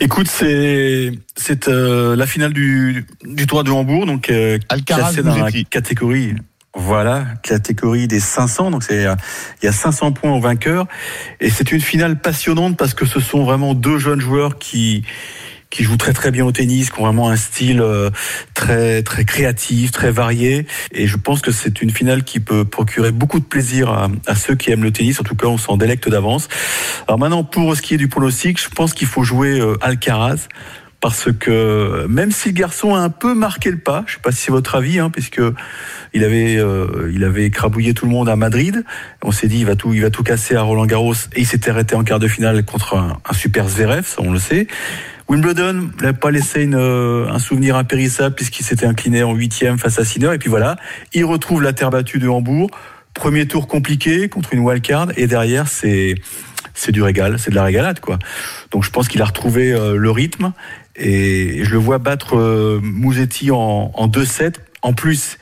Écoute, 0.00 0.28
c'est 0.28 1.12
c'est 1.36 1.68
euh, 1.68 2.14
la 2.16 2.26
finale 2.26 2.52
du, 2.52 3.06
du 3.24 3.46
Tour 3.46 3.64
de 3.64 3.70
Hambourg, 3.70 4.06
donc 4.06 4.28
euh, 4.30 4.58
Alcaraz 4.68 5.12
classé 5.12 5.22
dans 5.22 5.36
la 5.36 5.50
catégorie. 5.70 6.34
Voilà, 6.74 7.24
catégorie 7.42 8.06
des 8.06 8.20
500. 8.20 8.70
Donc 8.70 8.84
c'est 8.84 9.04
euh, 9.04 9.16
il 9.60 9.66
y 9.66 9.68
a 9.68 9.72
500 9.72 10.12
points 10.12 10.30
au 10.30 10.40
vainqueur 10.40 10.86
et 11.40 11.50
c'est 11.50 11.72
une 11.72 11.80
finale 11.80 12.20
passionnante 12.20 12.76
parce 12.76 12.94
que 12.94 13.06
ce 13.06 13.18
sont 13.18 13.42
vraiment 13.44 13.74
deux 13.74 13.98
jeunes 13.98 14.20
joueurs 14.20 14.58
qui 14.58 15.04
qui 15.70 15.84
jouent 15.84 15.96
très 15.96 16.12
très 16.12 16.30
bien 16.30 16.44
au 16.44 16.52
tennis, 16.52 16.90
qui 16.90 17.00
ont 17.00 17.04
vraiment 17.04 17.28
un 17.28 17.36
style 17.36 17.80
euh, 17.80 18.10
très 18.54 19.02
très 19.02 19.24
créatif, 19.24 19.92
très 19.92 20.10
varié. 20.10 20.66
Et 20.92 21.06
je 21.06 21.16
pense 21.16 21.40
que 21.40 21.52
c'est 21.52 21.80
une 21.80 21.90
finale 21.90 22.24
qui 22.24 22.40
peut 22.40 22.64
procurer 22.64 23.12
beaucoup 23.12 23.38
de 23.38 23.44
plaisir 23.44 23.90
à, 23.90 24.08
à 24.26 24.34
ceux 24.34 24.56
qui 24.56 24.70
aiment 24.70 24.82
le 24.82 24.92
tennis. 24.92 25.20
En 25.20 25.24
tout 25.24 25.36
cas, 25.36 25.46
on 25.46 25.58
s'en 25.58 25.76
délecte 25.76 26.08
d'avance. 26.08 26.48
Alors 27.06 27.18
maintenant, 27.18 27.44
pour 27.44 27.76
ce 27.76 27.82
qui 27.82 27.94
est 27.94 27.98
du 27.98 28.08
pronostic, 28.08 28.60
je 28.60 28.68
pense 28.68 28.94
qu'il 28.94 29.06
faut 29.06 29.22
jouer 29.22 29.60
euh, 29.60 29.76
Alcaraz. 29.80 30.48
Parce 31.00 31.32
que 31.32 32.06
même 32.08 32.30
si 32.30 32.50
le 32.50 32.54
garçon 32.54 32.94
a 32.94 32.98
un 32.98 33.08
peu 33.08 33.34
marqué 33.34 33.70
le 33.70 33.78
pas, 33.78 34.04
je 34.06 34.14
sais 34.14 34.20
pas 34.20 34.32
si 34.32 34.42
c'est 34.42 34.52
votre 34.52 34.74
avis, 34.74 34.98
hein, 34.98 35.08
puisque 35.08 35.40
il 36.12 36.24
avait 36.24 36.58
euh, 36.58 37.10
il 37.14 37.24
avait 37.24 37.46
écrabouillé 37.46 37.94
tout 37.94 38.04
le 38.04 38.12
monde 38.12 38.28
à 38.28 38.36
Madrid. 38.36 38.84
On 39.22 39.32
s'est 39.32 39.48
dit 39.48 39.60
il 39.60 39.66
va 39.66 39.76
tout 39.76 39.94
il 39.94 40.02
va 40.02 40.10
tout 40.10 40.22
casser 40.22 40.56
à 40.56 40.62
Roland 40.62 40.84
Garros 40.84 41.14
et 41.34 41.40
il 41.40 41.46
s'était 41.46 41.70
arrêté 41.70 41.94
en 41.94 42.04
quart 42.04 42.18
de 42.18 42.28
finale 42.28 42.64
contre 42.66 42.96
un, 42.96 43.18
un 43.28 43.32
super 43.32 43.66
Zverev, 43.68 44.04
ça, 44.06 44.20
on 44.20 44.30
le 44.30 44.38
sait. 44.38 44.66
Wimbledon 45.30 45.90
n'a 46.02 46.12
pas 46.12 46.32
laissé 46.32 46.64
une, 46.64 46.74
euh, 46.74 47.28
un 47.30 47.38
souvenir 47.38 47.76
impérissable 47.76 48.34
puisqu'il 48.34 48.64
s'était 48.64 48.86
incliné 48.86 49.22
en 49.22 49.32
huitième 49.32 49.78
face 49.78 49.98
à 50.00 50.04
Sinner. 50.04 50.34
Et 50.34 50.38
puis 50.38 50.50
voilà, 50.50 50.76
il 51.14 51.24
retrouve 51.24 51.62
la 51.62 51.72
terre 51.72 51.90
battue 51.90 52.18
de 52.18 52.28
Hambourg. 52.28 52.68
Premier 53.14 53.46
tour 53.46 53.68
compliqué 53.68 54.28
contre 54.28 54.52
une 54.52 54.60
wildcard 54.60 55.08
et 55.16 55.26
derrière 55.26 55.68
c'est 55.68 56.16
c'est 56.74 56.92
du 56.92 57.02
régal, 57.02 57.38
c'est 57.38 57.50
de 57.50 57.54
la 57.54 57.64
régalade 57.64 58.00
quoi. 58.00 58.18
Donc 58.70 58.84
je 58.84 58.90
pense 58.90 59.08
qu'il 59.08 59.22
a 59.22 59.24
retrouvé 59.24 59.72
euh, 59.72 59.96
le 59.96 60.10
rythme 60.10 60.52
et 60.96 61.64
je 61.64 61.70
le 61.70 61.78
vois 61.78 61.98
battre 61.98 62.36
euh, 62.36 62.80
Mouzetti 62.82 63.50
en, 63.50 63.90
en 63.94 64.08
2-7. 64.08 64.54
En 64.82 64.92
plus, 64.92 65.38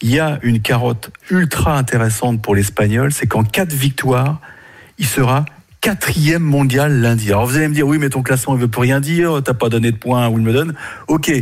il 0.00 0.10
y 0.10 0.18
a 0.18 0.38
une 0.42 0.60
carotte 0.60 1.10
ultra 1.30 1.76
intéressante 1.78 2.42
pour 2.42 2.54
l'Espagnol, 2.54 3.12
c'est 3.12 3.26
qu'en 3.26 3.44
quatre 3.44 3.72
victoires, 3.72 4.40
il 4.98 5.06
sera 5.06 5.44
quatrième 5.80 6.42
mondial 6.42 7.00
lundi. 7.00 7.30
Alors 7.30 7.46
vous 7.46 7.56
allez 7.56 7.68
me 7.68 7.74
dire, 7.74 7.86
oui, 7.86 7.98
mais 7.98 8.08
ton 8.08 8.22
classement, 8.22 8.54
il 8.54 8.60
veut 8.60 8.68
plus 8.68 8.82
rien 8.82 9.00
dire, 9.00 9.40
t'as 9.44 9.54
pas 9.54 9.68
donné 9.68 9.90
de 9.92 9.96
points 9.96 10.24
à 10.24 10.28
Wimbledon. 10.30 10.72
Ok. 11.08 11.32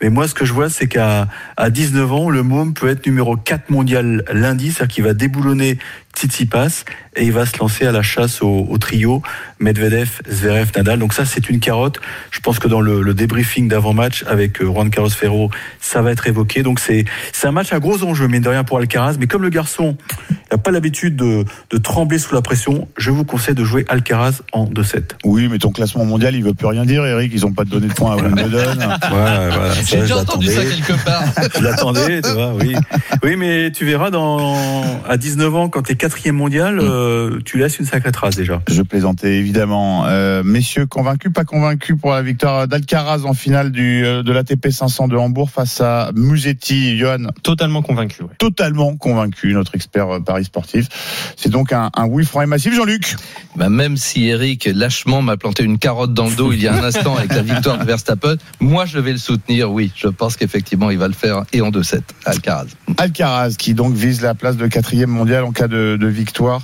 Mais 0.00 0.10
moi, 0.10 0.26
ce 0.26 0.34
que 0.34 0.44
je 0.44 0.52
vois, 0.52 0.68
c'est 0.68 0.88
qu'à 0.88 1.28
à 1.56 1.70
19 1.70 2.12
ans, 2.12 2.28
le 2.28 2.42
môme 2.42 2.74
peut 2.74 2.88
être 2.88 3.06
numéro 3.06 3.36
4 3.36 3.70
mondial 3.70 4.24
lundi, 4.32 4.72
c'est-à-dire 4.72 4.94
qu'il 4.94 5.04
va 5.04 5.14
déboulonner 5.14 5.78
Tsitsipas 6.16 6.84
et 7.16 7.24
il 7.24 7.32
va 7.32 7.46
se 7.46 7.58
lancer 7.58 7.86
à 7.86 7.92
la 7.92 8.02
chasse 8.02 8.42
au, 8.42 8.66
au 8.68 8.78
trio 8.78 9.22
Medvedev, 9.58 10.20
Zverev, 10.28 10.70
Nadal. 10.76 10.98
Donc 10.98 11.12
ça, 11.12 11.24
c'est 11.24 11.48
une 11.48 11.60
carotte. 11.60 12.00
Je 12.30 12.40
pense 12.40 12.58
que 12.58 12.68
dans 12.68 12.80
le, 12.80 13.02
le 13.02 13.14
débriefing 13.14 13.68
d'avant-match 13.68 14.24
avec 14.26 14.60
euh, 14.60 14.66
Juan 14.66 14.90
Carlos 14.90 15.10
Ferro, 15.10 15.50
ça 15.80 16.02
va 16.02 16.10
être 16.10 16.26
évoqué. 16.26 16.62
Donc 16.62 16.80
c'est 16.80 17.04
c'est 17.32 17.46
un 17.46 17.52
match 17.52 17.72
à 17.72 17.78
gros 17.78 18.02
enjeux, 18.02 18.28
mine 18.28 18.42
de 18.42 18.48
rien, 18.48 18.64
pour 18.64 18.78
Alcaraz. 18.78 19.16
Mais 19.18 19.26
comme 19.26 19.42
le 19.42 19.50
garçon 19.50 19.96
n'a 20.50 20.58
pas 20.58 20.70
l'habitude 20.70 21.16
de, 21.16 21.44
de 21.70 21.78
trembler 21.78 22.18
sous 22.18 22.34
la 22.34 22.42
pression, 22.42 22.88
je 22.96 23.10
vous 23.10 23.24
conseille 23.24 23.54
de 23.54 23.64
jouer 23.64 23.84
Alcaraz 23.88 24.42
en 24.52 24.66
2-7. 24.66 25.02
Oui, 25.24 25.48
mais 25.48 25.58
ton 25.58 25.70
classement 25.70 26.04
mondial, 26.04 26.34
il 26.34 26.42
veut 26.42 26.54
plus 26.54 26.66
rien 26.66 26.84
dire, 26.84 27.04
Eric. 27.04 27.30
Ils 27.34 27.46
ont 27.46 27.52
pas 27.52 27.64
donné 27.64 27.88
de 27.88 27.94
points 27.94 28.12
à 28.12 28.16
Wimbledon. 28.16 28.58
Ouais, 29.12 29.48
voilà, 29.50 29.74
J'ai 29.84 29.98
déjà 29.98 30.18
entendu 30.18 30.46
ça 30.46 30.62
quelque 30.64 31.04
part. 31.04 31.24
Je 31.54 31.62
l'attendais, 31.62 32.22
tu 32.22 32.30
vois, 32.30 32.54
oui. 32.54 32.74
Oui, 33.22 33.36
mais 33.36 33.70
tu 33.70 33.84
verras, 33.84 34.10
dans, 34.10 34.56
à 35.08 35.16
19 35.16 35.54
ans, 35.54 35.68
quand 35.68 35.82
tu 35.82 35.92
es 35.92 35.96
quatrième 36.02 36.34
mondial, 36.34 36.80
euh, 36.80 37.38
tu 37.44 37.58
laisses 37.58 37.78
une 37.78 37.84
sacrée 37.86 38.10
trace 38.10 38.34
déjà. 38.34 38.60
Je 38.68 38.82
plaisantais 38.82 39.34
évidemment. 39.36 40.04
Euh, 40.06 40.42
messieurs, 40.44 40.86
convaincus, 40.86 41.32
pas 41.32 41.44
convaincus 41.44 41.96
pour 42.00 42.10
la 42.10 42.22
victoire 42.22 42.66
d'Alcaraz 42.66 43.20
en 43.24 43.34
finale 43.34 43.70
du, 43.70 44.04
euh, 44.04 44.24
de 44.24 44.32
l'ATP 44.32 44.70
500 44.70 45.06
de 45.06 45.16
Hambourg 45.16 45.48
face 45.48 45.80
à 45.80 46.10
Musetti. 46.16 46.98
Johan, 46.98 47.28
Totalement 47.44 47.82
convaincu. 47.82 48.24
ouais. 48.24 48.30
totalement 48.38 48.96
convaincu, 48.96 49.52
notre 49.54 49.76
expert 49.76 50.08
euh, 50.16 50.18
Paris 50.18 50.44
sportif. 50.44 50.88
C'est 51.36 51.50
donc 51.50 51.72
un, 51.72 51.90
un 51.94 52.06
oui 52.06 52.24
franc 52.24 52.42
et 52.42 52.46
massif. 52.46 52.74
Jean-Luc 52.74 53.14
Bah, 53.54 53.68
même 53.68 53.96
si 53.96 54.26
Eric 54.26 54.68
lâchement 54.74 55.22
m'a 55.22 55.36
planté 55.36 55.62
une 55.62 55.78
carotte 55.78 56.14
dans 56.14 56.28
le 56.28 56.34
dos 56.34 56.52
il 56.52 56.60
y 56.60 56.66
a 56.66 56.74
un 56.74 56.82
instant 56.82 57.16
avec 57.16 57.32
la 57.32 57.42
victoire 57.42 57.78
de 57.78 57.84
Verstappen, 57.84 58.34
moi 58.58 58.86
je 58.86 58.98
vais 58.98 59.12
le 59.12 59.18
soutenir. 59.18 59.70
Oui, 59.70 59.92
je 59.94 60.08
pense 60.08 60.36
qu'effectivement 60.36 60.90
il 60.90 60.98
va 60.98 61.06
le 61.06 61.14
faire 61.14 61.44
et 61.52 61.60
en 61.60 61.70
2-7. 61.70 62.00
Alcaraz. 62.24 62.66
Alcaraz 62.98 63.54
qui 63.56 63.74
donc 63.74 63.94
vise 63.94 64.20
la 64.20 64.34
place 64.34 64.56
de 64.56 64.66
quatrième 64.66 65.10
mondial 65.10 65.44
en 65.44 65.52
cas 65.52 65.68
de 65.68 65.91
de, 65.92 65.96
de 65.96 66.06
victoire 66.06 66.62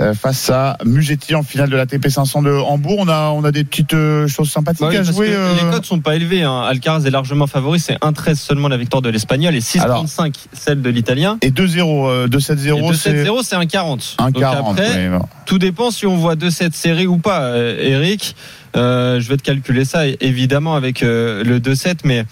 euh, 0.00 0.14
face 0.14 0.50
à 0.50 0.76
Mugetti 0.84 1.34
en 1.34 1.42
finale 1.42 1.68
de 1.70 1.76
la 1.76 1.86
TP 1.86 2.08
500 2.08 2.42
de 2.42 2.50
Hambourg. 2.50 2.96
On 3.00 3.08
a, 3.08 3.30
on 3.30 3.44
a 3.44 3.52
des 3.52 3.64
petites 3.64 3.94
euh, 3.94 4.26
choses 4.28 4.50
sympathiques 4.50 4.80
Bah 4.82 4.88
oui, 4.90 4.96
à 4.96 5.02
jouer. 5.02 5.28
euh, 5.30 5.54
Les 5.54 5.70
codes 5.70 5.84
sont 5.84 6.00
pas 6.00 6.16
élevés. 6.16 6.42
Hein. 6.42 6.60
Alcaraz 6.62 7.04
est 7.06 7.10
largement 7.10 7.46
favori. 7.46 7.80
C'est 7.80 7.94
1,13 8.00 8.34
seulement 8.36 8.68
la 8.68 8.76
victoire 8.76 9.02
de 9.02 9.08
l'Espagnol 9.08 9.54
et 9.54 9.60
6,35 9.60 10.34
celle 10.52 10.82
de 10.82 10.90
l'Italien. 10.90 11.38
Et 11.42 11.50
2-0, 11.50 12.08
euh, 12.08 12.28
2-7-0, 12.28 12.92
Et 12.92 12.96
c'est 12.96 13.24
2-7-0, 13.24 13.42
c'est 13.42 13.56
1,40. 13.56 14.16
1-40. 14.16 14.32
Donc 14.32 14.42
après, 14.42 15.08
oui, 15.08 15.18
tout 15.46 15.58
dépend 15.58 15.90
si 15.90 16.06
on 16.06 16.16
voit 16.16 16.34
2-7 16.36 16.72
serré 16.72 17.06
ou 17.06 17.18
pas, 17.18 17.56
Eric. 17.56 18.36
Euh, 18.76 19.20
je 19.20 19.28
vais 19.30 19.38
te 19.38 19.42
calculer 19.42 19.86
ça 19.86 20.02
évidemment 20.06 20.74
avec 20.74 21.02
euh, 21.02 21.42
le 21.44 21.60
2-7, 21.60 22.00
mais 22.04 22.24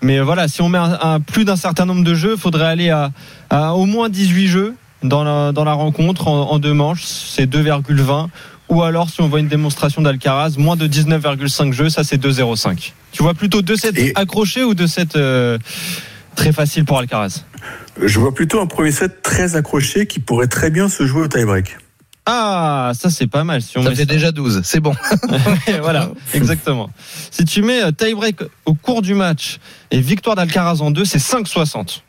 mais 0.00 0.20
voilà, 0.20 0.48
si 0.48 0.62
on 0.62 0.68
met 0.68 0.78
un, 0.78 0.98
un- 1.02 1.20
plus 1.20 1.44
d'un 1.44 1.54
certain 1.56 1.84
nombre 1.84 2.02
de 2.02 2.14
jeux, 2.14 2.32
il 2.36 2.40
faudrait 2.40 2.64
aller 2.66 2.88
à, 2.90 3.10
à 3.50 3.74
au 3.74 3.84
moins 3.84 4.08
18 4.08 4.48
jeux 4.48 4.74
dans 5.02 5.24
la, 5.24 5.52
dans 5.52 5.64
la 5.64 5.72
rencontre 5.72 6.28
en, 6.28 6.50
en 6.50 6.58
deux 6.58 6.74
manches, 6.74 7.02
c'est 7.04 7.46
2,20. 7.46 8.28
Ou 8.68 8.82
alors, 8.82 9.10
si 9.10 9.20
on 9.20 9.28
voit 9.28 9.40
une 9.40 9.48
démonstration 9.48 10.00
d'Alcaraz, 10.02 10.54
moins 10.56 10.76
de 10.76 10.86
19,5 10.86 11.72
jeux, 11.72 11.90
ça 11.90 12.04
c'est 12.04 12.16
2,05. 12.22 12.92
Tu 13.12 13.22
vois 13.22 13.34
plutôt 13.34 13.60
2-7 13.60 13.98
Et- 13.98 14.12
accroché 14.14 14.64
ou 14.64 14.74
2-7 14.74 15.16
euh, 15.16 15.58
très 16.36 16.52
facile 16.52 16.84
pour 16.84 16.98
Alcaraz? 16.98 17.44
Je 18.02 18.18
vois 18.18 18.32
plutôt 18.34 18.60
un 18.60 18.66
premier 18.66 18.90
set 18.92 19.20
très 19.22 19.56
accroché 19.56 20.06
qui 20.06 20.20
pourrait 20.20 20.46
très 20.46 20.70
bien 20.70 20.88
se 20.88 21.04
jouer 21.06 21.22
au 21.22 21.28
tie-break. 21.28 21.76
Ah, 22.24 22.92
ça 22.98 23.10
c'est 23.10 23.26
pas 23.26 23.42
mal. 23.44 23.60
Si 23.62 23.76
on 23.78 23.82
Ça 23.82 23.90
met 23.90 23.96
fait 23.96 24.06
déjà 24.06 24.30
12, 24.32 24.62
c'est 24.64 24.80
bon. 24.80 24.94
voilà, 25.82 26.08
exactement. 26.34 26.88
Si 27.30 27.44
tu 27.44 27.62
mets 27.62 27.82
euh, 27.82 27.90
tie-break 27.90 28.36
au 28.64 28.74
cours 28.74 29.02
du 29.02 29.14
match 29.14 29.58
et 29.90 30.00
victoire 30.00 30.36
d'Alcaraz 30.36 30.80
en 30.80 30.90
deux, 30.92 31.04
c'est 31.04 31.18
5,60. 31.18 32.00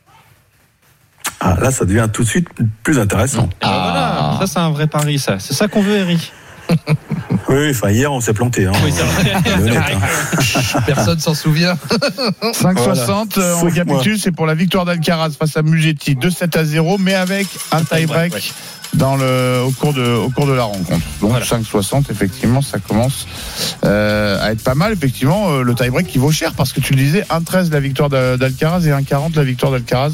Ah, 1.45 1.58
là, 1.62 1.71
ça 1.71 1.84
devient 1.86 2.08
tout 2.12 2.23
de 2.23 2.27
suite 2.27 2.47
plus 2.84 2.97
intéressant. 2.99 3.49
Et 3.62 3.65
ben 3.65 3.71
voilà, 3.71 4.36
ça 4.39 4.47
c'est 4.47 4.60
un 4.60 4.69
vrai 4.71 4.88
pari, 4.88 5.19
ça. 5.19 5.39
C'est 5.39 5.53
ça 5.53 5.67
qu'on 5.67 5.82
veut, 5.82 5.97
Eric. 5.97 6.32
Oui, 7.49 7.69
enfin, 7.71 7.91
hier, 7.91 8.12
on 8.12 8.21
s'est 8.21 8.34
planté. 8.34 8.65
Hein. 8.65 8.71
Oui, 8.86 8.93
hein. 8.97 10.82
Personne 10.86 11.19
s'en 11.19 11.34
souvient. 11.34 11.73
5,60 12.41 12.73
Voilà. 12.73 13.25
euh, 13.38 13.56
en 13.56 13.65
récapitule, 13.65 14.17
c'est 14.17 14.32
pour 14.32 14.45
la 14.45 14.56
victoire 14.56 14.86
d'Alcaraz 14.86 15.32
face 15.38 15.58
à 15.58 15.62
Mugetti, 15.62 16.15
2-7 16.15 16.58
à 16.58 16.63
0, 16.63 16.97
mais 16.99 17.13
avec 17.15 17.47
un 17.71 17.84
tie-break 17.84 18.34
ouais. 18.34 18.41
Dans 18.93 19.15
le, 19.15 19.62
au, 19.65 19.71
cours 19.71 19.93
de, 19.93 20.03
au 20.15 20.29
cours 20.29 20.45
de 20.47 20.53
la 20.53 20.63
rencontre. 20.63 21.06
Donc 21.21 21.32
Voilà. 21.32 21.45
5,60, 21.45 22.12
effectivement, 22.12 22.62
ça 22.62 22.77
commence 22.79 23.25
euh, 23.86 24.38
à 24.41 24.51
être 24.51 24.63
pas 24.63 24.75
mal. 24.75 24.93
Effectivement, 24.93 25.51
euh, 25.51 25.63
le 25.63 25.73
tie-break 25.73 26.08
qui 26.08 26.17
vaut 26.19 26.32
cher 26.32 26.53
parce 26.53 26.73
que 26.73 26.79
tu 26.79 26.93
le 26.93 26.99
disais, 26.99 27.21
1,13 27.29 27.71
la 27.71 27.79
victoire 27.79 28.10
d'Al- 28.10 28.38
d'Alcaraz 28.38 28.82
et 28.88 28.91
1,40 28.91 29.36
la 29.36 29.43
victoire 29.43 29.71
d'Alcaraz 29.71 30.12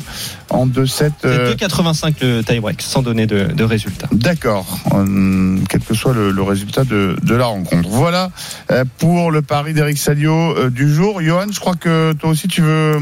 en 0.50 0.66
2-7. 0.66 1.12
euh, 1.26 1.54
C'est 1.60 1.66
2,85 1.68 2.14
le 2.22 2.42
tie-break, 2.44 2.82
sans 2.82 3.02
donner 3.02 3.28
de, 3.28 3.46
de 3.46 3.64
résultat. 3.64 4.08
D'accord, 4.12 4.80
Hum, 4.92 5.64
quel 5.70 5.82
que 5.82 5.94
soit 5.94 6.14
le, 6.14 6.32
le 6.32 6.42
résultat 6.44 6.84
de, 6.84 7.16
de 7.22 7.36
la 7.36 7.46
rencontre. 7.46 7.88
Voilà 7.90 8.32
euh, 8.72 8.86
pour 8.98 9.32
le 9.32 9.42
pari 9.42 9.74
d'Eric 9.74 9.98
Salio 9.98 10.34
euh, 10.58 10.70
du 10.70 10.94
jour. 10.94 11.22
Johan, 11.22 11.46
je 11.52 11.60
crois 11.60 11.76
que 11.76 12.14
toi 12.14 12.30
aussi 12.30 12.48
tu 12.48 12.62
veux 12.62 12.98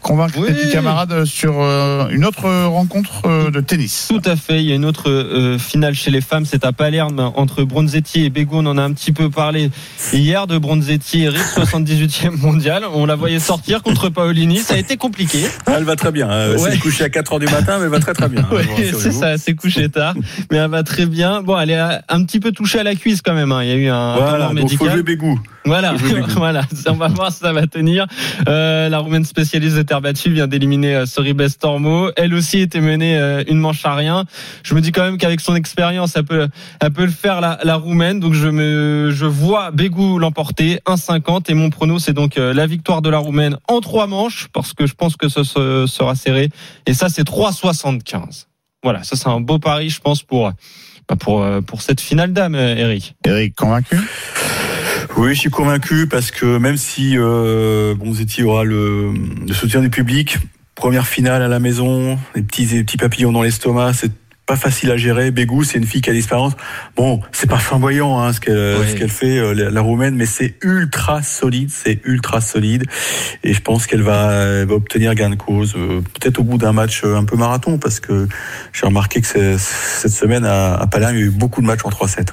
convaincre 0.00 0.38
Oui. 0.38 0.48
tes 0.48 0.54
petits 0.54 0.72
camarades 0.72 1.24
sur 1.24 1.60
euh, 1.60 2.08
une 2.10 2.24
autre 2.24 2.48
rencontre 2.66 3.22
euh, 3.26 3.50
de 3.50 3.60
tennis. 3.60 4.08
Tout 4.08 4.22
à 4.24 4.36
fait. 4.36 4.62
Il 4.62 4.68
y 4.68 4.72
a 4.72 4.74
une 4.74 4.84
autre 4.84 5.08
euh, 5.10 5.58
finale 5.58 5.94
chez 5.94 6.10
les 6.10 6.20
femmes. 6.20 6.44
C'est 6.44 6.64
à 6.64 6.72
Palerme 6.72 7.20
entre 7.36 7.62
Bronzetti 7.64 8.24
et 8.24 8.30
Bego. 8.30 8.58
On 8.58 8.66
en 8.66 8.78
a 8.78 8.82
un 8.82 8.92
petit 8.92 9.12
peu 9.12 9.30
parlé 9.30 9.70
hier 10.12 10.46
de 10.46 10.58
Bronzetti. 10.58 11.24
Eric, 11.24 11.40
78e 11.56 12.36
mondial. 12.40 12.84
On 12.92 13.06
la 13.06 13.14
voyait 13.16 13.38
sortir 13.38 13.82
contre 13.82 14.08
Paolini. 14.08 14.58
Ça 14.58 14.74
a 14.74 14.78
été 14.78 14.96
compliqué. 14.96 15.40
Elle 15.66 15.84
va 15.84 15.96
très 15.96 16.12
bien. 16.12 16.30
Euh, 16.30 16.56
Ouais. 16.56 16.66
Elle 16.66 16.72
s'est 16.74 16.78
couchée 16.78 17.04
à 17.04 17.08
4 17.10 17.32
h 17.36 17.40
du 17.40 17.46
matin, 17.46 17.78
mais 17.78 17.84
elle 17.84 17.90
va 17.90 18.00
très 18.00 18.12
très 18.12 18.28
bien. 18.28 18.42
Ouais, 18.50 18.62
hein, 18.62 18.74
c'est 18.76 18.90
rassurez-vous. 18.92 19.20
ça, 19.20 19.38
c'est 19.38 19.54
couché 19.54 19.88
tard, 19.88 20.14
mais 20.50 20.58
elle 20.58 20.70
va 20.70 20.82
très 20.82 21.06
bien. 21.06 21.42
Bon, 21.42 21.58
elle 21.58 21.70
est 21.70 21.78
un 21.78 22.24
petit 22.24 22.40
peu 22.40 22.50
touchée 22.52 22.80
à 22.80 22.82
la 22.82 22.94
cuisse 22.94 23.22
quand 23.22 23.34
même. 23.34 23.52
hein. 23.52 23.62
Il 23.62 23.68
y 23.68 23.72
a 23.72 23.76
eu 23.76 23.88
un 23.88 24.16
Voilà, 24.16 24.38
donc 24.38 24.48
faut 24.48 24.54
médical. 24.54 24.90
jouer 24.92 25.02
Bégou. 25.02 25.38
Voilà, 25.66 25.92
voilà. 26.36 26.62
On 26.86 26.94
va 26.94 27.08
voir 27.08 27.30
si 27.30 27.40
ça 27.40 27.52
va 27.52 27.66
tenir. 27.66 28.06
Euh, 28.48 28.88
la 28.88 28.98
roumaine 28.98 29.24
spécialiste 29.26 29.76
de 29.76 29.82
terre 29.82 30.00
battue 30.00 30.32
vient 30.32 30.46
d'éliminer 30.46 30.94
euh, 30.96 31.06
Soribes 31.06 31.42
Tormo. 31.60 32.10
Elle 32.16 32.32
aussi 32.34 32.60
était 32.60 32.80
menée 32.80 33.18
euh, 33.18 33.44
une 33.46 33.58
manche 33.58 33.84
à 33.84 33.94
rien. 33.94 34.24
Je 34.62 34.74
me 34.74 34.80
dis 34.80 34.90
quand 34.90 35.02
même 35.02 35.18
qu'avec 35.18 35.40
son 35.40 35.54
expérience, 35.54 36.16
elle 36.16 36.24
peut, 36.24 36.48
elle 36.80 36.90
peut 36.92 37.04
le 37.04 37.10
faire 37.10 37.42
la, 37.42 37.58
la 37.62 37.76
roumaine. 37.76 38.20
Donc 38.20 38.32
je 38.32 38.48
me, 38.48 39.10
je 39.12 39.26
vois 39.26 39.70
Bégou 39.70 40.18
l'emporter 40.18 40.80
1,50 40.86 41.50
et 41.50 41.54
mon 41.54 41.68
prono 41.68 41.98
c'est 41.98 42.14
donc 42.14 42.38
euh, 42.38 42.54
la 42.54 42.66
victoire 42.66 43.02
de 43.02 43.10
la 43.10 43.18
roumaine 43.18 43.58
en 43.68 43.80
trois 43.80 44.06
manches 44.06 44.48
parce 44.54 44.72
que 44.72 44.86
je 44.86 44.94
pense 44.94 45.16
que 45.16 45.28
ce 45.28 45.44
se- 45.44 45.84
sera 45.86 46.14
serré. 46.14 46.48
Et 46.86 46.94
ça 46.94 47.10
c'est 47.10 47.22
3,75. 47.28 48.46
Voilà, 48.82 49.02
ça 49.02 49.14
c'est 49.14 49.28
un 49.28 49.40
beau 49.40 49.58
pari, 49.58 49.90
je 49.90 50.00
pense 50.00 50.22
pour, 50.22 50.50
bah, 51.06 51.16
pour, 51.20 51.42
euh, 51.42 51.60
pour 51.60 51.82
cette 51.82 52.00
finale 52.00 52.32
d'âme, 52.32 52.54
euh, 52.54 52.76
Eric. 52.76 53.14
Eric, 53.26 53.54
convaincu? 53.54 53.98
Oui, 55.16 55.34
je 55.34 55.40
suis 55.40 55.50
convaincu 55.50 56.06
parce 56.06 56.30
que 56.30 56.58
même 56.58 56.76
si 56.76 57.16
euh, 57.18 57.94
Bonzetti 57.94 58.42
aura 58.42 58.64
le, 58.64 59.12
le 59.46 59.54
soutien 59.54 59.80
du 59.80 59.90
public, 59.90 60.38
première 60.74 61.06
finale 61.06 61.42
à 61.42 61.48
la 61.48 61.58
maison, 61.58 62.18
des 62.34 62.42
petits, 62.42 62.66
petits 62.66 62.96
papillons 62.96 63.32
dans 63.32 63.42
l'estomac, 63.42 63.92
c'est 63.94 64.12
pas 64.46 64.56
facile 64.56 64.90
à 64.90 64.96
gérer. 64.96 65.30
Bégou, 65.30 65.62
c'est 65.62 65.78
une 65.78 65.86
fille 65.86 66.00
qui 66.00 66.10
a 66.10 66.12
l'expérience. 66.12 66.54
Bon, 66.96 67.20
c'est 67.30 67.48
pas 67.48 67.58
flamboyant 67.58 68.18
hein, 68.20 68.32
ce 68.32 68.40
qu'elle 68.40 68.78
Oui. 68.80 68.88
ce 68.90 68.96
qu'elle 68.96 69.10
fait, 69.10 69.38
euh, 69.38 69.52
la, 69.54 69.70
la 69.70 69.80
roumaine, 69.80 70.16
mais 70.16 70.26
c'est 70.26 70.56
ultra 70.62 71.22
solide, 71.22 71.70
c'est 71.70 72.00
ultra 72.04 72.40
solide. 72.40 72.84
Et 73.44 73.52
je 73.52 73.60
pense 73.60 73.86
qu'elle 73.86 74.02
va, 74.02 74.64
va 74.64 74.74
obtenir 74.74 75.14
gain 75.14 75.30
de 75.30 75.36
cause, 75.36 75.74
euh, 75.76 76.00
peut-être 76.18 76.40
au 76.40 76.42
bout 76.42 76.58
d'un 76.58 76.72
match 76.72 77.02
euh, 77.04 77.14
un 77.16 77.24
peu 77.24 77.36
marathon, 77.36 77.78
parce 77.78 78.00
que 78.00 78.26
j'ai 78.72 78.86
remarqué 78.86 79.20
que 79.20 79.56
cette 79.58 80.10
semaine 80.10 80.44
à, 80.44 80.74
à 80.74 80.86
Palerme, 80.88 81.14
il 81.14 81.20
y 81.20 81.22
a 81.22 81.26
eu 81.26 81.30
beaucoup 81.30 81.60
de 81.60 81.66
matchs 81.66 81.84
en 81.84 81.90
3-7. 81.90 82.30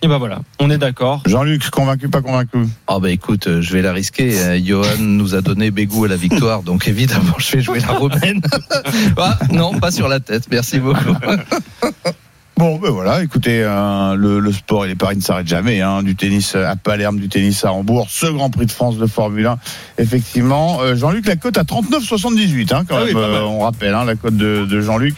Et 0.00 0.06
ben 0.06 0.18
voilà, 0.18 0.40
on 0.60 0.70
est 0.70 0.78
d'accord. 0.78 1.22
Jean-Luc, 1.26 1.70
convaincu, 1.70 2.08
pas 2.08 2.22
convaincu? 2.22 2.58
Ah 2.86 3.00
bah 3.00 3.10
écoute, 3.10 3.48
euh, 3.48 3.60
je 3.60 3.72
vais 3.72 3.82
la 3.82 3.92
risquer. 3.92 4.38
Euh, 4.38 4.60
Johan 4.62 4.98
nous 5.00 5.34
a 5.34 5.40
donné 5.40 5.72
Bégou 5.72 6.04
à 6.04 6.08
la 6.08 6.16
victoire, 6.16 6.62
donc 6.62 6.86
évidemment 6.86 7.34
je 7.38 7.56
vais 7.56 7.62
jouer 7.62 7.80
la 7.80 7.94
romaine. 7.94 8.40
ah, 9.16 9.38
non, 9.50 9.78
pas 9.80 9.90
sur 9.90 10.06
la 10.06 10.20
tête. 10.20 10.46
Merci 10.50 10.78
beaucoup. 10.78 11.16
Bon, 12.58 12.76
ben 12.76 12.90
voilà, 12.90 13.22
écoutez, 13.22 13.62
euh, 13.62 14.16
le, 14.16 14.40
le 14.40 14.52
sport 14.52 14.84
et 14.84 14.88
les 14.88 14.96
paris 14.96 15.14
ne 15.14 15.20
s'arrêtent 15.20 15.46
jamais. 15.46 15.80
Hein, 15.80 16.02
du 16.02 16.16
tennis 16.16 16.56
à 16.56 16.74
Palerme, 16.74 17.20
du 17.20 17.28
tennis 17.28 17.64
à 17.64 17.72
Hambourg, 17.72 18.08
ce 18.10 18.26
Grand 18.26 18.50
Prix 18.50 18.66
de 18.66 18.72
France 18.72 18.98
de 18.98 19.06
Formule 19.06 19.46
1. 19.46 19.58
Effectivement, 19.98 20.80
Euh, 20.80 20.96
Jean-Luc, 20.96 21.26
la 21.28 21.36
cote 21.36 21.56
à 21.56 21.62
39,78 21.62 22.74
hein, 22.74 22.82
quand 22.88 22.96
Ah 22.96 23.04
même. 23.04 23.14
oui, 23.16 23.22
euh, 23.22 23.42
on 23.42 23.60
rappelle 23.60 23.94
hein, 23.94 24.04
la 24.04 24.16
cote 24.16 24.36
de, 24.36 24.64
de 24.64 24.80
Jean-Luc. 24.80 25.14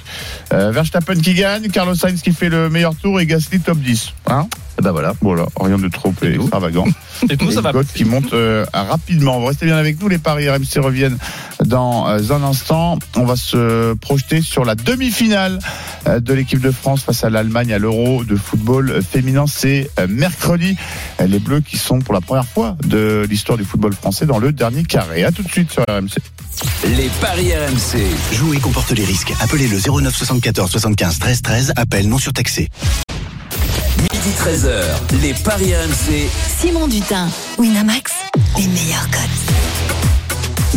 Euh, 0.53 0.71
Verstappen 0.71 1.15
qui 1.15 1.33
gagne, 1.33 1.69
Carlos 1.71 1.95
Sainz 1.95 2.21
qui 2.21 2.33
fait 2.33 2.51
le 2.51 2.69
meilleur 2.69 2.95
tour 2.95 3.19
et 3.21 3.25
Gasly 3.25 3.59
top 3.61 3.79
10. 3.79 4.13
Hein 4.27 4.47
bah 4.83 4.93
voilà. 4.93 5.15
voilà, 5.23 5.45
rien 5.61 5.79
de 5.79 5.89
trop 5.89 6.13
extravagant. 6.23 6.87
Et 7.29 7.53
ça 7.53 7.61
va. 7.61 7.73
qui 7.95 8.05
monte 8.05 8.33
euh, 8.33 8.65
rapidement. 8.73 9.39
Vous 9.41 9.47
restez 9.47 9.67
bien 9.67 9.77
avec 9.77 10.01
nous, 10.01 10.09
les 10.09 10.19
paris 10.19 10.49
RMC 10.49 10.79
reviennent 10.79 11.19
dans 11.65 12.09
euh, 12.09 12.33
un 12.33 12.43
instant. 12.43 12.99
On 13.17 13.25
va 13.25 13.37
se 13.37 13.95
projeter 13.95 14.43
sur 14.43 14.65
la 14.65 14.75
demi-finale 14.75 15.59
euh, 16.07 16.21
de 16.21 16.35
l'équipe 16.35 16.61
de 16.61 16.71
France 16.71 17.03
face 17.03 17.25
à 17.25 17.31
l'Allemagne 17.31 17.73
à 17.73 17.79
l'Euro 17.79 18.25
de 18.25 18.37
football 18.37 19.03
féminin. 19.03 19.45
C'est 19.47 19.91
euh, 19.99 20.07
mercredi. 20.09 20.77
Les 21.27 21.39
Bleus 21.39 21.61
qui 21.61 21.77
sont 21.77 21.99
pour 21.99 22.15
la 22.15 22.21
première 22.21 22.47
fois 22.47 22.77
de 22.87 23.27
l'histoire 23.29 23.59
du 23.59 23.65
football 23.65 23.95
français 23.95 24.27
dans 24.27 24.39
le 24.39 24.53
dernier 24.53 24.85
carré. 24.85 25.25
À 25.25 25.33
tout 25.33 25.43
de 25.43 25.51
suite 25.51 25.71
sur 25.71 25.83
RMC. 25.89 26.19
Les 26.97 27.11
paris 27.21 27.53
RMC. 27.55 28.35
Jouer 28.35 28.59
comporte 28.59 28.91
les 28.93 29.05
risques. 29.05 29.33
Appelez 29.41 29.69
le 29.69 29.79
09 29.79 30.15
74 30.15 30.71
75 30.71 31.19
13 31.19 31.43
13. 31.43 31.73
Appel 31.77 32.09
non 32.09 32.19
surtaxé. 32.19 32.69
Midi 34.21 34.37
13h. 34.37 35.23
Les 35.23 35.33
paris 35.33 35.75
RMC. 35.75 36.29
Simon 36.61 36.89
Dutin, 36.89 37.29
Winamax, 37.59 38.13
les 38.59 38.67
meilleurs 38.67 39.09
codes. 39.11 39.80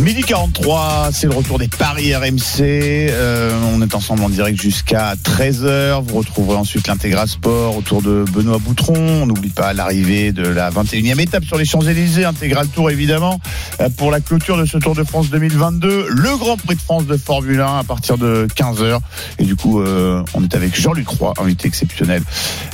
Midi 0.04 0.20
43, 0.20 1.08
c'est 1.12 1.28
le 1.28 1.34
retour 1.34 1.58
des 1.58 1.66
paris 1.66 2.14
RMC. 2.14 2.60
Euh, 2.60 3.58
on 3.72 3.80
est 3.80 3.94
ensemble 3.94 4.22
en 4.22 4.28
direct 4.28 4.60
jusqu'à 4.60 5.14
13h. 5.14 6.02
Vous 6.02 6.18
retrouverez 6.18 6.58
ensuite 6.58 6.88
l'intégral 6.88 7.26
sport 7.26 7.74
autour 7.74 8.02
de 8.02 8.26
Benoît 8.30 8.58
Boutron. 8.58 9.22
On 9.22 9.26
n'oublie 9.26 9.48
pas 9.48 9.72
l'arrivée 9.72 10.32
de 10.32 10.46
la 10.46 10.70
21e 10.70 11.18
étape 11.20 11.44
sur 11.44 11.56
les 11.56 11.64
Champs-Élysées. 11.64 12.26
Intégral 12.26 12.68
tour 12.68 12.90
évidemment 12.90 13.40
euh, 13.80 13.88
pour 13.96 14.10
la 14.10 14.20
clôture 14.20 14.58
de 14.58 14.66
ce 14.66 14.76
Tour 14.76 14.94
de 14.94 15.04
France 15.04 15.30
2022. 15.30 16.08
Le 16.10 16.36
Grand 16.36 16.58
Prix 16.58 16.76
de 16.76 16.82
France 16.82 17.06
de 17.06 17.16
Formule 17.16 17.62
1 17.62 17.78
à 17.78 17.84
partir 17.84 18.18
de 18.18 18.46
15h. 18.54 18.98
Et 19.38 19.44
du 19.44 19.56
coup, 19.56 19.80
euh, 19.80 20.22
on 20.34 20.44
est 20.44 20.54
avec 20.54 20.78
Jean-Luc 20.78 21.08
Roy, 21.08 21.32
invité 21.40 21.66
exceptionnel 21.66 22.22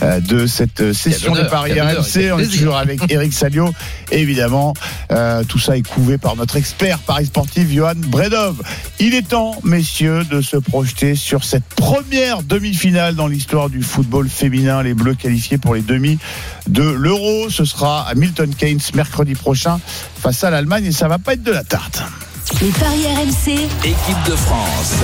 de 0.03 0.49
cette 0.49 0.93
session 0.93 1.33
de 1.35 1.43
paris 1.43 1.81
RMC. 1.81 2.33
On 2.33 2.41
est 2.41 2.49
toujours 2.49 2.77
avec 2.77 3.01
Eric 3.09 3.33
Salio. 3.33 3.71
Évidemment, 4.11 4.75
euh, 5.13 5.45
tout 5.45 5.61
ça 5.61 5.77
est 5.77 5.87
couvé 5.87 6.19
par 6.19 6.35
notre 6.35 6.57
expert 6.57 6.99
Paris 6.99 7.20
sportif, 7.25 7.71
Johan 7.71 7.95
Bredov. 7.97 8.63
Il 8.99 9.15
est 9.15 9.29
temps, 9.29 9.55
messieurs, 9.65 10.25
de 10.25 10.41
se 10.41 10.57
projeter 10.57 11.15
sur 11.15 11.45
cette 11.45 11.65
première 11.65 12.43
demi-finale 12.43 13.15
dans 13.15 13.27
l'histoire 13.27 13.71
du 13.71 13.83
football 13.83 14.29
féminin. 14.29 14.83
Les 14.83 14.95
Bleus 14.95 15.15
qualifiés 15.15 15.59
pour 15.59 15.75
les 15.75 15.83
demi 15.83 16.19
de 16.69 16.83
l'Euro. 16.83 17.51
Ce 17.51 17.65
sera 17.65 18.09
à 18.09 18.15
Milton 18.15 18.55
Keynes 18.55 18.81
mercredi 18.95 19.35
prochain 19.35 19.81
face 20.21 20.45
à 20.45 20.51
l'Allemagne 20.51 20.87
et 20.87 20.93
ça 20.93 21.09
va 21.09 21.19
pas 21.19 21.35
être 21.35 21.43
de 21.43 21.53
la 21.53 21.65
tarte. 21.65 22.03
Les 22.61 22.71
paris 22.71 23.07
RMC, 23.07 23.53
Équipe 23.85 24.25
de 24.27 24.37
France. 24.37 24.95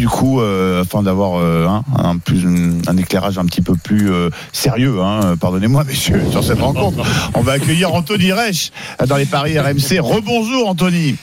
Du 0.00 0.08
coup, 0.08 0.40
euh, 0.40 0.80
afin 0.80 1.02
d'avoir 1.02 1.38
euh, 1.38 1.66
hein, 1.68 1.84
un, 1.94 2.16
plus, 2.16 2.46
un 2.86 2.96
éclairage 2.96 3.36
un 3.36 3.44
petit 3.44 3.60
peu 3.60 3.74
plus 3.74 4.10
euh, 4.10 4.30
sérieux, 4.50 5.02
hein, 5.02 5.36
pardonnez-moi 5.38 5.84
messieurs, 5.84 6.22
sur 6.30 6.42
cette 6.42 6.60
rencontre, 6.60 7.04
on 7.34 7.42
va 7.42 7.52
accueillir 7.52 7.92
Anthony 7.92 8.32
Reich 8.32 8.72
dans 9.06 9.16
les 9.16 9.26
paris 9.26 9.58
RMC. 9.58 10.00
Rebonjour 10.00 10.70
Anthony. 10.70 11.16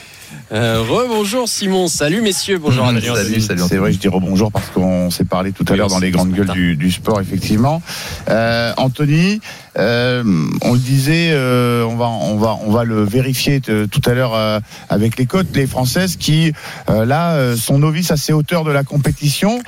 Euh, 0.51 0.81
Rebonjour 0.87 1.47
Simon, 1.47 1.87
salut 1.87 2.21
messieurs, 2.21 2.57
bonjour 2.57 2.85
Mmh, 2.85 2.97
Adrien. 2.97 3.15
salut, 3.15 3.41
salut. 3.41 3.61
C'est 3.67 3.77
vrai, 3.77 3.91
je 3.93 3.97
dis 3.99 4.07
rebonjour 4.07 4.51
parce 4.51 4.67
qu'on 4.69 5.09
s'est 5.09 5.23
parlé 5.25 5.51
tout 5.51 5.63
à 5.67 5.71
Oui, 5.71 5.77
l'heure 5.77 5.87
dans 5.89 5.99
les 5.99 6.11
grandes 6.11 6.31
gueules 6.31 6.49
du, 6.49 6.75
du 6.75 6.91
sport, 6.91 7.19
effectivement. 7.21 7.81
Euh, 8.29 8.73
Anthony, 8.77 9.39
euh, 9.77 10.23
on 10.61 10.73
le 10.73 10.79
disait, 10.79 11.29
euh, 11.31 11.83
on 11.85 11.95
va, 11.95 12.07
on 12.07 12.37
va, 12.37 12.57
on 12.65 12.71
va 12.71 12.83
le 12.83 13.03
vérifier 13.03 13.61
tout 13.61 14.01
à 14.05 14.13
l'heure 14.13 14.35
euh, 14.35 14.59
avec 14.89 15.17
les 15.17 15.25
cotes, 15.25 15.47
les 15.55 15.67
Françaises 15.67 16.15
qui, 16.17 16.51
euh, 16.89 17.05
là, 17.05 17.33
euh, 17.33 17.55
sont 17.55 17.77
novices 17.79 18.11
à 18.11 18.17
ces 18.17 18.33
hauteurs 18.33 18.63
de 18.63 18.71
la 18.71 18.83
compétition, 18.83 19.59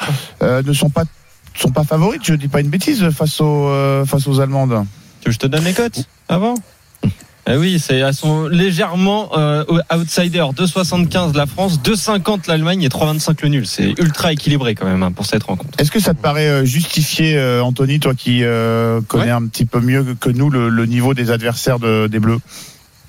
euh, 0.41 0.61
ne 0.63 0.73
sont 0.73 0.89
pas, 0.89 1.03
sont 1.55 1.71
pas 1.71 1.83
favorites. 1.83 2.21
Je 2.25 2.33
dis 2.33 2.47
pas 2.47 2.61
une 2.61 2.69
bêtise 2.69 3.09
face 3.11 3.39
aux, 3.41 3.67
euh, 3.69 4.05
face 4.05 4.27
aux 4.27 4.39
Allemandes. 4.39 4.85
Tu 5.21 5.25
veux 5.25 5.31
que 5.31 5.31
je 5.31 5.39
te 5.39 5.47
donne 5.47 5.63
les 5.63 5.73
cotes 5.73 6.05
avant? 6.27 6.55
Eh 7.49 7.57
oui, 7.57 7.79
c'est 7.79 7.97
elles 7.97 8.13
sont 8.13 8.47
légèrement 8.47 9.29
euh, 9.37 9.63
outsider. 9.93 10.45
2,75 10.55 11.35
la 11.35 11.45
France, 11.45 11.79
2,50 11.81 12.47
l'Allemagne 12.47 12.83
et 12.83 12.87
3,25 12.89 13.37
le 13.43 13.49
nul. 13.49 13.65
C'est 13.67 13.89
ultra 13.99 14.31
équilibré 14.33 14.75
quand 14.75 14.85
même 14.85 15.03
hein, 15.03 15.11
pour 15.11 15.25
cette 15.25 15.43
rencontre. 15.43 15.71
Est-ce 15.79 15.91
que 15.91 15.99
ça 15.99 16.13
te 16.13 16.21
paraît 16.21 16.47
euh, 16.47 16.65
justifié, 16.65 17.35
euh, 17.37 17.61
Anthony, 17.63 17.99
toi 17.99 18.13
qui 18.15 18.43
euh, 18.43 19.01
connais 19.07 19.25
Ouais. 19.25 19.31
un 19.31 19.45
petit 19.47 19.65
peu 19.65 19.79
mieux 19.79 20.15
que 20.19 20.29
nous 20.29 20.49
le, 20.49 20.69
le 20.69 20.85
niveau 20.85 21.13
des 21.13 21.31
adversaires 21.31 21.79
de- 21.79 22.07
des 22.07 22.19
Bleus? 22.19 22.39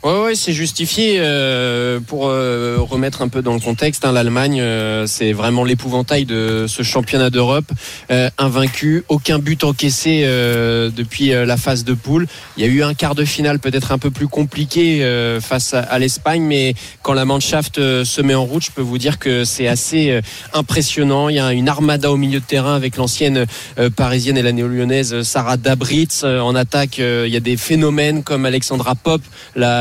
Ouais, 0.02 0.18
ouais, 0.22 0.34
c'est 0.34 0.54
justifié 0.54 1.16
euh, 1.18 2.00
pour 2.00 2.28
euh, 2.28 2.78
remettre 2.80 3.20
un 3.20 3.28
peu 3.28 3.42
dans 3.42 3.52
le 3.52 3.60
contexte. 3.60 4.06
hein, 4.06 4.12
L'Allemagne, 4.12 4.58
euh, 4.58 5.06
c'est 5.06 5.34
vraiment 5.34 5.62
l'épouvantail 5.62 6.24
de 6.24 6.64
ce 6.66 6.82
championnat 6.82 7.28
d'Europe, 7.28 7.70
euh, 8.10 8.30
invaincu, 8.38 9.04
aucun 9.08 9.38
but 9.38 9.62
encaissé 9.62 10.22
euh, 10.24 10.88
depuis 10.88 11.34
euh, 11.34 11.44
la 11.44 11.58
phase 11.58 11.84
de 11.84 11.92
poule. 11.92 12.26
Il 12.56 12.64
y 12.64 12.66
a 12.66 12.70
eu 12.70 12.82
un 12.82 12.94
quart 12.94 13.14
de 13.14 13.26
finale 13.26 13.58
peut-être 13.58 13.92
un 13.92 13.98
peu 13.98 14.10
plus 14.10 14.26
compliqué 14.26 15.06
face 15.42 15.74
à, 15.74 15.80
à 15.80 15.98
l'Espagne, 15.98 16.44
mais 16.44 16.74
quand 17.02 17.12
la 17.12 17.26
Mannschaft 17.26 17.74
se 17.76 18.22
met 18.22 18.34
en 18.34 18.46
route, 18.46 18.64
je 18.64 18.70
peux 18.70 18.80
vous 18.80 18.96
dire 18.96 19.18
que 19.18 19.44
c'est 19.44 19.66
assez 19.68 20.18
impressionnant. 20.54 21.28
Il 21.28 21.36
y 21.36 21.40
a 21.40 21.52
une 21.52 21.68
armada 21.68 22.10
au 22.10 22.16
milieu 22.16 22.40
de 22.40 22.44
terrain 22.44 22.74
avec 22.74 22.96
l'ancienne 22.96 23.44
parisienne 23.96 24.38
et 24.38 24.42
la 24.42 24.52
néo-lyonnaise 24.52 25.22
Sarah 25.22 25.58
Dabritz. 25.58 26.24
En 26.24 26.54
attaque, 26.54 26.96
il 26.98 27.28
y 27.28 27.36
a 27.36 27.40
des 27.40 27.58
phénomènes 27.58 28.22
comme 28.22 28.46
Alexandra 28.46 28.94
Pop, 28.94 29.20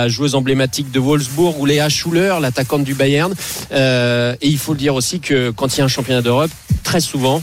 joueuse 0.10 0.36
emblématique 0.36 0.92
de 0.92 1.00
Wolfsburg, 1.00 1.60
ou 1.60 1.66
Léa 1.66 1.90
Schuller, 1.90 2.36
l'attaquante 2.42 2.84
du 2.84 2.94
Bayern. 2.94 3.34
Euh, 3.72 4.36
et 4.42 4.48
il 4.48 4.58
faut 4.58 4.74
le 4.74 4.80
dire 4.80 4.96
aussi 4.96 5.20
que 5.20 5.52
quand 5.52 5.76
il 5.76 5.80
y 5.80 5.82
a 5.82 5.86
un 5.86 5.90
championnat 5.90 6.22
d'Europe, 6.22 6.52
très 6.84 7.00
souvent, 7.00 7.42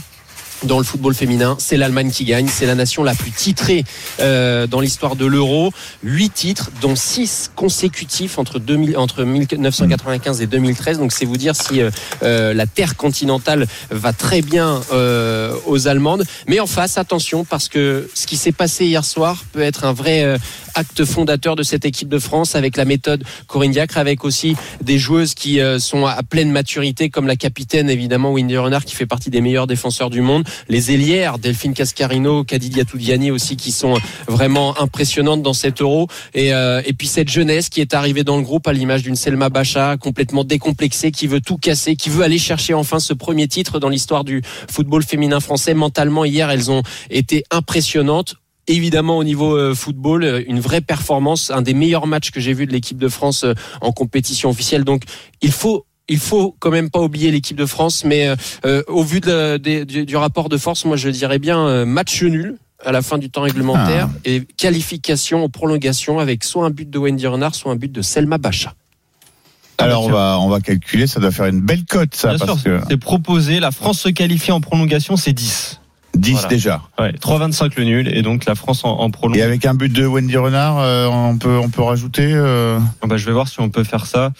dans 0.63 0.77
le 0.77 0.83
football 0.83 1.13
féminin, 1.13 1.55
c'est 1.59 1.77
l'Allemagne 1.77 2.11
qui 2.11 2.25
gagne. 2.25 2.47
C'est 2.47 2.65
la 2.65 2.75
nation 2.75 3.03
la 3.03 3.13
plus 3.13 3.31
titrée 3.31 3.83
euh, 4.19 4.67
dans 4.67 4.79
l'histoire 4.79 5.15
de 5.15 5.25
l'Euro. 5.25 5.71
Huit 6.03 6.33
titres, 6.33 6.71
dont 6.81 6.95
six 6.95 7.51
consécutifs 7.55 8.37
entre, 8.37 8.59
2000, 8.59 8.97
entre 8.97 9.23
1995 9.23 10.41
et 10.41 10.47
2013. 10.47 10.99
Donc 10.99 11.11
c'est 11.11 11.25
vous 11.25 11.37
dire 11.37 11.55
si 11.55 11.81
euh, 11.81 11.89
euh, 12.23 12.53
la 12.53 12.65
terre 12.65 12.95
continentale 12.95 13.67
va 13.89 14.13
très 14.13 14.41
bien 14.41 14.81
euh, 14.91 15.55
aux 15.65 15.87
Allemandes. 15.87 16.23
Mais 16.47 16.59
en 16.59 16.67
face, 16.67 16.97
attention, 16.97 17.45
parce 17.45 17.69
que 17.69 18.09
ce 18.13 18.25
qui 18.27 18.37
s'est 18.37 18.51
passé 18.51 18.85
hier 18.85 19.05
soir 19.05 19.43
peut 19.51 19.61
être 19.61 19.85
un 19.85 19.93
vrai 19.93 20.23
euh, 20.23 20.37
acte 20.77 21.05
fondateur 21.05 21.55
de 21.55 21.63
cette 21.63 21.85
équipe 21.85 22.09
de 22.09 22.19
France 22.19 22.55
avec 22.55 22.77
la 22.77 22.85
méthode 22.85 23.23
Corinne 23.47 23.71
Diacre, 23.71 23.97
avec 23.97 24.23
aussi 24.23 24.55
des 24.81 24.97
joueuses 24.97 25.33
qui 25.33 25.59
euh, 25.59 25.79
sont 25.79 26.05
à 26.05 26.21
pleine 26.23 26.51
maturité, 26.51 27.09
comme 27.09 27.27
la 27.27 27.35
capitaine 27.35 27.89
évidemment 27.89 28.31
Wendy 28.31 28.57
Renard 28.57 28.85
qui 28.85 28.95
fait 28.95 29.05
partie 29.05 29.29
des 29.29 29.41
meilleurs 29.41 29.67
défenseurs 29.67 30.09
du 30.09 30.21
monde, 30.21 30.46
les 30.69 30.91
ailières 30.91 31.39
Delphine 31.39 31.73
Cascarino, 31.73 32.43
Kadidia 32.43 32.85
Toudiani 32.85 33.31
aussi 33.31 33.55
qui 33.57 33.71
sont 33.71 33.95
vraiment 34.27 34.79
impressionnantes 34.79 35.41
dans 35.41 35.53
cet 35.53 35.81
Euro 35.81 36.07
et, 36.33 36.53
euh, 36.53 36.81
et 36.85 36.93
puis 36.93 37.07
cette 37.07 37.29
jeunesse 37.29 37.69
qui 37.69 37.81
est 37.81 37.93
arrivée 37.93 38.23
dans 38.23 38.37
le 38.37 38.43
groupe 38.43 38.67
à 38.67 38.73
l'image 38.73 39.03
d'une 39.03 39.15
Selma 39.15 39.49
Bacha 39.49 39.97
complètement 39.97 40.43
décomplexée, 40.43 41.11
qui 41.11 41.27
veut 41.27 41.41
tout 41.41 41.57
casser, 41.57 41.95
qui 41.95 42.09
veut 42.09 42.23
aller 42.23 42.37
chercher 42.37 42.73
enfin 42.73 42.99
ce 42.99 43.13
premier 43.13 43.47
titre 43.47 43.79
dans 43.79 43.89
l'histoire 43.89 44.23
du 44.23 44.41
football 44.69 45.03
féminin 45.03 45.39
français. 45.39 45.73
Mentalement 45.73 46.25
hier 46.25 46.49
elles 46.49 46.71
ont 46.71 46.83
été 47.09 47.43
impressionnantes 47.51 48.35
évidemment 48.69 49.17
au 49.17 49.23
niveau 49.23 49.55
euh, 49.55 49.73
football, 49.73 50.23
euh, 50.23 50.43
une 50.45 50.59
vraie 50.59 50.81
performance, 50.81 51.51
un 51.51 51.61
des 51.61 51.73
meilleurs 51.73 52.05
matchs 52.05 52.31
que 52.31 52.41
j'ai 52.41 52.53
vu 52.53 52.65
de 52.65 52.73
l'équipe 52.73 52.97
de 52.97 53.07
France 53.07 53.45
en 53.79 53.91
compétition 53.93 54.49
officielle. 54.49 54.83
Donc 54.83 55.03
il 55.41 55.51
faut 55.51 55.85
il 56.09 56.19
faut 56.19 56.55
quand 56.59 56.71
même 56.71 56.89
pas 56.89 56.99
oublier 57.01 57.31
l'équipe 57.31 57.57
de 57.57 57.65
France, 57.65 58.03
mais 58.05 58.27
euh, 58.27 58.35
euh, 58.65 58.83
au 58.87 59.03
vu 59.03 59.19
de- 59.19 59.57
du, 59.57 60.05
du 60.05 60.15
rapport 60.15 60.49
de 60.49 60.57
force, 60.57 60.85
moi 60.85 60.95
je 60.97 61.09
dirais 61.09 61.39
bien 61.39 61.59
euh, 61.67 61.85
match 61.85 62.21
nul 62.23 62.55
à 62.85 62.91
la 62.91 63.01
fin 63.01 63.17
du 63.17 63.29
temps 63.29 63.41
réglementaire 63.41 64.07
et 64.23 64.43
qualification 64.55 65.43
en 65.43 65.49
prolongation 65.49 66.19
avec 66.19 66.43
soit 66.43 66.65
un 66.65 66.69
but 66.69 66.89
de 66.89 66.97
Wendy 66.99 67.25
Renard, 67.27 67.55
soit 67.55 67.71
un 67.71 67.75
but 67.75 67.91
de 67.91 68.01
Selma 68.01 68.37
Bacha. 68.37 68.73
Alors 69.79 70.03
on 70.05 70.09
va, 70.09 70.37
on 70.39 70.49
va 70.49 70.59
calculer, 70.59 71.05
ça 71.07 71.19
doit 71.19 71.31
faire 71.31 71.45
une 71.45 71.61
belle 71.61 71.85
cote 71.85 72.15
ça, 72.15 72.29
Bien 72.35 72.37
parce 72.45 72.61
sûr, 72.61 72.63
que 72.63 72.79
c'est 72.89 72.97
proposé. 72.97 73.59
La 73.59 73.71
France 73.71 73.99
se 74.01 74.09
qualifie 74.09 74.51
en 74.51 74.59
prolongation, 74.61 75.17
c'est 75.17 75.33
10. 75.33 75.79
10 76.15 76.31
Voilà. 76.31 76.47
déjà. 76.47 76.81
Ouais, 76.99 77.11
3,25 77.11 77.73
le 77.77 77.83
nul 77.83 78.07
et 78.15 78.23
donc 78.23 78.45
la 78.45 78.55
France 78.55 78.83
en, 78.83 78.89
en 78.99 79.07
Et 79.07 79.11
prolongation. 79.11 79.47
avec 79.47 79.65
un 79.65 79.75
but 79.75 79.93
de 79.93 80.05
Wendy 80.07 80.35
Renard, 80.37 80.79
euh, 80.79 81.05
on 81.07 81.37
peut, 81.37 81.57
on 81.59 81.69
peut 81.69 81.83
rajouter. 81.83 82.27
euh, 82.33 82.79
Ah 83.03 83.07
bah, 83.07 83.17
je 83.17 83.25
vais 83.27 83.31
voir 83.33 83.47
si 83.47 83.59
on 83.59 83.69
peut 83.69 83.83
faire 83.83 84.07
ça. 84.07 84.31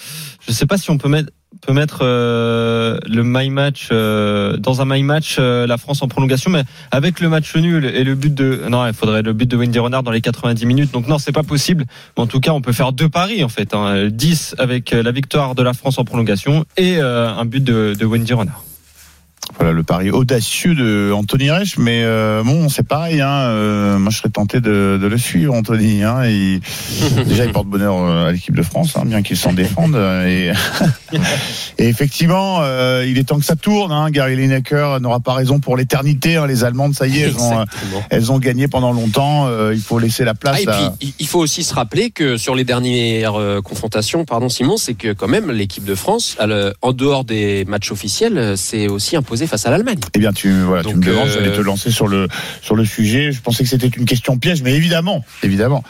Je 0.47 0.51
sais 0.51 0.65
pas 0.65 0.79
si 0.79 0.89
on 0.89 0.97
peut 0.97 1.09
mettre 1.09 1.29
peut 1.61 1.73
mettre 1.73 1.99
euh, 2.01 2.97
le 3.07 3.23
my 3.23 3.49
match 3.49 3.89
euh, 3.91 4.57
dans 4.57 4.81
un 4.81 4.85
my 4.85 5.03
match 5.03 5.37
euh, 5.39 5.67
la 5.67 5.77
France 5.77 6.01
en 6.01 6.07
prolongation 6.07 6.51
mais 6.51 6.63
avec 6.91 7.19
le 7.19 7.29
match 7.29 7.55
nul 7.55 7.85
et 7.85 8.03
le 8.03 8.15
but 8.15 8.33
de 8.33 8.61
non 8.69 8.85
il 8.85 8.93
faudrait 8.93 9.21
le 9.21 9.33
but 9.33 9.49
de 9.49 9.57
Wendy 9.57 9.79
Renard 9.79 10.03
dans 10.03 10.11
les 10.11 10.21
90 10.21 10.65
minutes. 10.65 10.91
Donc 10.91 11.07
non 11.07 11.17
c'est 11.17 11.31
pas 11.31 11.43
possible. 11.43 11.85
Mais 12.17 12.23
en 12.23 12.27
tout 12.27 12.39
cas 12.39 12.51
on 12.51 12.61
peut 12.61 12.73
faire 12.73 12.91
deux 12.91 13.09
paris 13.09 13.43
en 13.43 13.49
fait 13.49 13.73
hein. 13.73 14.07
10 14.09 14.55
avec 14.57 14.93
euh, 14.93 15.03
la 15.03 15.11
victoire 15.11 15.55
de 15.55 15.63
la 15.63 15.73
France 15.73 15.97
en 15.99 16.05
prolongation 16.05 16.65
et 16.77 16.99
un 16.99 17.45
but 17.45 17.63
de, 17.63 17.95
de 17.97 18.05
Wendy 18.05 18.33
Renard 18.33 18.63
Voilà 19.59 19.71
le 19.71 19.81
pari 19.81 20.11
audacieux 20.11 20.75
de 20.75 21.11
Anthony 21.11 21.49
Reich, 21.49 21.77
mais 21.79 22.03
euh, 22.03 22.43
bon, 22.43 22.69
c'est 22.69 22.87
pareil. 22.87 23.21
Hein, 23.21 23.27
euh, 23.49 23.97
moi, 23.97 24.11
je 24.11 24.17
serais 24.17 24.29
tenté 24.29 24.59
de, 24.61 24.99
de 25.01 25.07
le 25.07 25.17
suivre, 25.17 25.51
Anthony. 25.55 26.03
Hein, 26.03 26.21
déjà, 27.25 27.45
il 27.45 27.51
porte 27.51 27.65
bonheur 27.65 27.95
euh, 27.97 28.27
à 28.27 28.31
l'équipe 28.31 28.55
de 28.55 28.61
France, 28.61 28.93
hein, 28.95 29.01
bien 29.05 29.23
qu'il 29.23 29.35
s'en 29.35 29.53
défende. 29.53 29.95
Et, 30.27 30.51
et 31.79 31.87
effectivement, 31.87 32.59
euh, 32.61 33.03
il 33.07 33.17
est 33.17 33.23
temps 33.23 33.39
que 33.39 33.45
ça 33.45 33.55
tourne. 33.55 33.91
Hein, 33.91 34.11
Gary 34.11 34.35
Lineker 34.35 34.99
n'aura 34.99 35.19
pas 35.21 35.33
raison 35.33 35.59
pour 35.59 35.75
l'éternité. 35.75 36.39
Les 36.47 36.63
Allemandes, 36.63 36.93
ça 36.93 37.07
y 37.07 37.17
est, 37.17 37.21
elles 37.21 37.37
ont, 37.37 37.63
Exactement. 37.63 38.03
elles 38.11 38.31
ont 38.31 38.37
gagné 38.37 38.67
pendant 38.67 38.91
longtemps. 38.93 39.49
il 39.71 39.81
faut 39.81 39.97
laisser 39.97 40.23
la 40.23 40.35
place 40.35 40.57
Ah, 40.59 40.61
et 40.61 40.67
à. 40.85 40.93
puis, 40.99 41.15
il- 41.19 41.27
faut 41.27 41.39
aussi 41.39 41.63
se 41.63 41.73
rappeler 41.73 42.11
que 42.11 42.37
sur 42.37 42.53
les 42.53 42.63
dernières 42.63 43.33
confrontations, 43.63 44.23
pardon 44.23 44.49
Simon, 44.49 44.77
c'est 44.77 44.93
que 44.93 45.13
quand 45.13 45.27
même 45.27 45.49
l'équipe 45.51 45.83
de 45.83 45.95
France, 45.95 46.37
en 46.81 46.91
dehors 46.93 47.25
des 47.25 47.65
matchs 47.65 47.91
officiels, 47.91 48.55
s'est 48.57 48.87
aussi 48.87 49.15
imposée 49.15 49.46
face 49.47 49.65
à 49.65 49.71
l'Allemagne. 49.71 49.99
Eh 50.13 50.19
bien, 50.19 50.33
tu, 50.33 50.51
voilà, 50.61 50.83
tu 50.83 50.95
me 50.95 51.03
demandes, 51.03 51.27
euh, 51.27 51.33
j'allais 51.33 51.55
te 51.55 51.61
lancer 51.61 51.91
sur 51.91 52.07
le, 52.07 52.27
sur 52.61 52.75
le 52.75 52.85
sujet. 52.85 53.31
Je 53.31 53.41
pensais 53.41 53.63
que 53.63 53.69
c'était 53.69 53.87
une 53.87 54.05
question 54.05 54.37
piège, 54.37 54.61
mais 54.61 54.73
évidemment, 54.73 55.23
évidemment, 55.43 55.83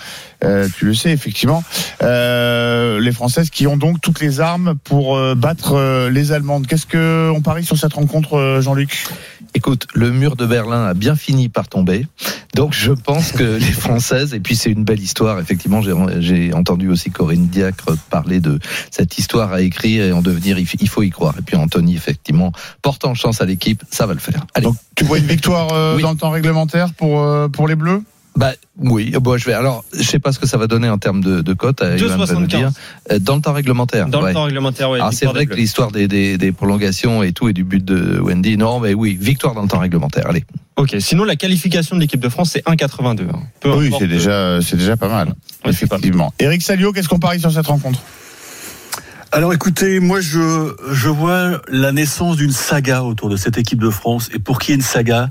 euh, 0.43 0.67
tu 0.77 0.85
le 0.85 0.93
sais, 0.93 1.11
effectivement. 1.11 1.63
Euh, 2.03 2.99
les 2.99 3.11
Françaises 3.11 3.49
qui 3.49 3.67
ont 3.67 3.77
donc 3.77 4.01
toutes 4.01 4.19
les 4.19 4.39
armes 4.39 4.75
pour 4.83 5.17
euh, 5.17 5.35
battre 5.35 5.73
euh, 5.73 6.09
les 6.09 6.31
Allemandes. 6.31 6.67
Qu'est-ce 6.67 6.85
que 6.85 7.31
on 7.35 7.41
parie 7.41 7.63
sur 7.63 7.77
cette 7.77 7.93
rencontre, 7.93 8.59
Jean-Luc? 8.61 9.05
Écoute, 9.53 9.87
le 9.93 10.11
mur 10.11 10.35
de 10.35 10.45
Berlin 10.45 10.85
a 10.85 10.93
bien 10.93 11.15
fini 11.15 11.49
par 11.49 11.67
tomber. 11.67 12.05
Donc 12.53 12.73
je 12.73 12.91
pense 12.91 13.31
que 13.31 13.43
les 13.43 13.71
Françaises, 13.71 14.33
et 14.33 14.39
puis 14.39 14.55
c'est 14.55 14.69
une 14.69 14.83
belle 14.83 14.99
histoire, 14.99 15.39
effectivement, 15.39 15.81
j'ai- 15.81 16.53
entendu 16.53 16.89
aussi 16.89 17.11
Corinne 17.11 17.47
Diacre 17.47 17.97
parler 18.09 18.39
de 18.39 18.59
cette 18.91 19.17
histoire 19.17 19.53
à 19.53 19.61
écrire 19.61 20.03
et 20.05 20.11
en 20.11 20.21
devenir, 20.21 20.57
il 20.59 20.89
faut 20.89 21.03
y 21.03 21.09
croire. 21.09 21.35
Et 21.39 21.41
puis 21.41 21.55
Anthony, 21.55 21.95
effectivement, 21.95 22.51
portant 22.81 23.13
chance 23.15 23.41
à 23.41 23.45
l'équipe, 23.45 23.83
ça 23.91 24.05
va 24.05 24.13
le 24.13 24.19
faire. 24.19 24.45
Allez. 24.53 24.65
Donc, 24.65 24.75
tu 24.95 25.03
vois 25.03 25.17
une 25.17 25.25
victoire 25.27 25.71
euh, 25.73 25.95
Oui. 25.95 26.01
dans 26.01 26.11
le 26.11 26.17
temps 26.17 26.29
réglementaire 26.31 26.93
pour, 26.93 27.21
euh, 27.21 27.47
pour 27.47 27.67
les 27.67 27.75
Bleus? 27.75 28.03
Bah 28.37 28.51
oui, 28.77 29.11
bon, 29.19 29.35
je 29.35 29.45
vais. 29.45 29.53
Alors, 29.53 29.83
je 29.93 30.03
sais 30.03 30.19
pas 30.19 30.31
ce 30.31 30.37
que 30.37 30.45
ça 30.45 30.57
va 30.57 30.67
donner 30.67 30.87
en 30.89 30.99
termes 30.99 31.23
de, 31.23 31.41
de 31.41 31.53
cote. 31.53 31.81
euh, 31.81 31.97
Johan 31.97 32.17
va 32.17 32.33
nous 32.35 32.45
2,75. 32.45 32.47
dire. 32.47 32.69
Euh, 33.11 33.17
Dans 33.17 33.35
le 33.35 33.41
temps 33.41 33.51
réglementaire. 33.51 34.07
dans 34.07 34.21
ouais. 34.21 34.29
le 34.29 34.33
temps 34.35 34.43
réglementaire 34.43 34.91
Alors 34.91 35.11
c'est 35.11 35.25
vrai 35.25 35.47
que 35.47 35.55
l'histoire 35.55 35.91
des, 35.91 36.07
des, 36.07 36.37
des 36.37 36.51
prolongations 36.51 37.23
et 37.23 37.31
tout 37.33 37.49
et 37.49 37.53
du 37.53 37.63
but 37.63 37.83
de 37.83 38.19
Wendy, 38.19 38.55
non, 38.55 38.79
mais 38.79 38.93
oui, 38.93 39.17
victoire 39.19 39.55
dans 39.55 39.63
le 39.63 39.67
temps 39.67 39.79
réglementaire. 39.79 40.27
Allez. 40.29 40.45
ok 40.75 40.97
sinon 40.99 41.23
la 41.23 41.35
qualification 41.35 41.95
de 41.95 42.01
l'équipe 42.01 42.19
de 42.19 42.29
France 42.29 42.51
c'est 42.53 42.63
1,82 42.67 43.21
hein. 43.33 43.39
Oui, 43.65 43.91
c'est 43.97 44.07
déjà, 44.07 44.59
c'est 44.61 44.77
déjà 44.77 44.95
pas 44.97 45.09
mal. 45.09 45.29
Ouais, 45.65 45.73
c'est 45.73 45.87
pas 45.87 45.95
mal. 45.95 46.01
effectivement. 46.01 46.33
Eric 46.37 46.61
Salio, 46.61 46.93
qu'est-ce 46.93 47.09
qu'on 47.09 47.17
parie 47.19 47.39
sur 47.39 47.51
cette 47.51 47.65
rencontre? 47.65 47.99
Alors 49.31 49.51
écoutez, 49.53 49.99
moi 49.99 50.21
je, 50.21 50.73
je 50.91 51.09
vois 51.09 51.59
la 51.69 51.91
naissance 51.91 52.37
d'une 52.37 52.51
saga 52.51 53.03
autour 53.03 53.29
de 53.29 53.35
cette 53.35 53.57
équipe 53.57 53.79
de 53.81 53.89
France. 53.89 54.29
Et 54.33 54.39
pour 54.39 54.59
qu'il 54.59 54.69
y 54.69 54.73
ait 54.73 54.75
une 54.77 54.81
saga, 54.85 55.29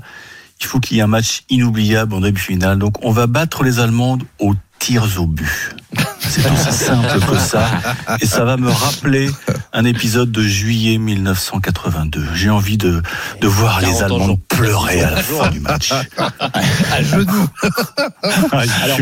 il 0.59 0.65
faut 0.65 0.79
qu'il 0.79 0.97
y 0.97 0.99
ait 0.99 1.03
un 1.03 1.07
match 1.07 1.43
inoubliable 1.49 2.13
en 2.13 2.19
demi-finale. 2.19 2.79
Donc 2.79 3.03
on 3.03 3.11
va 3.11 3.27
battre 3.27 3.63
les 3.63 3.79
Allemandes 3.79 4.23
aux 4.39 4.53
tirs 4.79 5.19
au 5.19 5.25
but. 5.25 5.75
C'est 6.19 6.49
aussi 6.51 6.71
simple 6.71 7.19
que 7.25 7.37
ça. 7.37 7.65
Et 8.21 8.25
ça 8.25 8.43
va 8.43 8.57
me 8.57 8.69
rappeler 8.69 9.29
un 9.73 9.85
épisode 9.85 10.31
de 10.31 10.41
juillet 10.41 10.97
1982. 10.97 12.25
J'ai 12.35 12.49
envie 12.49 12.77
de, 12.77 13.01
de 13.39 13.47
voir 13.47 13.79
les 13.81 13.87
40 13.87 14.01
ans 14.01 14.15
Allemands 14.15 14.39
pleurer 14.49 15.01
à 15.01 15.11
la 15.11 15.17
fin 15.17 15.49
du 15.49 15.59
match. 15.59 15.93
À 16.91 17.03
genoux. 17.03 17.47
Alors 18.21 18.97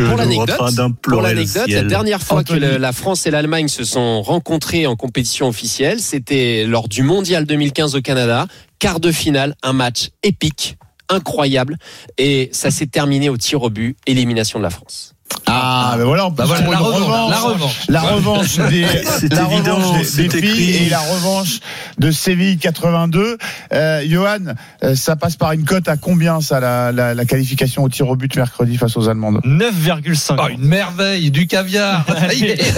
pour 1.02 1.22
l'anecdote, 1.22 1.68
la 1.68 1.84
dernière 1.84 2.22
fois 2.22 2.40
Anthony. 2.40 2.60
que 2.60 2.66
la 2.66 2.92
France 2.92 3.26
et 3.26 3.32
l'Allemagne 3.32 3.68
se 3.68 3.84
sont 3.84 4.22
rencontrés 4.22 4.86
en 4.88 4.96
compétition 4.96 5.48
officielle, 5.48 6.00
c'était 6.00 6.66
lors 6.66 6.88
du 6.88 7.04
Mondial 7.04 7.46
2015 7.46 7.96
au 7.96 8.02
Canada, 8.02 8.48
quart 8.80 9.00
de 9.00 9.12
finale, 9.12 9.56
un 9.64 9.74
match 9.74 10.10
épique, 10.24 10.78
incroyable, 11.10 11.78
et 12.18 12.50
ça 12.52 12.72
s'est 12.72 12.88
terminé 12.88 13.30
au 13.30 13.38
tir 13.38 13.64
au 13.64 13.70
but, 13.70 13.98
élimination 14.06 14.60
de 14.60 14.64
la 14.64 14.70
France. 14.70 15.15
Ah, 15.48 15.96
ben 15.98 16.06
voilà, 16.06 16.26
on 16.28 16.32
peut 16.32 16.44
Bah 16.44 16.46
voilà, 16.48 16.70
la 16.70 16.78
revanche, 16.78 17.00
la 17.30 17.40
revanche. 17.40 17.54
revanche. 17.54 17.76
La 17.88 18.02
revanche 18.02 18.56
des, 18.70 18.82
la 18.82 19.44
évident, 19.44 19.76
revanche 19.76 19.98
des- 20.00 20.04
c'est 20.04 20.28
des 20.28 20.42
filles 20.42 20.76
et 20.86 20.90
la 20.90 21.00
revanche 21.00 21.60
de 22.00 22.12
Séville 22.12 22.58
82. 22.58 23.38
Euh, 23.74 24.04
Johan, 24.08 24.38
euh, 24.84 24.96
ça 24.96 25.16
passe 25.16 25.36
par 25.36 25.52
une 25.54 25.64
cote 25.64 25.88
à 25.88 25.98
combien 25.98 26.42
ça, 26.42 26.60
la, 26.60 26.92
la, 26.92 27.14
la 27.14 27.26
qualification 27.26 27.84
au 27.84 27.90
tir 27.90 28.08
au 28.10 28.16
but 28.16 28.36
mercredi 28.36 28.78
face 28.78 28.98
aux 28.98 29.08
Allemandes 29.08 29.40
9,5. 29.46 30.36
Oh, 30.40 30.48
une 30.50 30.66
merveille, 30.66 31.32
du 31.32 31.48
caviar. 31.48 32.06
Ça 32.20 32.34
y 32.34 32.44
est. 32.46 32.74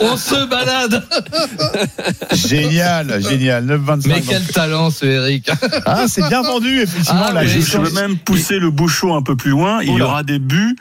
On 0.00 0.16
se 0.16 0.44
balade. 0.46 1.04
Génial, 2.32 3.22
génial, 3.28 3.64
9,25. 3.66 4.02
Mais 4.06 4.14
donc. 4.20 4.24
quel 4.28 4.46
talent 4.46 4.90
ce 4.90 5.04
Eric. 5.06 5.50
Ah, 5.86 6.04
c'est 6.08 6.26
bien 6.28 6.42
vendu, 6.42 6.80
effectivement. 6.80 7.22
Ah, 7.28 7.32
la 7.32 7.46
Je, 7.46 7.58
veux 7.78 7.90
même 7.92 8.16
pousser 8.18 8.58
le 8.58 8.70
bouchon 8.70 9.16
un 9.16 9.22
peu 9.22 9.36
plus 9.36 9.50
loin. 9.50 9.80
Il 9.82 9.94
y 9.94 10.02
aura 10.02 10.22
des 10.22 10.38
buts 10.38 10.59
euh, 10.60 10.72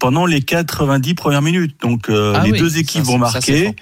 pendant 0.00 0.26
les 0.26 0.40
90 0.42 1.14
premières 1.14 1.42
minutes. 1.42 1.76
Donc 1.82 2.08
euh, 2.08 2.32
Ah 2.36 2.42
les 2.44 2.52
oui, 2.52 2.58
deux 2.58 2.78
équipes 2.78 3.04
Ça, 3.04 3.12
vont 3.12 3.24
ça, 3.26 3.32
marquer. 3.32 3.74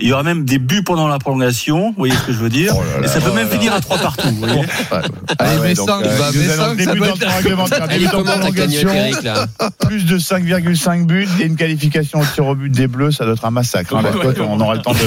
Il 0.00 0.08
y 0.08 0.12
aura 0.12 0.22
même 0.22 0.44
des 0.44 0.58
buts 0.58 0.82
pendant 0.82 1.08
la 1.08 1.18
prolongation. 1.18 1.88
Vous 1.90 1.94
voyez 1.98 2.14
ce 2.14 2.22
que 2.26 2.32
je 2.32 2.38
veux 2.38 2.48
dire 2.48 2.72
Oh 2.76 2.82
là 2.82 3.00
là, 3.00 3.06
Et 3.06 3.08
ça 3.08 3.20
peut 3.20 3.30
oh 3.30 3.34
même 3.34 3.46
là 3.46 3.52
là. 3.52 3.58
finir 3.58 3.72
à 3.74 3.80
trois 3.80 3.98
partout. 3.98 4.28
vous 4.28 4.36
voyez 4.46 4.62
Ah 4.90 5.00
Allez, 5.38 5.58
mais 5.62 5.74
donc, 5.74 5.88
5, 5.88 6.04
euh, 6.04 6.18
bah, 6.18 6.30
il 6.32 6.40
nous 6.40 6.46
mais 6.46 6.52
annonce 6.52 6.66
5, 6.68 6.76
des 6.76 6.84
ça 6.84 6.92
buts 6.92 6.98
doit 6.98 7.06
dans 7.08 7.14
le 7.14 7.20
temps 7.20 7.36
réglementaire, 7.36 7.88
des 7.88 7.94
Elle 7.94 8.00
buts 8.00 8.04
est 8.04 8.08
en 8.08 8.10
comment 8.12 8.24
ta 8.32 8.38
prolongation, 8.38 8.88
cagnotte, 8.88 9.12
Eric, 9.12 9.22
là 9.24 9.46
plus 9.86 10.04
de 10.06 10.18
5,5 10.18 11.06
buts 11.06 11.28
et 11.40 11.44
une 11.44 11.56
qualification 11.56 12.20
au 12.20 12.24
tir 12.24 12.46
au 12.46 12.54
but 12.54 12.70
des 12.70 12.86
Bleus, 12.86 13.12
ça 13.12 13.24
doit 13.24 13.34
être 13.34 13.44
un 13.44 13.50
massacre. 13.50 13.94
hein, 13.96 14.02
on 14.48 14.60
aura 14.60 14.74
le 14.74 14.82
temps 14.82 14.92
de. 14.92 14.98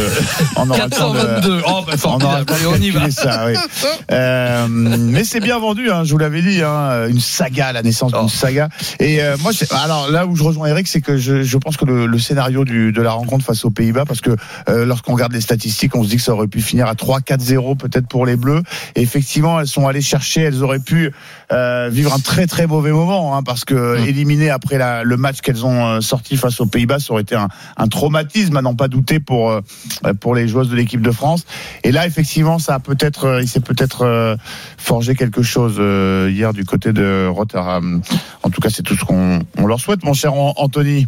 On 0.56 0.70
aura 0.70 0.86
le 0.86 0.90
temps 0.90 1.12
de 1.12 1.18
422. 1.42 1.62
Oh, 1.66 1.70
bah, 1.70 1.72
on 1.72 1.72
aura 1.72 1.92
le 1.92 1.98
formidable. 1.98 2.46
temps 2.46 2.54
de 2.54 2.60
Allez, 2.60 2.66
on 2.68 2.76
y 2.76 2.90
va. 2.92 3.00
calculer 3.02 3.12
ça, 3.12 3.46
oui. 3.48 3.54
Euh, 4.12 4.68
mais 4.70 5.24
c'est 5.24 5.40
bien 5.42 5.60
vendu, 5.60 5.92
hein, 5.92 6.04
je 6.06 6.12
vous 6.12 6.18
l'avais 6.18 6.42
dit, 6.42 6.62
hein, 6.64 7.08
une 7.10 7.20
saga, 7.20 7.74
la 7.74 7.82
naissance 7.84 8.12
d'une 8.14 8.22
Oh. 8.24 8.30
saga. 8.30 8.70
Et 9.00 9.22
euh, 9.22 9.36
moi, 9.42 9.52
alors 9.72 10.10
là 10.10 10.26
où 10.28 10.36
je 10.36 10.44
rejoins 10.44 10.68
Eric, 10.68 10.88
c'est 10.88 11.02
que 11.02 11.18
je, 11.18 11.44
je 11.44 11.58
pense 11.58 11.78
que 11.78 11.86
le, 11.86 12.06
le 12.06 12.20
scénario 12.20 12.66
du, 12.66 12.92
de 12.92 13.02
la 13.02 13.12
rencontre 13.12 13.46
face 13.46 13.66
aux 13.66 13.72
Pays-Bas, 13.72 14.06
parce 14.06 14.22
que 14.22 14.36
euh, 14.70 14.86
lorsqu'on 14.86 15.14
regarde 15.14 15.34
les 15.34 15.42
statistiques, 15.42 15.96
on 15.96 16.04
se 16.04 16.10
dit 16.10 16.18
que 16.18 16.22
ça 16.22 16.34
aurait 16.34 16.48
pu 16.48 16.62
finir 16.62 16.88
à 16.88 16.94
3-4-0 16.94 17.78
peut-être 17.78 18.08
pour 18.08 18.26
les 18.26 18.36
Bleus. 18.36 18.62
Et 18.96 19.02
effectivement, 19.02 19.60
elles 19.60 19.68
sont 19.68 19.88
allées 19.88 20.02
chercher, 20.02 20.42
elles 20.42 20.64
auraient 20.64 20.80
pu 20.80 21.12
euh, 21.52 21.90
vivre 21.92 22.14
un 22.14 22.20
très 22.20 22.48
très 22.48 22.68
mauvais 22.68 22.92
moment, 22.92 23.36
hein, 23.36 23.44
parce 23.44 23.66
que 23.66 23.78
Mm. 23.88 24.08
éliminer 24.08 24.50
après 24.50 24.78
la, 24.78 25.04
le 25.04 25.18
match 25.18 25.42
qu'elles 25.42 25.66
ont 25.66 25.86
euh, 25.86 26.02
sorti 26.02 26.38
face 26.38 26.60
aux 26.60 26.66
Pays-Bas, 26.66 27.00
ça 27.00 27.14
aurait 27.14 27.22
été 27.22 27.36
un, 27.36 27.48
un 27.78 27.88
traumatisme 27.88 28.58
à 28.58 28.62
n'en 28.62 28.76
pas 28.76 28.88
douter 28.88 29.20
pour 29.20 29.52
euh, 29.52 29.62
pour 30.20 30.36
les 30.36 30.48
joueuses 30.48 30.70
de 30.70 30.76
l'équipe 30.76 31.02
de 31.02 31.12
France. 31.12 31.46
Et 31.84 31.92
là, 31.92 32.06
effectivement, 32.06 32.60
ça 32.60 32.76
a 32.76 32.80
peut-être, 32.80 33.40
il 33.42 33.48
s'est 33.48 33.60
peut-être 33.60 34.38
forgé 34.78 35.16
quelque 35.16 35.42
chose 35.42 35.78
hier 36.32 36.54
du 36.54 36.66
côté 36.66 36.94
de 36.94 37.28
Rotterdam. 37.28 38.02
En 38.44 38.50
tout 38.50 38.62
cas, 38.62 38.70
c'est 38.70 38.84
tout 38.84 38.96
ce 38.96 39.06
qu'on 39.06 39.40
on 39.58 39.66
leur 39.66 39.80
souhaite, 39.80 40.04
cher 40.18 40.34
An- 40.34 40.54
Anthony. 40.58 41.08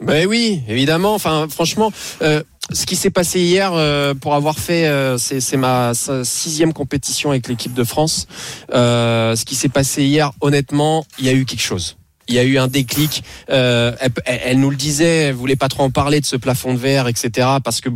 Ben 0.00 0.26
oui, 0.26 0.62
évidemment. 0.66 1.14
Enfin, 1.14 1.46
franchement, 1.50 1.92
euh, 2.22 2.42
ce 2.72 2.86
qui 2.86 2.96
s'est 2.96 3.10
passé 3.10 3.40
hier, 3.40 3.72
euh, 3.74 4.14
pour 4.14 4.34
avoir 4.34 4.58
fait, 4.58 4.86
euh, 4.86 5.18
c'est 5.18 5.56
ma 5.58 5.92
sixième 6.24 6.72
compétition 6.72 7.30
avec 7.30 7.48
l'équipe 7.48 7.74
de 7.74 7.84
France. 7.84 8.26
Ce 8.72 9.44
qui 9.44 9.54
s'est 9.54 9.68
passé 9.68 10.04
hier, 10.04 10.30
honnêtement, 10.40 11.04
il 11.18 11.26
y 11.26 11.28
a 11.28 11.32
eu 11.34 11.44
quelque 11.44 11.60
chose. 11.60 11.96
Il 12.28 12.34
y 12.34 12.38
a 12.38 12.44
eu 12.44 12.56
un 12.58 12.68
déclic. 12.68 13.22
Elle 13.48 14.58
nous 14.60 14.70
le 14.70 14.76
disait, 14.76 15.24
elle 15.28 15.34
voulait 15.34 15.56
pas 15.56 15.68
trop 15.68 15.82
en 15.82 15.90
parler 15.90 16.20
de 16.20 16.26
ce 16.26 16.36
plafond 16.36 16.72
de 16.72 16.78
verre, 16.78 17.08
etc. 17.08 17.48
Parce 17.62 17.80
que 17.82 17.90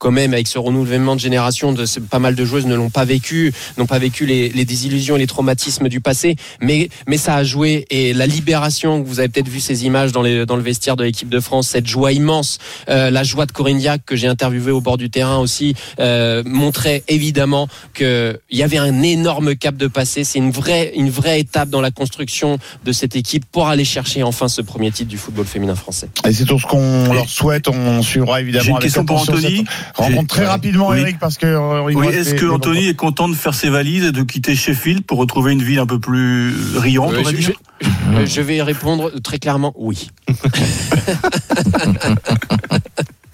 quand 0.00 0.10
même, 0.10 0.32
avec 0.32 0.48
ce 0.48 0.58
renouvellement 0.58 1.14
de 1.14 1.20
génération, 1.20 1.72
de, 1.72 1.84
pas 2.10 2.18
mal 2.18 2.34
de 2.34 2.44
joueuses 2.44 2.66
ne 2.66 2.74
l'ont 2.74 2.90
pas 2.90 3.04
vécu, 3.04 3.52
n'ont 3.78 3.86
pas 3.86 3.98
vécu 3.98 4.26
les, 4.26 4.48
les 4.48 4.64
désillusions 4.64 5.16
et 5.16 5.18
les 5.20 5.26
traumatismes 5.26 5.88
du 5.88 6.00
passé. 6.00 6.36
Mais, 6.60 6.88
mais 7.06 7.18
ça 7.18 7.36
a 7.36 7.44
joué 7.44 7.86
et 7.90 8.12
la 8.14 8.26
libération, 8.26 9.02
vous 9.02 9.20
avez 9.20 9.28
peut-être 9.28 9.48
vu 9.48 9.60
ces 9.60 9.84
images 9.84 10.10
dans, 10.10 10.22
les, 10.22 10.46
dans 10.46 10.56
le 10.56 10.62
vestiaire 10.62 10.96
de 10.96 11.04
l'équipe 11.04 11.28
de 11.28 11.38
France, 11.38 11.68
cette 11.68 11.86
joie 11.86 12.12
immense, 12.12 12.58
euh, 12.88 13.10
la 13.10 13.22
joie 13.22 13.44
de 13.44 13.52
Corinne 13.52 13.78
Diac 13.78 14.02
que 14.06 14.16
j'ai 14.16 14.26
interviewé 14.26 14.72
au 14.72 14.80
bord 14.80 14.96
du 14.96 15.10
terrain 15.10 15.38
aussi, 15.38 15.74
euh, 15.98 16.42
montrait 16.46 17.04
évidemment 17.08 17.68
qu'il 17.94 18.38
y 18.50 18.62
avait 18.62 18.78
un 18.78 19.02
énorme 19.02 19.54
cap 19.54 19.76
de 19.76 19.86
passé. 19.86 20.24
C'est 20.24 20.38
une 20.38 20.50
vraie, 20.50 20.92
une 20.96 21.10
vraie 21.10 21.40
étape 21.40 21.68
dans 21.68 21.82
la 21.82 21.90
construction 21.90 22.58
de 22.84 22.92
cette 22.92 23.16
équipe 23.16 23.44
pour 23.52 23.68
aller 23.68 23.84
chercher 23.84 24.22
enfin 24.22 24.48
ce 24.48 24.62
premier 24.62 24.90
titre 24.90 25.10
du 25.10 25.18
football 25.18 25.44
féminin 25.44 25.74
français. 25.74 26.08
Et 26.26 26.32
c'est 26.32 26.46
tout 26.46 26.58
ce 26.58 26.66
qu'on 26.66 27.12
leur 27.12 27.28
souhaite. 27.28 27.68
On 27.68 28.02
suivra 28.02 28.36
J'ai 28.36 28.42
évidemment 28.42 28.64
une 28.64 28.72
avec 28.76 28.82
question 28.84 29.04
pour 29.04 29.20
Anthony. 29.20 29.58
cette 29.58 29.66
rencontre 29.94 30.26
très 30.34 30.46
rapidement, 30.46 30.88
Oui. 30.90 31.00
Eric, 31.00 31.18
parce 31.18 31.36
que 31.38 31.46
euh, 31.46 31.82
Oui, 31.82 32.06
est-ce 32.08 32.34
que 32.34 32.46
Anthony 32.46 32.88
est 32.88 32.94
content 32.94 33.28
de 33.28 33.34
faire 33.34 33.54
ses 33.54 33.68
valises 33.70 34.04
et 34.04 34.12
de 34.12 34.22
quitter 34.22 34.54
Sheffield 34.54 35.04
pour 35.04 35.18
retrouver 35.18 35.52
une 35.52 35.62
ville 35.62 35.78
un 35.78 35.86
peu 35.86 35.98
plus 36.00 36.54
riante, 36.76 37.14
on 37.16 37.22
va 37.22 37.28
Euh, 37.30 37.32
je, 37.32 37.36
dire 37.36 37.52
je- 37.80 38.26
je 38.26 38.40
vais 38.40 38.62
répondre 38.62 39.10
très 39.22 39.38
clairement 39.38 39.72
oui. 39.76 40.10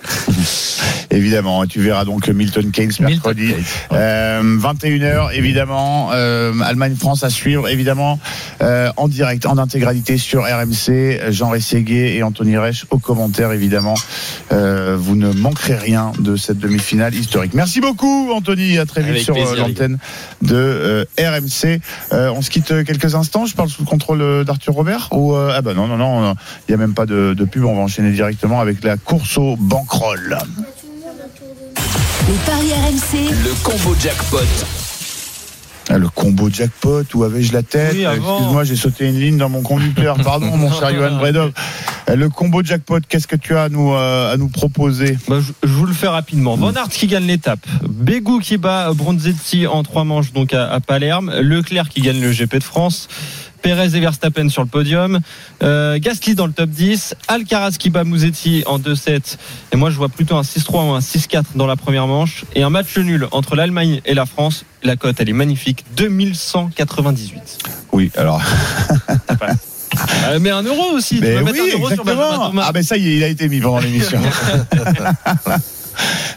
Évidemment, 1.11 1.65
tu 1.67 1.81
verras 1.81 2.05
donc 2.05 2.29
Milton 2.29 2.71
Keynes 2.71 2.93
mercredi. 3.01 3.55
Euh, 3.93 4.43
21h, 4.43 5.33
évidemment. 5.35 6.11
Euh, 6.13 6.53
Allemagne-France 6.61 7.23
à 7.25 7.31
suivre, 7.31 7.69
évidemment, 7.69 8.19
euh, 8.61 8.91
en 8.97 9.09
direct, 9.09 9.47
en 9.47 9.57
intégralité 9.59 10.19
sur 10.19 10.43
RMC. 10.43 11.31
Jean 11.31 11.51
Rességuier 11.51 12.17
et 12.17 12.23
Anthony 12.23 12.57
Reich 12.57 12.85
au 12.91 12.99
commentaire, 12.99 13.53
évidemment. 13.53 13.95
Euh, 14.53 14.97
vous 14.99 15.17
ne 15.17 15.33
manquerez 15.33 15.77
rien 15.77 16.13
de 16.19 16.37
cette 16.37 16.59
demi-finale 16.59 17.15
historique. 17.15 17.55
Merci 17.55 17.81
beaucoup, 17.81 18.31
Anthony. 18.33 18.79
À 18.79 18.87
très 18.87 19.03
vite 19.03 19.11
Avec 19.11 19.23
sur 19.23 19.37
euh, 19.37 19.57
l'antenne 19.57 19.99
de 20.43 20.55
euh, 20.55 21.05
RMC. 21.19 21.81
Euh, 22.13 22.31
on 22.35 22.43
se 22.43 22.51
quitte 22.51 22.85
quelques 22.85 23.15
instants. 23.15 23.47
Je 23.47 23.55
parle 23.55 23.69
sous 23.69 23.83
le 23.83 23.87
contrôle 23.87 24.23
euh, 24.23 24.45
d'Arthur 24.45 24.75
Robert 24.75 25.09
ou 25.13 25.35
euh, 25.35 25.53
ah 25.55 25.63
bah 25.63 25.75
non 25.75 25.87
non 25.87 25.97
non, 25.97 26.35
il 26.69 26.71
n'y 26.71 26.75
a 26.75 26.79
même 26.79 26.95
pas 26.95 27.07
de, 27.07 27.35
de 27.35 27.45
pub. 27.45 27.65
On 27.65 27.75
va 27.75 27.83
enchaîner 27.83 28.11
directement 28.13 28.61
avec 28.61 28.83
la 28.85 28.97
course 28.97 29.39
au 29.39 29.57
bankroll. 29.97 30.39
Les 32.29 32.35
paris 32.45 32.73
RMC, 32.73 33.31
Le 33.45 33.55
combo 33.63 33.95
jackpot. 34.01 34.39
Ah, 35.89 35.99
le 35.99 36.09
combo 36.09 36.51
jackpot, 36.51 37.05
où 37.15 37.23
avais-je 37.23 37.53
la 37.53 37.63
tête 37.63 37.93
Oui. 37.95 38.05
Excuse-moi, 38.05 38.65
j'ai 38.65 38.75
sauté 38.75 39.07
une 39.09 39.21
ligne 39.21 39.39
dans 39.39 39.49
mon 39.49 39.63
conducteur. 39.63 40.17
Pardon, 40.25 40.57
mon 40.57 40.73
cher 40.73 40.93
Johan 40.93 41.17
Bredov. 41.17 41.53
Euh, 42.09 42.17
Le 42.17 42.29
combo 42.29 42.63
jackpot, 42.65 42.99
qu'est-ce 43.09 43.29
que 43.29 43.37
tu 43.37 43.55
as 43.57 43.65
à 43.65 43.69
nous, 43.69 43.93
euh, 43.95 44.33
à 44.33 44.37
nous 44.37 44.49
proposer 44.49 45.17
Bah, 45.29 45.37
je, 45.41 45.53
je 45.63 45.73
vous 45.73 45.87
le 45.87 45.95
fais 45.95 46.09
rapidement. 46.09 46.57
Van 46.57 46.73
Aert 46.75 46.89
qui 46.89 47.07
gagne 47.07 47.27
l'étape. 47.27 47.61
Begu 47.89 48.41
qui 48.41 48.57
bat 48.59 48.93
Bronzetti 48.95 49.69
en 49.69 49.85
trois 49.85 50.03
manches 50.05 50.33
donc 50.33 50.53
à, 50.55 50.73
à 50.73 50.81
Palerme. 50.81 51.33
Leclerc 51.41 51.89
qui 51.89 52.01
gagne 52.01 52.21
le 52.21 52.33
GP 52.33 52.57
de 52.57 52.65
France. 52.65 53.07
Perez 53.67 53.97
et 53.97 54.01
Verstappen 54.01 54.49
sur 54.49 54.63
le 54.63 54.69
podium. 54.69 55.19
Euh, 55.65 55.99
Gasly 55.99 56.37
dans 56.37 56.47
le 56.47 56.53
top 56.53 56.71
10. 56.71 57.17
Alcaraz 57.27 57.73
qui 57.73 57.91
bat 57.91 58.05
Musetti 58.05 58.63
en 58.65 58.79
2-7. 58.79 59.39
Et 59.73 59.77
moi, 59.77 59.91
je 59.91 59.97
vois 59.97 60.09
plutôt 60.09 60.37
un 60.37 60.43
6-3 60.43 60.87
ou 60.87 60.93
un 60.93 61.01
6-4 61.01 61.43
dans 61.57 61.67
la 61.67 61.75
première 61.75 62.07
manche. 62.07 62.45
Et 62.55 62.63
un 62.63 62.71
match 62.71 62.97
nul 62.97 63.27
entre 63.33 63.57
l'Allemagne 63.57 64.01
et 64.05 64.15
la 64.15 64.25
France. 64.25 64.65
La 64.85 64.95
cote, 64.95 65.17
elle 65.19 65.31
est 65.31 65.33
magnifique. 65.33 65.85
2198. 65.97 67.59
Oui, 67.91 68.13
alors. 68.17 68.41
Euh, 70.29 70.39
mais 70.41 70.51
un 70.51 70.63
euro 70.63 70.93
aussi. 70.93 71.21
Mais 71.21 71.39
tu 71.39 71.45
peux 71.45 71.51
oui, 71.51 71.53
mettre 71.53 71.65
un 71.65 71.79
euro 71.79 71.89
sur 71.89 72.01
exactement. 72.03 72.49
Thomas. 72.51 72.65
Ah, 72.67 72.73
ben 72.73 72.83
ça 72.83 72.99
y 72.99 73.09
est, 73.09 73.17
il 73.17 73.25
a 73.25 73.29
été 73.29 73.49
mis 73.49 73.61
pendant 73.61 73.79
l'émission. 73.79 74.21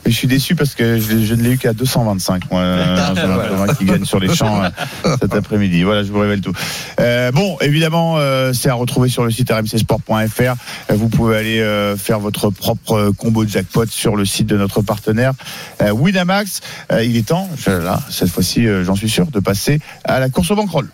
Mais 0.05 0.11
je 0.11 0.15
suis 0.15 0.27
déçu 0.27 0.55
parce 0.55 0.75
que 0.75 0.99
je, 0.99 1.23
je 1.25 1.33
ne 1.35 1.43
l'ai 1.43 1.51
eu 1.51 1.57
qu'à 1.57 1.73
225, 1.73 2.51
moi, 2.51 2.61
euh, 2.63 2.95
Benjamin 3.13 3.37
Thomas, 3.47 3.73
qui 3.75 3.85
gagne 3.85 4.05
sur 4.05 4.19
les 4.19 4.33
champs 4.33 4.63
euh, 4.63 5.15
cet 5.21 5.33
après-midi. 5.33 5.83
Voilà, 5.83 6.03
je 6.03 6.11
vous 6.11 6.19
révèle 6.19 6.41
tout. 6.41 6.53
Euh, 6.99 7.31
bon, 7.31 7.57
évidemment, 7.61 8.15
euh, 8.17 8.53
c'est 8.53 8.69
à 8.69 8.73
retrouver 8.73 9.09
sur 9.09 9.23
le 9.23 9.31
site 9.31 9.51
rmcsport.fr. 9.51 10.11
Euh, 10.11 10.55
Vous 10.95 11.09
pouvez 11.09 11.37
aller 11.37 11.59
euh, 11.59 11.97
faire 11.97 12.19
votre 12.19 12.49
propre 12.49 12.93
euh, 12.93 13.11
combo 13.11 13.45
jackpot 13.45 13.85
sur 13.89 14.15
le 14.15 14.25
site 14.25 14.47
de 14.47 14.57
notre 14.57 14.81
partenaire 14.81 15.33
euh, 15.81 15.91
Winamax. 15.91 16.61
Euh, 16.91 17.03
il 17.03 17.15
est 17.17 17.27
temps, 17.27 17.49
je- 17.57 17.69
là, 17.71 17.99
cette 18.09 18.29
fois-ci, 18.29 18.65
euh, 18.67 18.83
j'en 18.83 18.95
suis 18.95 19.09
sûr, 19.09 19.27
de 19.27 19.39
passer 19.39 19.79
à 20.03 20.19
la 20.19 20.29
course 20.29 20.51
au 20.51 20.55
bankroll. 20.55 20.89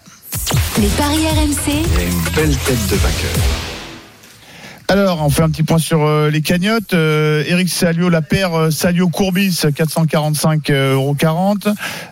les 0.79 0.87
paris 0.89 1.25
RMC, 1.27 1.67
Il 1.67 1.73
y 1.73 2.03
a 2.03 2.07
une 2.07 2.23
belle 2.35 2.57
tête 2.57 2.87
de 2.89 2.95
vainqueur. 2.95 3.74
Alors, 4.87 5.23
on 5.23 5.31
fait 5.31 5.41
un 5.41 5.49
petit 5.49 5.63
point 5.63 5.79
sur 5.79 6.03
euh, 6.03 6.29
les 6.29 6.43
cagnottes. 6.43 6.93
Euh, 6.93 7.43
Eric 7.47 7.69
Salio, 7.69 8.07
la 8.09 8.21
paire 8.21 8.53
euh, 8.53 8.69
Salio-Courbis, 8.69 9.63
445,40 9.63 10.71
euros. 10.93 11.15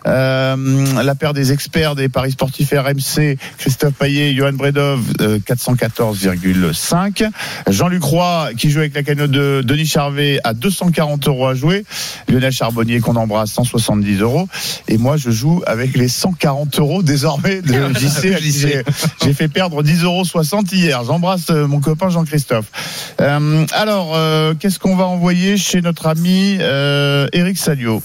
Euh, 0.06 1.02
la 1.02 1.14
paire 1.14 1.34
des 1.34 1.52
experts 1.52 1.94
des 1.94 2.08
paris 2.08 2.32
sportifs 2.32 2.72
RMC, 2.72 3.38
Christophe 3.58 3.94
Payet, 3.94 4.34
Johan 4.34 4.54
Bredov, 4.54 5.00
euh, 5.20 5.38
414,5. 5.38 7.30
Jean-Luc 7.70 8.02
Roy, 8.02 8.50
qui 8.58 8.70
joue 8.70 8.80
avec 8.80 8.96
la 8.96 9.04
cagnotte 9.04 9.30
de 9.30 9.62
Denis 9.64 9.86
Charvet, 9.86 10.40
à 10.42 10.52
240 10.52 11.28
euros 11.28 11.46
à 11.46 11.54
jouer. 11.54 11.84
Lionel 12.28 12.52
Charbonnier, 12.52 12.98
qu'on 12.98 13.14
embrasse, 13.14 13.52
170 13.52 14.20
euros. 14.20 14.48
Et 14.88 14.98
moi, 14.98 15.16
je 15.16 15.30
joue 15.30 15.62
avec 15.68 15.96
les 15.96 16.08
140 16.08 16.80
euros 16.80 17.04
désormais 17.04 17.62
de 17.62 17.72
JC. 17.94 18.34
à 18.34 18.40
J'ai 19.22 19.32
fait 19.32 19.48
perdre 19.48 19.80
10,60 19.84 20.02
euros 20.04 20.24
hier. 20.72 21.04
J'embrasse 21.04 21.50
mon 21.50 21.78
copain 21.78 22.08
Jean-Christophe. 22.10 22.63
Euh, 23.20 23.66
alors, 23.72 24.12
euh, 24.14 24.54
qu'est-ce 24.58 24.78
qu'on 24.78 24.96
va 24.96 25.04
envoyer 25.04 25.56
chez 25.56 25.80
notre 25.82 26.06
ami 26.06 26.58
euh, 26.60 27.26
Eric 27.32 27.58
Salio? 27.58 28.02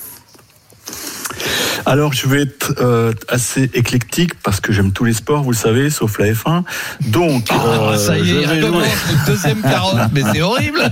Alors, 1.86 2.14
je 2.14 2.28
vais 2.28 2.42
être 2.42 2.74
euh, 2.82 3.14
assez 3.30 3.70
éclectique 3.74 4.34
parce 4.44 4.60
que 4.60 4.74
j'aime 4.74 4.92
tous 4.92 5.06
les 5.06 5.14
sports, 5.14 5.44
vous 5.44 5.52
le 5.52 5.56
savez, 5.58 5.90
sauf 5.90 6.20
la 6.20 6.32
F1. 6.34 6.64
Donc, 7.08 7.48
euh, 7.52 7.98
ça 7.98 8.18
y 8.18 8.26
je 8.26 8.36
est, 8.36 8.42
il 8.42 8.48
vais 8.48 8.62
jouer. 8.68 8.86
deuxième 9.26 9.62
carotte, 9.62 10.10
mais 10.14 10.22
c'est 10.32 10.42
horrible. 10.42 10.80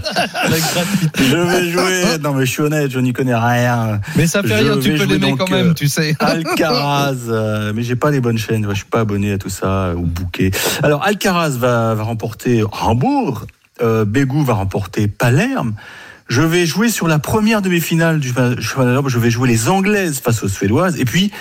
Je 1.17 1.35
vais 1.35 1.71
jouer. 1.71 2.17
Non, 2.21 2.33
mais 2.33 2.45
je 2.45 2.51
suis 2.51 2.61
honnête, 2.61 2.91
je 2.91 2.99
n'y 2.99 3.11
connais 3.13 3.35
rien. 3.35 3.99
Mais 4.15 4.27
ça 4.27 4.41
fait 4.41 4.49
Je 4.49 4.53
rien, 4.53 4.77
tu 4.79 4.93
peux 4.95 5.03
l'aimer 5.05 5.35
quand 5.37 5.49
même, 5.49 5.73
tu 5.73 5.87
sais. 5.87 6.15
Alcaraz, 6.19 7.15
euh, 7.29 7.73
mais 7.75 7.83
j'ai 7.83 7.95
pas 7.95 8.11
les 8.11 8.21
bonnes 8.21 8.37
chaînes. 8.37 8.65
Je 8.69 8.75
suis 8.75 8.85
pas 8.85 9.01
abonné 9.01 9.33
à 9.33 9.37
tout 9.37 9.49
ça, 9.49 9.93
au 9.95 10.01
bouquet. 10.01 10.51
Alors 10.83 11.03
Alcaraz 11.03 11.57
va, 11.57 11.95
va 11.95 12.03
remporter 12.03 12.63
Hambourg. 12.81 13.45
Euh, 13.81 14.05
Bégou 14.05 14.43
va 14.43 14.53
remporter 14.53 15.07
Palerme. 15.07 15.73
Je 16.27 16.41
vais 16.41 16.65
jouer 16.65 16.89
sur 16.89 17.07
la 17.07 17.19
première 17.19 17.61
demi-finale 17.61 18.19
du 18.19 18.29
cheval 18.29 18.87
d'Europe. 18.87 19.07
Je 19.07 19.19
vais 19.19 19.31
jouer 19.31 19.47
les 19.47 19.69
Anglaises 19.69 20.19
face 20.19 20.43
aux 20.43 20.49
Suédoises. 20.49 20.99
Et 20.99 21.05
puis, 21.05 21.31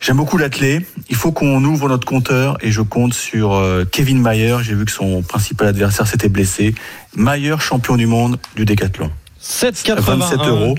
j'aime 0.00 0.18
beaucoup 0.18 0.36
l'athlé. 0.36 0.84
Il 1.08 1.16
faut 1.16 1.32
qu'on 1.32 1.64
ouvre 1.64 1.88
notre 1.88 2.06
compteur 2.06 2.58
et 2.60 2.70
je 2.70 2.82
compte 2.82 3.14
sur 3.14 3.54
euh, 3.54 3.84
Kevin 3.90 4.20
Mayer. 4.20 4.58
J'ai 4.62 4.74
vu 4.74 4.84
que 4.84 4.90
son 4.90 5.22
principal 5.22 5.68
adversaire 5.68 6.06
s'était 6.06 6.28
blessé. 6.28 6.74
Mayer, 7.16 7.56
champion 7.58 7.96
du 7.96 8.06
monde 8.06 8.38
du 8.54 8.66
décathlon. 8.66 9.10
7,81. 9.42 10.00
27 10.00 10.38
euros. 10.40 10.74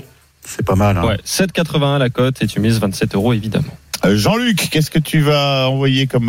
C'est 0.46 0.64
pas 0.64 0.76
mal. 0.76 0.96
Hein. 0.96 1.04
Ouais, 1.04 1.18
7,81 1.26 1.98
la 1.98 2.10
cote 2.10 2.40
et 2.42 2.46
tu 2.46 2.60
mises 2.60 2.78
27 2.78 3.14
euros 3.14 3.32
évidemment. 3.32 3.76
Euh, 4.04 4.16
Jean-Luc, 4.16 4.68
qu'est-ce 4.70 4.90
que 4.90 4.98
tu 4.98 5.20
vas 5.20 5.68
envoyer 5.68 6.06
comme. 6.06 6.28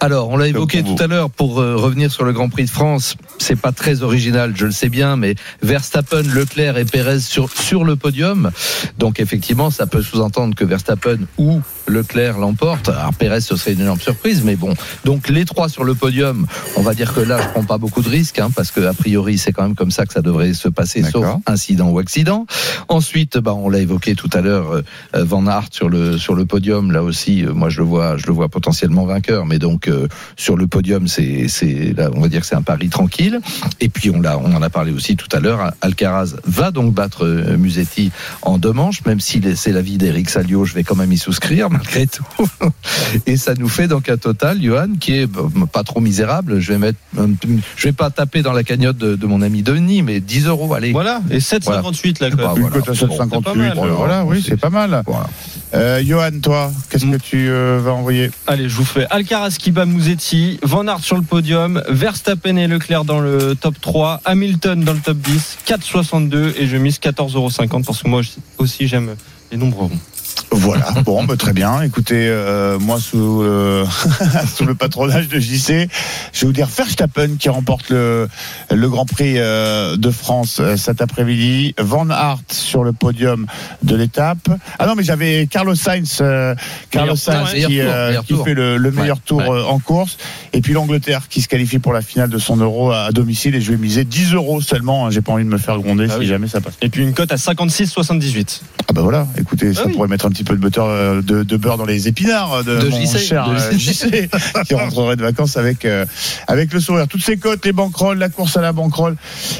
Alors, 0.00 0.28
on 0.28 0.36
l'a 0.36 0.48
évoqué 0.48 0.82
tout 0.82 0.96
à 0.98 1.06
l'heure 1.06 1.30
pour 1.30 1.60
euh, 1.60 1.76
revenir 1.76 2.10
sur 2.10 2.24
le 2.24 2.32
Grand 2.32 2.48
Prix 2.48 2.64
de 2.64 2.70
France. 2.70 3.16
C'est 3.38 3.58
pas 3.58 3.72
très 3.72 4.02
original, 4.02 4.52
je 4.54 4.66
le 4.66 4.72
sais 4.72 4.88
bien, 4.88 5.16
mais 5.16 5.34
Verstappen, 5.62 6.22
Leclerc 6.22 6.76
et 6.76 6.84
Pérez 6.84 7.20
sur 7.20 7.50
sur 7.50 7.84
le 7.84 7.96
podium. 7.96 8.50
Donc 8.98 9.20
effectivement, 9.20 9.70
ça 9.70 9.86
peut 9.86 10.02
sous-entendre 10.02 10.54
que 10.54 10.64
Verstappen 10.64 11.18
ou 11.38 11.60
Leclerc 11.86 12.38
l'emporte. 12.38 12.88
Alors 12.88 13.14
Pérez, 13.14 13.40
ce 13.40 13.56
serait 13.56 13.72
une 13.72 13.80
énorme 13.80 14.00
surprise, 14.00 14.42
mais 14.44 14.56
bon. 14.56 14.74
Donc 15.04 15.28
les 15.28 15.44
trois 15.44 15.68
sur 15.68 15.84
le 15.84 15.94
podium, 15.94 16.46
on 16.76 16.82
va 16.82 16.94
dire 16.94 17.12
que 17.14 17.20
là, 17.20 17.40
je 17.42 17.48
prends 17.48 17.64
pas 17.64 17.78
beaucoup 17.78 18.02
de 18.02 18.08
risques, 18.08 18.38
hein, 18.38 18.50
parce 18.54 18.70
que 18.70 18.80
a 18.80 18.94
priori, 18.94 19.38
c'est 19.38 19.52
quand 19.52 19.62
même 19.62 19.74
comme 19.74 19.90
ça 19.90 20.06
que 20.06 20.12
ça 20.12 20.22
devrait 20.22 20.54
se 20.54 20.68
passer, 20.68 21.02
sauf 21.02 21.26
incident 21.46 21.90
ou 21.90 21.98
accident. 21.98 22.46
Ensuite, 22.88 23.38
bah, 23.38 23.54
on 23.54 23.68
l'a 23.68 23.80
évoqué 23.80 24.14
tout 24.14 24.30
à 24.32 24.40
l'heure, 24.40 24.72
euh, 24.72 24.82
euh, 25.14 25.24
Van 25.24 25.46
Aert 25.46 25.68
sur 25.70 25.88
le 25.88 26.18
sur 26.18 26.34
le 26.34 26.46
podium. 26.46 26.92
Là 26.92 27.02
aussi, 27.02 27.44
euh, 27.44 27.52
moi 27.52 27.68
je 27.68 27.78
le 27.78 27.84
vois, 27.84 28.16
je 28.16 28.26
le 28.26 28.32
vois 28.32 28.48
potentiellement 28.48 29.04
vainqueur, 29.04 29.46
mais 29.46 29.58
donc 29.58 29.88
euh, 29.88 30.08
sur 30.36 30.56
le 30.56 30.66
podium, 30.66 31.08
c'est 31.08 31.48
c'est 31.48 31.94
on 32.14 32.20
va 32.20 32.28
dire 32.28 32.40
que 32.40 32.46
c'est 32.46 32.56
un 32.56 32.62
pari 32.62 32.88
tranquille. 32.88 33.40
Et 33.80 33.88
puis 33.88 34.10
on 34.10 34.20
l'a, 34.20 34.38
on 34.38 34.54
en 34.54 34.62
a 34.62 34.70
parlé 34.70 34.92
aussi 34.92 35.16
tout 35.16 35.28
à 35.32 35.40
l'heure. 35.40 35.72
Alcaraz 35.80 36.36
va 36.44 36.70
donc 36.70 36.94
battre 36.94 37.26
Musetti 37.58 38.10
en 38.42 38.58
deux 38.58 38.72
manches, 38.72 39.04
même 39.06 39.20
si 39.20 39.40
c'est 39.56 39.72
l'avis 39.72 39.98
d'Eric 39.98 40.30
Salio, 40.30 40.64
je 40.64 40.74
vais 40.74 40.84
quand 40.84 40.96
même 40.96 41.12
y 41.12 41.18
souscrire 41.18 41.68
malgré 41.74 42.06
tout. 42.06 42.24
Et 43.26 43.36
ça 43.36 43.54
nous 43.54 43.68
fait 43.68 43.88
donc 43.88 44.08
un 44.08 44.16
total, 44.16 44.62
Johan, 44.62 44.88
qui 44.98 45.18
est 45.18 45.26
bah, 45.26 45.42
pas 45.72 45.82
trop 45.82 46.00
misérable. 46.00 46.60
Je 46.60 46.72
vais 46.72 46.78
mettre, 46.78 46.98
je 47.76 47.88
vais 47.88 47.92
pas 47.92 48.10
taper 48.10 48.42
dans 48.42 48.52
la 48.52 48.64
cagnotte 48.64 48.96
de, 48.96 49.16
de 49.16 49.26
mon 49.26 49.42
ami 49.42 49.62
Denis, 49.62 50.02
mais 50.02 50.20
10 50.20 50.46
euros, 50.46 50.72
allez. 50.74 50.92
Voilà, 50.92 51.20
et 51.30 51.38
7,58 51.38 52.22
la 52.22 52.30
cote. 52.30 52.38
Bah, 52.38 52.52
Une 52.56 52.62
voilà. 52.62 52.80
cote 52.80 52.88
à 52.88 53.06
Bon, 53.06 53.16
7,58. 53.16 53.30
c'est 53.34 53.42
pas 53.42 53.54
mal. 53.54 53.78
euh, 53.78 53.90
voilà, 53.92 54.24
oui, 54.24 54.44
c'est 54.46 54.56
pas 54.56 54.70
mal. 54.70 55.02
Voilà. 55.06 55.26
Euh, 55.74 56.02
Johan, 56.04 56.30
toi, 56.42 56.70
qu'est-ce 56.90 57.04
que 57.06 57.16
tu 57.16 57.48
euh, 57.48 57.80
vas 57.82 57.92
envoyer? 57.92 58.30
Allez, 58.46 58.68
je 58.68 58.76
vous 58.76 58.84
fais 58.84 59.06
Alcaraz 59.10 59.56
qui 59.58 59.72
bat 59.72 59.86
Musetti, 59.86 60.58
Van 60.62 60.86
Aert 60.86 61.00
sur 61.00 61.16
le 61.16 61.22
podium, 61.22 61.82
Verstappen 61.88 62.56
et 62.56 62.68
Leclerc 62.68 63.04
dans 63.04 63.20
le 63.20 63.56
top 63.56 63.80
3, 63.80 64.20
Hamilton 64.24 64.84
dans 64.84 64.92
le 64.92 65.00
top 65.00 65.16
10, 65.18 65.58
4,62 65.66 66.52
et 66.58 66.66
je 66.68 66.76
mise 66.76 66.98
14,50€ 66.98 67.84
parce 67.84 68.02
que 68.02 68.08
moi 68.08 68.20
aussi 68.58 68.86
j'aime 68.86 69.16
les 69.50 69.58
nombres 69.58 69.78
ronds. 69.78 69.90
Voilà, 70.50 70.90
bon, 71.04 71.24
bah, 71.24 71.36
très 71.36 71.52
bien. 71.52 71.82
Écoutez, 71.82 72.28
euh, 72.28 72.78
moi, 72.78 72.98
sous, 73.00 73.42
euh, 73.42 73.84
sous 74.56 74.64
le 74.64 74.74
patronage 74.74 75.28
de 75.28 75.38
JC, 75.40 75.88
je 76.32 76.40
vais 76.40 76.46
vous 76.46 76.52
dire 76.52 76.66
Verstappen 76.68 77.36
qui 77.38 77.48
remporte 77.48 77.90
le, 77.90 78.28
le 78.70 78.88
Grand 78.88 79.04
Prix 79.06 79.34
euh, 79.38 79.96
de 79.96 80.10
France 80.10 80.60
cet 80.76 81.00
après-midi. 81.00 81.74
Van 81.78 82.08
Aert 82.10 82.38
sur 82.50 82.84
le 82.84 82.92
podium 82.92 83.46
de 83.82 83.96
l'étape. 83.96 84.48
Ah 84.78 84.86
non, 84.86 84.94
mais 84.96 85.02
j'avais 85.02 85.46
Carlos 85.50 85.74
Sainz, 85.74 86.22
Carlos 86.90 87.16
Sainz 87.16 87.52
ouais, 87.52 87.64
qui, 87.66 87.80
tour, 88.28 88.44
fait 88.44 88.54
le, 88.54 88.76
le 88.76 88.90
meilleur 88.90 89.16
Ouais, 89.16 89.22
tour 89.26 89.38
ouais. 89.38 89.62
en 89.68 89.78
course. 89.78 90.16
Et 90.52 90.60
puis 90.60 90.72
l'Angleterre 90.72 91.28
qui 91.28 91.40
se 91.42 91.48
qualifie 91.48 91.78
pour 91.78 91.92
la 91.92 92.00
finale 92.02 92.30
de 92.30 92.38
son 92.38 92.56
Euro 92.56 92.90
à, 92.92 93.04
à 93.04 93.10
domicile. 93.12 93.54
Et 93.54 93.60
je 93.60 93.70
vais 93.72 93.76
miser 93.78 94.04
10 94.04 94.34
euros 94.34 94.60
seulement. 94.60 95.06
hein. 95.06 95.10
J'ai 95.10 95.20
pas 95.20 95.32
envie 95.32 95.44
de 95.44 95.48
me 95.48 95.58
faire 95.58 95.78
gronder 95.78 96.06
Ah 96.08 96.12
si 96.14 96.18
oui. 96.20 96.26
jamais 96.26 96.48
ça 96.48 96.60
passe. 96.60 96.74
Et 96.82 96.88
puis 96.88 97.02
une 97.02 97.12
cote 97.14 97.32
à 97.32 97.36
56,78. 97.36 98.60
Ah 98.88 98.92
bah 98.92 99.00
voilà, 99.02 99.26
écoutez, 99.38 99.72
ça 99.72 99.82
Ah 99.84 99.86
oui. 99.88 99.94
pourrait 99.94 100.08
mettre 100.08 100.23
un 100.24 100.30
petit 100.30 100.44
peu 100.44 100.54
de 100.54 100.60
butter, 100.60 100.80
euh, 100.82 101.22
de, 101.22 101.42
de 101.42 101.56
beurre 101.56 101.76
dans 101.78 101.84
les 101.84 102.08
épinards 102.08 102.64
de, 102.64 102.78
De 102.80 102.88
mon 102.88 103.00
JC, 103.00 103.18
cher 103.18 103.48
de 103.48 103.54
euh, 103.54 103.78
JC, 103.78 104.28
qui 104.66 104.74
rentrerait 104.74 105.16
de 105.16 105.22
vacances 105.22 105.56
avec 105.56 105.84
euh, 105.84 106.04
avec 106.48 106.72
le 106.72 106.80
sourire. 106.80 107.06
Toutes 107.08 107.22
ces 107.24 107.36
cotes, 107.36 107.64
les 107.64 107.72
banquerolles, 107.72 108.18
la 108.18 108.28
course 108.28 108.56
à 108.56 108.60
la 108.60 108.72
banquerolle 108.72 109.16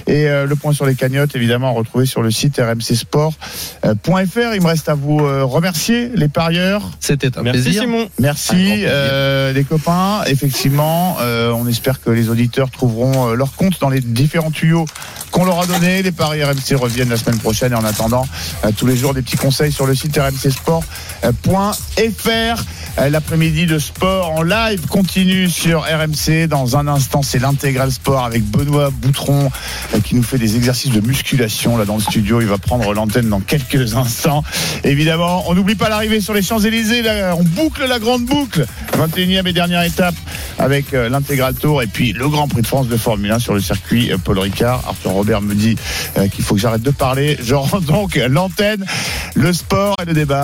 et 0.06 0.28
euh, 0.28 0.46
le 0.46 0.56
point 0.56 0.72
sur 0.72 0.86
les 0.86 0.94
cagnottes, 0.94 1.34
évidemment, 1.36 1.68
à 1.68 1.72
retrouver 1.72 2.06
sur 2.06 2.22
le 2.22 2.30
site 2.30 2.58
rmcsport.fr. 2.58 4.54
Il 4.54 4.60
me 4.62 4.66
reste 4.66 4.88
à 4.88 4.94
vous 4.94 5.20
euh, 5.20 5.44
remercier, 5.44 6.10
les 6.14 6.28
parieurs. 6.28 6.90
C'était 7.00 7.36
un 7.38 7.42
Merci 7.42 7.62
plaisir. 7.62 7.82
Simon. 7.82 8.08
Merci 8.18 8.54
plaisir. 8.54 8.88
euh, 8.90 9.52
les 9.52 9.64
copains. 9.64 10.22
Effectivement, 10.26 11.16
euh, 11.20 11.50
on 11.52 11.66
espère 11.66 12.00
que 12.00 12.10
les 12.10 12.28
auditeurs 12.28 12.70
trouveront 12.70 13.30
euh, 13.30 13.34
leur 13.34 13.54
compte 13.54 13.80
dans 13.80 13.88
les 13.90 14.00
différents 14.00 14.50
tuyaux 14.50 14.84
qu'on 15.30 15.44
leur 15.44 15.60
a 15.60 15.66
donnés. 15.66 16.02
Les 16.02 16.12
paris 16.12 16.42
RMC 16.44 16.74
reviennent 16.76 17.08
la 17.10 17.16
semaine 17.16 17.38
prochaine 17.38 17.72
et 17.72 17.76
en 17.76 17.84
attendant, 17.84 18.26
euh, 18.64 18.70
tous 18.76 18.86
les 18.86 18.96
jours 18.96 19.14
des 19.14 19.22
petits 19.22 19.36
conseils 19.36 19.72
sur 19.72 19.86
le 19.86 19.94
site 19.94 20.18
rmcsport.fr. 20.54 22.64
Euh, 22.98 23.10
L'après-midi 23.10 23.66
de 23.66 23.78
sport 23.78 24.30
en 24.30 24.42
live 24.42 24.86
continue 24.86 25.48
sur 25.48 25.82
RMC. 25.82 26.46
Dans 26.48 26.76
un 26.76 26.86
instant, 26.86 27.22
c'est 27.22 27.38
l'intégral 27.38 27.90
sport 27.90 28.24
avec 28.24 28.44
Benoît 28.44 28.90
Boutron 28.90 29.50
euh, 29.94 30.00
qui 30.00 30.14
nous 30.14 30.22
fait 30.22 30.38
des 30.38 30.56
exercices 30.56 30.92
de 30.92 31.00
musculation 31.00 31.76
là 31.76 31.84
dans 31.84 31.96
le 31.96 32.02
studio. 32.02 32.40
Il 32.40 32.46
va 32.46 32.58
prendre 32.58 32.92
l'antenne 32.94 33.28
dans 33.28 33.40
quelques 33.40 33.96
instants. 33.96 34.44
Évidemment, 34.84 35.44
on 35.48 35.54
n'oublie 35.54 35.74
pas 35.74 35.88
l'arrivée 35.88 36.20
sur 36.20 36.34
les 36.34 36.42
Champs-Élysées. 36.42 37.02
On 37.36 37.42
boucle 37.42 37.84
la 37.86 37.98
grande 37.98 38.24
boucle. 38.24 38.66
21e 38.96 39.46
et 39.46 39.52
dernière 39.52 39.82
étape 39.82 40.14
avec 40.58 40.94
euh, 40.94 41.08
l'intégral 41.08 41.54
tour 41.54 41.82
et 41.82 41.86
puis 41.86 42.12
le 42.12 42.28
Grand 42.28 42.48
Prix 42.48 42.62
de 42.62 42.66
France 42.66 42.88
de 42.88 42.96
Formule 42.96 43.32
1 43.32 43.38
sur 43.38 43.54
le 43.54 43.60
circuit 43.60 44.12
euh, 44.12 44.18
Paul 44.18 44.38
Ricard. 44.38 44.82
Arthur 44.86 45.12
Robert 45.12 45.40
me 45.40 45.54
dit 45.54 45.76
euh, 46.16 46.28
qu'il 46.28 46.44
faut 46.44 46.54
que 46.54 46.60
j'arrête 46.60 46.82
de 46.82 46.90
parler. 46.90 47.36
Je 47.42 47.54
rends 47.54 47.80
donc 47.80 48.16
l'antenne. 48.16 48.84
Le 49.34 49.52
sport 49.52 49.96
et 50.02 50.04
le 50.04 50.12
débat 50.12 50.43